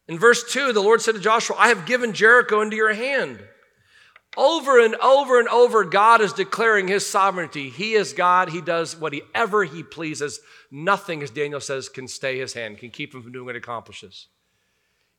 In 0.08 0.18
verse 0.18 0.52
2, 0.52 0.72
the 0.72 0.82
Lord 0.82 1.00
said 1.00 1.14
to 1.14 1.20
Joshua, 1.20 1.56
I 1.56 1.68
have 1.68 1.86
given 1.86 2.12
Jericho 2.12 2.60
into 2.60 2.76
your 2.76 2.92
hand. 2.92 3.38
Over 4.36 4.84
and 4.84 4.96
over 4.96 5.38
and 5.38 5.48
over, 5.48 5.84
God 5.84 6.20
is 6.20 6.32
declaring 6.32 6.88
his 6.88 7.06
sovereignty. 7.06 7.70
He 7.70 7.94
is 7.94 8.12
God. 8.12 8.48
He 8.48 8.60
does 8.60 8.98
whatever 8.98 9.62
he 9.62 9.84
pleases. 9.84 10.40
Nothing, 10.72 11.22
as 11.22 11.30
Daniel 11.30 11.60
says, 11.60 11.88
can 11.88 12.08
stay 12.08 12.38
his 12.38 12.52
hand, 12.52 12.78
can 12.78 12.90
keep 12.90 13.14
him 13.14 13.22
from 13.22 13.30
doing 13.30 13.46
what 13.46 13.54
he 13.54 13.60
accomplishes. 13.60 14.26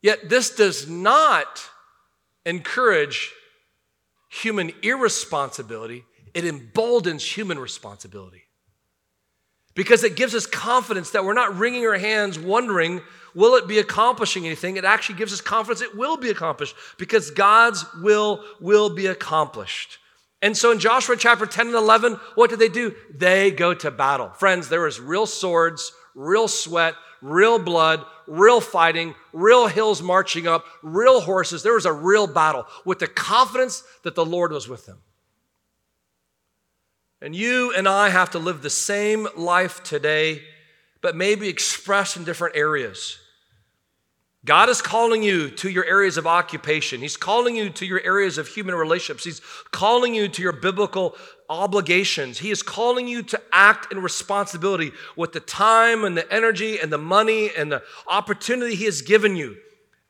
Yet 0.01 0.27
this 0.27 0.53
does 0.53 0.89
not 0.89 1.63
encourage 2.45 3.31
human 4.29 4.73
irresponsibility, 4.83 6.03
it 6.35 6.45
emboldens 6.45 7.23
human 7.23 7.57
responsibility. 7.57 8.43
Because 9.73 10.03
it 10.03 10.15
gives 10.15 10.35
us 10.35 10.45
confidence 10.45 11.11
that 11.11 11.25
we're 11.25 11.33
not 11.33 11.57
wringing 11.57 11.85
our 11.85 11.97
hands 11.97 12.37
wondering, 12.37 13.01
will 13.33 13.55
it 13.55 13.67
be 13.67 13.79
accomplishing 13.79 14.45
anything? 14.45 14.77
It 14.77 14.85
actually 14.85 15.15
gives 15.15 15.33
us 15.33 15.41
confidence 15.41 15.81
it 15.81 15.97
will 15.97 16.17
be 16.17 16.29
accomplished 16.29 16.75
because 16.97 17.31
God's 17.31 17.85
will 18.01 18.43
will 18.59 18.93
be 18.93 19.07
accomplished. 19.07 19.97
And 20.41 20.55
so 20.55 20.71
in 20.71 20.79
Joshua 20.79 21.15
chapter 21.17 21.45
10 21.45 21.67
and 21.67 21.75
11, 21.75 22.13
what 22.35 22.49
did 22.49 22.59
they 22.59 22.69
do? 22.69 22.93
They 23.13 23.49
go 23.49 23.73
to 23.73 23.89
battle. 23.89 24.29
Friends, 24.29 24.69
there 24.69 24.81
was 24.81 24.99
real 24.99 25.25
swords, 25.25 25.91
real 26.13 26.47
sweat, 26.47 26.95
real 27.21 27.59
blood, 27.59 28.05
real 28.27 28.61
fighting, 28.61 29.15
real 29.33 29.67
hills 29.67 30.01
marching 30.01 30.47
up, 30.47 30.65
real 30.83 31.21
horses. 31.21 31.63
There 31.63 31.73
was 31.73 31.85
a 31.85 31.93
real 31.93 32.27
battle 32.27 32.65
with 32.83 32.99
the 32.99 33.07
confidence 33.07 33.83
that 34.03 34.15
the 34.15 34.25
Lord 34.25 34.51
was 34.51 34.67
with 34.67 34.85
them. 34.85 34.99
And 37.21 37.35
you 37.35 37.73
and 37.75 37.87
I 37.87 38.09
have 38.09 38.31
to 38.31 38.39
live 38.39 38.61
the 38.61 38.69
same 38.69 39.27
life 39.35 39.83
today, 39.83 40.41
but 41.01 41.15
maybe 41.15 41.47
expressed 41.47 42.17
in 42.17 42.23
different 42.23 42.55
areas. 42.55 43.17
God 44.45 44.69
is 44.69 44.79
calling 44.79 45.23
you 45.23 45.49
to 45.49 45.69
your 45.69 45.85
areas 45.85 46.17
of 46.17 46.27
occupation. 46.27 47.01
He's 47.01 47.17
calling 47.17 47.55
you 47.55 47.71
to 47.71 47.85
your 47.85 47.99
areas 48.01 48.37
of 48.37 48.47
human 48.47 48.75
relationships. 48.75 49.23
He's 49.23 49.41
calling 49.71 50.13
you 50.13 50.27
to 50.27 50.41
your 50.41 50.51
biblical 50.51 51.15
obligations. 51.49 52.37
He 52.37 52.51
is 52.51 52.61
calling 52.61 53.07
you 53.07 53.23
to 53.23 53.41
act 53.51 53.91
in 53.91 53.99
responsibility 54.03 54.91
with 55.15 55.33
the 55.33 55.39
time 55.39 56.03
and 56.03 56.15
the 56.15 56.31
energy 56.31 56.79
and 56.79 56.93
the 56.93 56.99
money 56.99 57.49
and 57.57 57.71
the 57.71 57.81
opportunity 58.07 58.75
He 58.75 58.85
has 58.85 59.01
given 59.01 59.35
you 59.35 59.57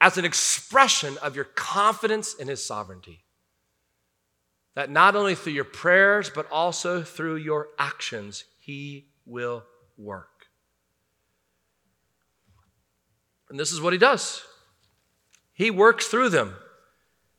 as 0.01 0.17
an 0.17 0.25
expression 0.25 1.17
of 1.21 1.35
your 1.37 1.45
confidence 1.45 2.33
in 2.33 2.49
His 2.49 2.65
sovereignty. 2.65 3.24
That 4.75 4.89
not 4.89 5.15
only 5.15 5.35
through 5.35 5.53
your 5.53 5.63
prayers, 5.63 6.29
but 6.29 6.49
also 6.51 7.01
through 7.01 7.37
your 7.37 7.69
actions, 7.79 8.43
He 8.59 9.07
will 9.25 9.63
work. 9.97 10.35
And 13.49 13.59
this 13.59 13.71
is 13.71 13.81
what 13.81 13.93
he 13.93 13.99
does 13.99 14.43
he 15.53 15.71
works 15.71 16.07
through 16.07 16.29
them, 16.29 16.55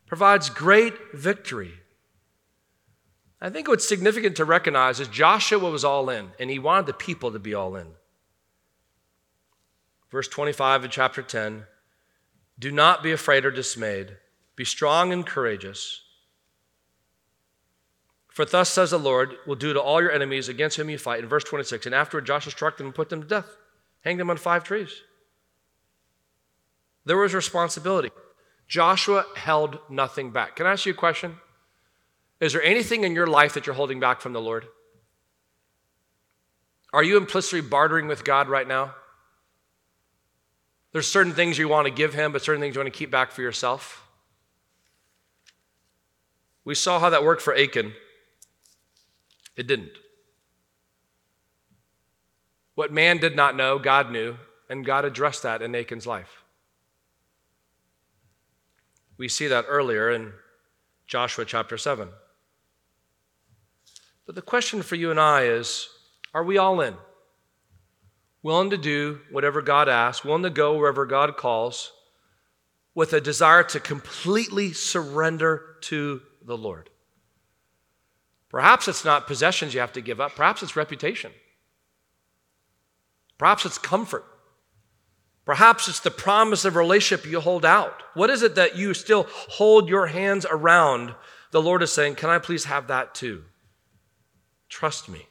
provides 0.06 0.48
great 0.48 0.94
victory. 1.12 1.74
I 3.42 3.50
think 3.50 3.68
what's 3.68 3.86
significant 3.86 4.36
to 4.36 4.46
recognize 4.46 4.98
is 5.00 5.08
Joshua 5.08 5.70
was 5.70 5.84
all 5.84 6.08
in, 6.08 6.30
and 6.40 6.48
he 6.48 6.58
wanted 6.58 6.86
the 6.86 6.94
people 6.94 7.30
to 7.32 7.38
be 7.38 7.52
all 7.52 7.76
in. 7.76 7.88
Verse 10.10 10.28
25 10.28 10.84
of 10.84 10.90
chapter 10.90 11.20
10 11.20 11.66
Do 12.58 12.72
not 12.72 13.02
be 13.02 13.12
afraid 13.12 13.44
or 13.44 13.50
dismayed, 13.50 14.16
be 14.56 14.64
strong 14.64 15.12
and 15.12 15.26
courageous. 15.26 16.00
For 18.36 18.44
thus 18.44 18.68
says 18.68 18.90
the 18.90 18.98
Lord, 18.98 19.38
will 19.46 19.54
do 19.54 19.72
to 19.72 19.80
all 19.80 20.02
your 20.02 20.12
enemies 20.12 20.50
against 20.50 20.76
whom 20.76 20.90
you 20.90 20.98
fight. 20.98 21.20
In 21.20 21.26
verse 21.26 21.42
26, 21.42 21.86
and 21.86 21.94
afterward 21.94 22.26
Joshua 22.26 22.52
struck 22.52 22.76
them 22.76 22.88
and 22.88 22.94
put 22.94 23.08
them 23.08 23.22
to 23.22 23.26
death, 23.26 23.56
hanged 24.02 24.20
them 24.20 24.28
on 24.28 24.36
five 24.36 24.62
trees. 24.62 24.90
There 27.06 27.16
was 27.16 27.32
responsibility. 27.32 28.10
Joshua 28.68 29.24
held 29.36 29.78
nothing 29.88 30.32
back. 30.32 30.54
Can 30.54 30.66
I 30.66 30.72
ask 30.72 30.84
you 30.84 30.92
a 30.92 30.94
question? 30.94 31.36
Is 32.38 32.52
there 32.52 32.62
anything 32.62 33.04
in 33.04 33.14
your 33.14 33.26
life 33.26 33.54
that 33.54 33.66
you're 33.66 33.74
holding 33.74 34.00
back 34.00 34.20
from 34.20 34.34
the 34.34 34.40
Lord? 34.42 34.66
Are 36.92 37.02
you 37.02 37.16
implicitly 37.16 37.62
bartering 37.62 38.06
with 38.06 38.22
God 38.22 38.50
right 38.50 38.68
now? 38.68 38.96
There's 40.92 41.10
certain 41.10 41.32
things 41.32 41.56
you 41.56 41.68
want 41.68 41.86
to 41.86 41.90
give 41.90 42.12
Him, 42.12 42.32
but 42.32 42.42
certain 42.42 42.60
things 42.60 42.74
you 42.74 42.82
want 42.82 42.92
to 42.92 42.98
keep 42.98 43.10
back 43.10 43.30
for 43.30 43.40
yourself. 43.40 44.06
We 46.66 46.74
saw 46.74 47.00
how 47.00 47.08
that 47.08 47.24
worked 47.24 47.40
for 47.40 47.56
Achan. 47.56 47.94
It 49.56 49.66
didn't. 49.66 49.92
What 52.74 52.92
man 52.92 53.18
did 53.18 53.34
not 53.34 53.56
know, 53.56 53.78
God 53.78 54.10
knew, 54.10 54.36
and 54.68 54.84
God 54.84 55.04
addressed 55.04 55.42
that 55.44 55.62
in 55.62 55.74
Achan's 55.74 56.06
life. 56.06 56.42
We 59.16 59.28
see 59.28 59.46
that 59.46 59.64
earlier 59.66 60.10
in 60.10 60.32
Joshua 61.06 61.46
chapter 61.46 61.78
7. 61.78 62.08
But 64.26 64.34
the 64.34 64.42
question 64.42 64.82
for 64.82 64.96
you 64.96 65.10
and 65.10 65.20
I 65.20 65.44
is 65.44 65.88
are 66.34 66.44
we 66.44 66.58
all 66.58 66.80
in? 66.82 66.94
Willing 68.42 68.70
to 68.70 68.76
do 68.76 69.20
whatever 69.30 69.62
God 69.62 69.88
asks, 69.88 70.24
willing 70.24 70.42
to 70.42 70.50
go 70.50 70.76
wherever 70.76 71.06
God 71.06 71.36
calls, 71.36 71.92
with 72.94 73.12
a 73.14 73.20
desire 73.20 73.62
to 73.62 73.80
completely 73.80 74.72
surrender 74.72 75.76
to 75.82 76.20
the 76.44 76.56
Lord. 76.56 76.90
Perhaps 78.48 78.88
it's 78.88 79.04
not 79.04 79.26
possessions 79.26 79.74
you 79.74 79.80
have 79.80 79.92
to 79.92 80.00
give 80.00 80.20
up, 80.20 80.34
perhaps 80.34 80.62
it's 80.62 80.76
reputation, 80.76 81.32
perhaps 83.38 83.64
it's 83.64 83.78
comfort. 83.78 84.24
Perhaps 85.44 85.86
it's 85.86 86.00
the 86.00 86.10
promise 86.10 86.64
of 86.64 86.74
relationship 86.74 87.24
you 87.24 87.38
hold 87.38 87.64
out. 87.64 88.02
What 88.14 88.30
is 88.30 88.42
it 88.42 88.56
that 88.56 88.76
you 88.76 88.92
still 88.94 89.28
hold 89.30 89.88
your 89.88 90.08
hands 90.08 90.44
around? 90.50 91.14
The 91.52 91.62
Lord 91.62 91.84
is 91.84 91.92
saying, 91.92 92.16
Can 92.16 92.30
I 92.30 92.40
please 92.40 92.64
have 92.64 92.88
that 92.88 93.14
too? 93.14 93.44
Trust 94.68 95.08
me. 95.08 95.28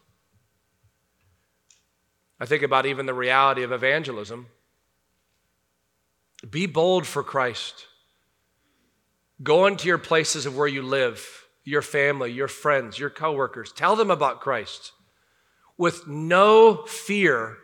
I 2.40 2.46
think 2.46 2.64
about 2.64 2.86
even 2.86 3.06
the 3.06 3.14
reality 3.14 3.64
of 3.64 3.74
evangelism. 3.74 4.48
Be 6.50 6.66
bold 6.66 7.06
for 7.06 7.24
Christ. 7.24 7.86
Go 9.44 9.66
into 9.66 9.88
your 9.88 9.98
places 9.98 10.46
of 10.46 10.56
where 10.56 10.68
you 10.68 10.82
live, 10.82 11.45
your 11.66 11.82
family, 11.82 12.32
your 12.32 12.48
friends, 12.48 12.98
your 12.98 13.10
coworkers. 13.10 13.72
Tell 13.72 13.96
them 13.96 14.12
about 14.12 14.40
Christ 14.40 14.94
with 15.78 16.08
no 16.08 16.84
fear 16.86 17.58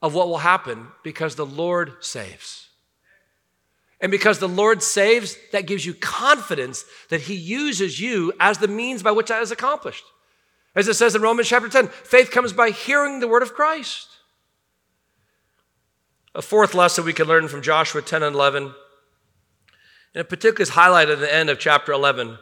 of 0.00 0.14
what 0.14 0.28
will 0.28 0.38
happen 0.38 0.88
because 1.02 1.34
the 1.34 1.44
Lord 1.44 1.92
saves. 2.00 2.68
And 4.00 4.10
because 4.10 4.38
the 4.38 4.48
Lord 4.48 4.82
saves, 4.82 5.36
that 5.52 5.66
gives 5.66 5.86
you 5.86 5.94
confidence 5.94 6.84
that 7.08 7.22
He 7.22 7.34
uses 7.34 8.00
you 8.00 8.32
as 8.40 8.58
the 8.58 8.66
means 8.66 9.02
by 9.02 9.12
which 9.12 9.28
that 9.28 9.42
is 9.42 9.52
accomplished. 9.52 10.04
As 10.74 10.88
it 10.88 10.94
says 10.94 11.14
in 11.14 11.22
Romans 11.22 11.48
chapter 11.48 11.68
10, 11.68 11.88
faith 11.88 12.30
comes 12.30 12.52
by 12.52 12.70
hearing 12.70 13.20
the 13.20 13.28
word 13.28 13.42
of 13.42 13.54
Christ. 13.54 14.08
A 16.34 16.42
fourth 16.42 16.74
lesson 16.74 17.04
we 17.04 17.12
can 17.12 17.28
learn 17.28 17.46
from 17.46 17.62
Joshua 17.62 18.00
10 18.00 18.22
and 18.22 18.34
11, 18.34 18.74
and 20.14 20.20
in 20.20 20.26
particular 20.26 20.62
is 20.62 20.70
highlighted 20.70 21.12
at 21.12 21.20
the 21.20 21.32
end 21.32 21.50
of 21.50 21.58
chapter 21.58 21.92
11. 21.92 22.38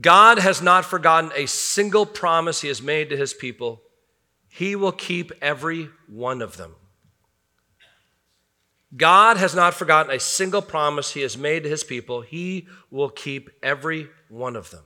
God 0.00 0.38
has 0.38 0.62
not 0.62 0.84
forgotten 0.84 1.30
a 1.36 1.46
single 1.46 2.06
promise 2.06 2.62
He 2.62 2.68
has 2.68 2.80
made 2.80 3.10
to 3.10 3.16
His 3.16 3.34
people. 3.34 3.82
He 4.48 4.76
will 4.76 4.92
keep 4.92 5.32
every 5.40 5.90
one 6.08 6.42
of 6.42 6.56
them. 6.56 6.74
God 8.94 9.38
has 9.38 9.54
not 9.54 9.74
forgotten 9.74 10.12
a 10.12 10.20
single 10.20 10.60
promise 10.60 11.14
he 11.14 11.22
has 11.22 11.38
made 11.38 11.62
to 11.62 11.68
his 11.68 11.84
people. 11.84 12.20
He 12.20 12.66
will 12.90 13.08
keep 13.08 13.50
every 13.62 14.08
one 14.28 14.56
of 14.56 14.70
them. 14.70 14.84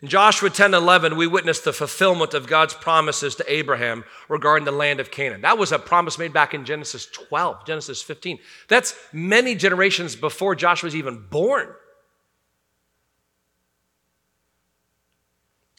In 0.00 0.06
Joshua 0.08 0.48
10 0.48 0.74
11, 0.74 1.16
we 1.16 1.26
witnessed 1.26 1.64
the 1.64 1.72
fulfillment 1.72 2.32
of 2.32 2.46
God's 2.46 2.74
promises 2.74 3.34
to 3.36 3.52
Abraham 3.52 4.04
regarding 4.28 4.64
the 4.64 4.70
land 4.70 5.00
of 5.00 5.10
Canaan. 5.10 5.40
That 5.40 5.58
was 5.58 5.72
a 5.72 5.78
promise 5.78 6.18
made 6.18 6.32
back 6.32 6.54
in 6.54 6.64
Genesis 6.64 7.06
12, 7.06 7.66
Genesis 7.66 8.00
15. 8.00 8.38
That's 8.68 8.94
many 9.12 9.56
generations 9.56 10.14
before 10.14 10.54
Joshua 10.54 10.86
was 10.86 10.96
even 10.96 11.26
born. 11.28 11.68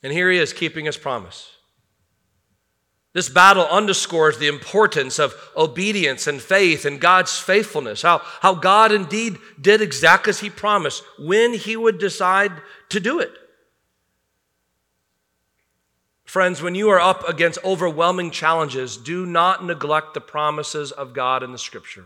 And 0.04 0.12
here 0.12 0.30
he 0.30 0.38
is 0.38 0.52
keeping 0.52 0.86
his 0.86 0.98
promise. 0.98 1.56
This 3.14 3.30
battle 3.30 3.66
underscores 3.66 4.38
the 4.38 4.48
importance 4.48 5.18
of 5.18 5.34
obedience 5.58 6.28
and 6.28 6.42
faith 6.42 6.86
and 6.86 7.02
God's 7.02 7.40
faithfulness, 7.40 8.04
how, 8.04 8.22
how 8.42 8.54
God 8.54 8.92
indeed 8.92 9.38
did 9.60 9.82
exactly 9.82 10.30
as 10.30 10.42
He 10.42 10.50
promised 10.50 11.04
when 11.18 11.54
He 11.54 11.76
would 11.76 11.98
decide 11.98 12.52
to 12.90 13.00
do 13.00 13.20
it. 13.20 13.32
Friends, 16.30 16.62
when 16.62 16.76
you 16.76 16.90
are 16.90 17.00
up 17.00 17.28
against 17.28 17.58
overwhelming 17.66 18.30
challenges, 18.30 18.98
do 18.98 19.26
not 19.26 19.66
neglect 19.66 20.14
the 20.14 20.22
promises 20.22 20.92
of 20.92 21.12
God 21.12 21.42
in 21.42 21.52
the 21.52 21.58
scripture. 21.58 22.06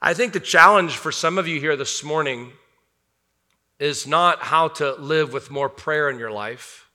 I 0.00 0.12
think 0.12 0.32
the 0.32 0.40
challenge 0.40 0.96
for 0.96 1.12
some 1.12 1.38
of 1.38 1.46
you 1.46 1.60
here 1.60 1.76
this 1.76 2.02
morning 2.02 2.54
is 3.78 4.04
not 4.04 4.42
how 4.42 4.66
to 4.66 4.94
live 4.94 5.32
with 5.32 5.52
more 5.52 5.68
prayer 5.68 6.10
in 6.10 6.18
your 6.18 6.32
life, 6.32 6.88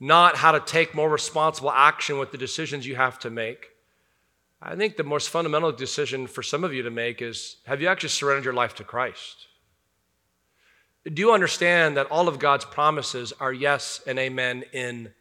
not 0.00 0.34
how 0.34 0.50
to 0.50 0.58
take 0.58 0.92
more 0.92 1.08
responsible 1.08 1.70
action 1.70 2.18
with 2.18 2.32
the 2.32 2.38
decisions 2.38 2.88
you 2.88 2.96
have 2.96 3.20
to 3.20 3.30
make. 3.30 3.68
I 4.60 4.74
think 4.74 4.96
the 4.96 5.04
most 5.04 5.30
fundamental 5.30 5.70
decision 5.70 6.26
for 6.26 6.42
some 6.42 6.64
of 6.64 6.74
you 6.74 6.82
to 6.82 6.90
make 6.90 7.22
is 7.22 7.58
have 7.66 7.80
you 7.80 7.86
actually 7.86 8.08
surrendered 8.08 8.46
your 8.46 8.52
life 8.52 8.74
to 8.74 8.82
Christ? 8.82 9.45
Do 11.12 11.22
you 11.22 11.32
understand 11.32 11.96
that 11.96 12.10
all 12.10 12.26
of 12.26 12.38
God's 12.38 12.64
promises 12.64 13.32
are 13.38 13.52
yes 13.52 14.00
and 14.06 14.18
amen 14.18 14.64
in 14.72 15.12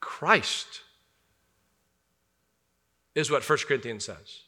Christ? 0.00 0.80
Is 3.14 3.30
what 3.30 3.48
1 3.48 3.58
Corinthians 3.66 4.04
says. 4.04 4.42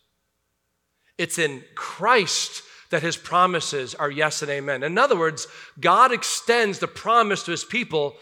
It's 1.16 1.38
in 1.38 1.62
Christ 1.74 2.62
that 2.90 3.02
his 3.02 3.16
promises 3.16 3.94
are 3.94 4.10
yes 4.10 4.42
and 4.42 4.50
amen. 4.50 4.82
In 4.82 4.98
other 4.98 5.18
words, 5.18 5.46
God 5.80 6.12
extends 6.12 6.78
the 6.78 6.88
promise 6.88 7.44
to 7.44 7.50
his 7.50 7.64
people 7.64 8.16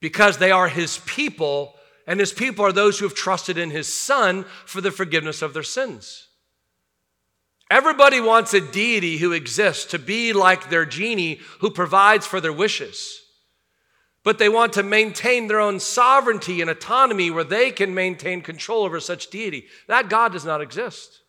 because 0.00 0.38
they 0.38 0.50
are 0.50 0.68
his 0.68 0.98
people, 1.06 1.74
and 2.06 2.20
his 2.20 2.32
people 2.32 2.64
are 2.64 2.72
those 2.72 2.98
who 2.98 3.04
have 3.04 3.14
trusted 3.14 3.58
in 3.58 3.70
his 3.70 3.92
son 3.92 4.44
for 4.64 4.80
the 4.80 4.90
forgiveness 4.90 5.42
of 5.42 5.54
their 5.54 5.62
sins. 5.62 6.28
Everybody 7.70 8.20
wants 8.20 8.52
a 8.52 8.60
deity 8.60 9.18
who 9.18 9.30
exists 9.30 9.92
to 9.92 9.98
be 9.98 10.32
like 10.32 10.68
their 10.68 10.84
genie 10.84 11.40
who 11.60 11.70
provides 11.70 12.26
for 12.26 12.40
their 12.40 12.52
wishes. 12.52 13.22
But 14.24 14.38
they 14.38 14.48
want 14.48 14.72
to 14.72 14.82
maintain 14.82 15.46
their 15.46 15.60
own 15.60 15.78
sovereignty 15.78 16.60
and 16.60 16.68
autonomy 16.68 17.30
where 17.30 17.44
they 17.44 17.70
can 17.70 17.94
maintain 17.94 18.42
control 18.42 18.84
over 18.84 18.98
such 18.98 19.30
deity. 19.30 19.66
That 19.86 20.10
God 20.10 20.32
does 20.32 20.44
not 20.44 20.60
exist. 20.60 21.22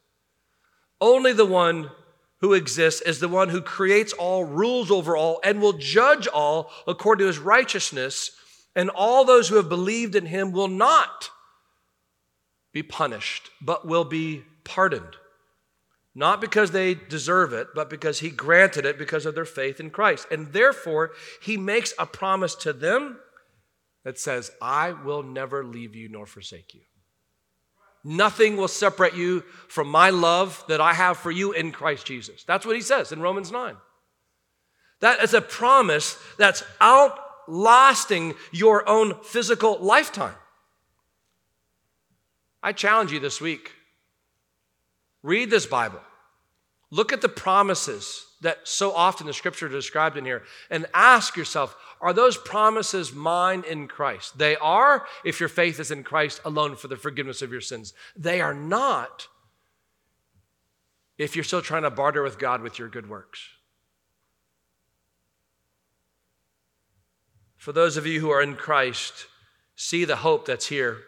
Only 1.00 1.32
the 1.32 1.46
one 1.46 1.92
who 2.40 2.54
exists 2.54 3.02
is 3.02 3.20
the 3.20 3.30
one 3.30 3.50
who 3.50 3.62
creates 3.62 4.12
all, 4.12 4.44
rules 4.44 4.90
over 4.90 5.16
all, 5.16 5.40
and 5.44 5.62
will 5.62 5.74
judge 5.74 6.28
all 6.28 6.72
according 6.88 7.24
to 7.24 7.28
his 7.28 7.38
righteousness. 7.38 8.32
And 8.76 8.90
all 8.90 9.26
those 9.26 9.48
who 9.48 9.58
have 9.58 9.70
believed 9.70 10.16
in 10.16 10.26
him 10.26 10.52
will 10.52 10.68
not 10.68 11.30
be 12.74 12.82
punished, 12.82 13.52
but 13.62 13.88
will 13.88 14.06
be 14.06 14.44
pardoned. 14.64 15.18
Not 16.14 16.42
because 16.42 16.72
they 16.72 16.94
deserve 16.94 17.54
it, 17.54 17.68
but 17.74 17.90
because 17.90 18.20
he 18.20 18.30
granted 18.30 18.86
it 18.86 18.98
because 18.98 19.26
of 19.26 19.34
their 19.34 19.46
faith 19.46 19.80
in 19.80 19.90
Christ. 19.90 20.28
And 20.30 20.52
therefore, 20.52 21.12
he 21.42 21.56
makes 21.56 21.94
a 21.98 22.06
promise 22.06 22.54
to 22.56 22.74
them 22.74 23.20
that 24.04 24.20
says, 24.20 24.52
I 24.62 24.92
will 24.92 25.24
never 25.24 25.64
leave 25.64 25.96
you 25.96 26.10
nor 26.10 26.26
forsake 26.26 26.74
you. 26.74 26.82
Nothing 28.04 28.58
will 28.58 28.68
separate 28.68 29.14
you 29.14 29.42
from 29.68 29.88
my 29.88 30.10
love 30.10 30.64
that 30.68 30.82
I 30.82 30.94
have 30.94 31.18
for 31.18 31.32
you 31.32 31.52
in 31.52 31.72
Christ 31.72 32.06
Jesus. 32.06 32.44
That's 32.44 32.66
what 32.66 32.76
he 32.76 32.82
says 32.82 33.12
in 33.12 33.22
Romans 33.22 33.52
9. 33.52 33.78
That 35.02 35.22
is 35.22 35.34
a 35.34 35.42
promise 35.42 36.18
that's 36.38 36.64
outlasting 36.82 38.34
your 38.52 38.88
own 38.90 39.16
physical 39.24 39.78
lifetime. 39.80 40.36
I 42.64 42.74
challenge 42.74 43.12
you 43.12 43.20
this 43.20 43.40
week 43.40 43.72
Read 45.24 45.50
this 45.50 45.66
Bible. 45.66 46.02
Look 46.90 47.14
at 47.14 47.22
the 47.22 47.30
promises 47.30 48.26
that 48.42 48.68
so 48.68 48.92
often 48.92 49.28
the 49.28 49.34
scripture 49.34 49.70
described 49.70 50.18
in 50.18 50.26
here 50.26 50.44
and 50.70 50.86
ask 50.94 51.38
yourself 51.38 51.76
are 52.02 52.14
those 52.14 52.36
promises 52.36 53.14
mine 53.14 53.64
in 53.70 53.88
Christ? 53.88 54.40
They 54.40 54.56
are 54.56 55.06
if 55.24 55.40
your 55.40 55.50
faith 55.50 55.80
is 55.80 55.92
in 55.92 56.04
Christ 56.04 56.42
alone 56.44 56.76
for 56.76 56.88
the 56.88 56.98
forgiveness 56.98 57.44
of 57.44 57.52
your 57.52 57.62
sins. 57.62 57.94
They 58.16 58.42
are 58.42 58.56
not 58.56 59.28
if 61.20 61.36
you're 61.36 61.44
still 61.44 61.62
trying 61.62 61.84
to 61.84 61.92
barter 61.92 62.24
with 62.24 62.40
God 62.40 62.62
with 62.64 62.80
your 62.80 62.90
good 62.90 63.08
works. 63.08 63.40
For 67.56 67.72
those 67.72 67.96
of 67.96 68.08
you 68.08 68.20
who 68.20 68.32
are 68.32 68.42
in 68.42 68.56
Christ, 68.56 69.28
see 69.76 70.04
the 70.04 70.16
hope 70.16 70.48
that's 70.48 70.66
here 70.66 71.02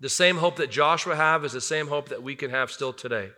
the 0.00 0.08
same 0.08 0.36
hope 0.36 0.56
that 0.56 0.70
Joshua 0.70 1.16
have 1.16 1.44
is 1.44 1.52
the 1.52 1.60
same 1.60 1.88
hope 1.88 2.08
that 2.08 2.22
we 2.22 2.34
can 2.34 2.50
have 2.50 2.70
still 2.70 2.92
today. 2.92 3.30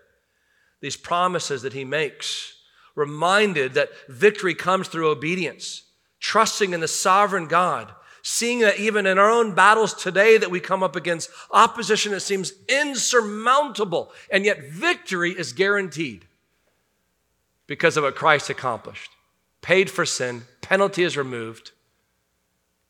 These 0.80 0.96
promises 0.96 1.62
that 1.62 1.72
he 1.72 1.84
makes, 1.84 2.54
reminded 2.94 3.74
that 3.74 3.90
victory 4.08 4.54
comes 4.54 4.88
through 4.88 5.10
obedience, 5.10 5.84
trusting 6.18 6.72
in 6.72 6.80
the 6.80 6.88
sovereign 6.88 7.46
God, 7.46 7.92
seeing 8.22 8.60
that 8.60 8.80
even 8.80 9.06
in 9.06 9.18
our 9.18 9.30
own 9.30 9.54
battles 9.54 9.94
today 9.94 10.36
that 10.38 10.50
we 10.50 10.58
come 10.58 10.82
up 10.82 10.96
against 10.96 11.30
opposition 11.52 12.12
that 12.12 12.20
seems 12.20 12.52
insurmountable, 12.68 14.10
and 14.32 14.44
yet 14.44 14.70
victory 14.70 15.30
is 15.30 15.52
guaranteed 15.52 16.26
because 17.66 17.96
of 17.96 18.04
what 18.04 18.16
Christ 18.16 18.50
accomplished. 18.50 19.10
Paid 19.62 19.90
for 19.90 20.04
sin, 20.04 20.42
penalty 20.60 21.02
is 21.02 21.16
removed, 21.16 21.72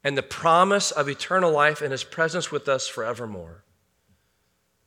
and 0.07 0.17
the 0.17 0.23
promise 0.23 0.93
of 0.93 1.09
eternal 1.09 1.51
life 1.51 1.83
and 1.83 1.91
his 1.91 2.05
presence 2.05 2.53
with 2.53 2.69
us 2.69 2.87
forevermore. 2.87 3.65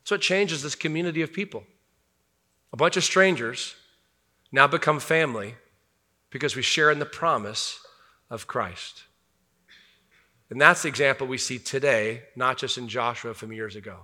So 0.05 0.15
it 0.15 0.21
changes 0.21 0.63
this 0.63 0.75
community 0.75 1.21
of 1.21 1.33
people. 1.33 1.65
A 2.71 2.77
bunch 2.77 2.95
of 2.95 3.03
strangers 3.03 3.75
now 4.49 4.65
become 4.65 4.97
family 5.01 5.55
because 6.29 6.55
we 6.55 6.61
share 6.61 6.89
in 6.89 6.99
the 6.99 7.05
promise 7.05 7.81
of 8.29 8.47
Christ. 8.47 9.03
And 10.49 10.61
that's 10.61 10.83
the 10.83 10.87
example 10.87 11.27
we 11.27 11.37
see 11.37 11.59
today, 11.59 12.21
not 12.37 12.57
just 12.57 12.77
in 12.77 12.87
Joshua 12.87 13.33
from 13.33 13.51
years 13.51 13.75
ago. 13.75 14.03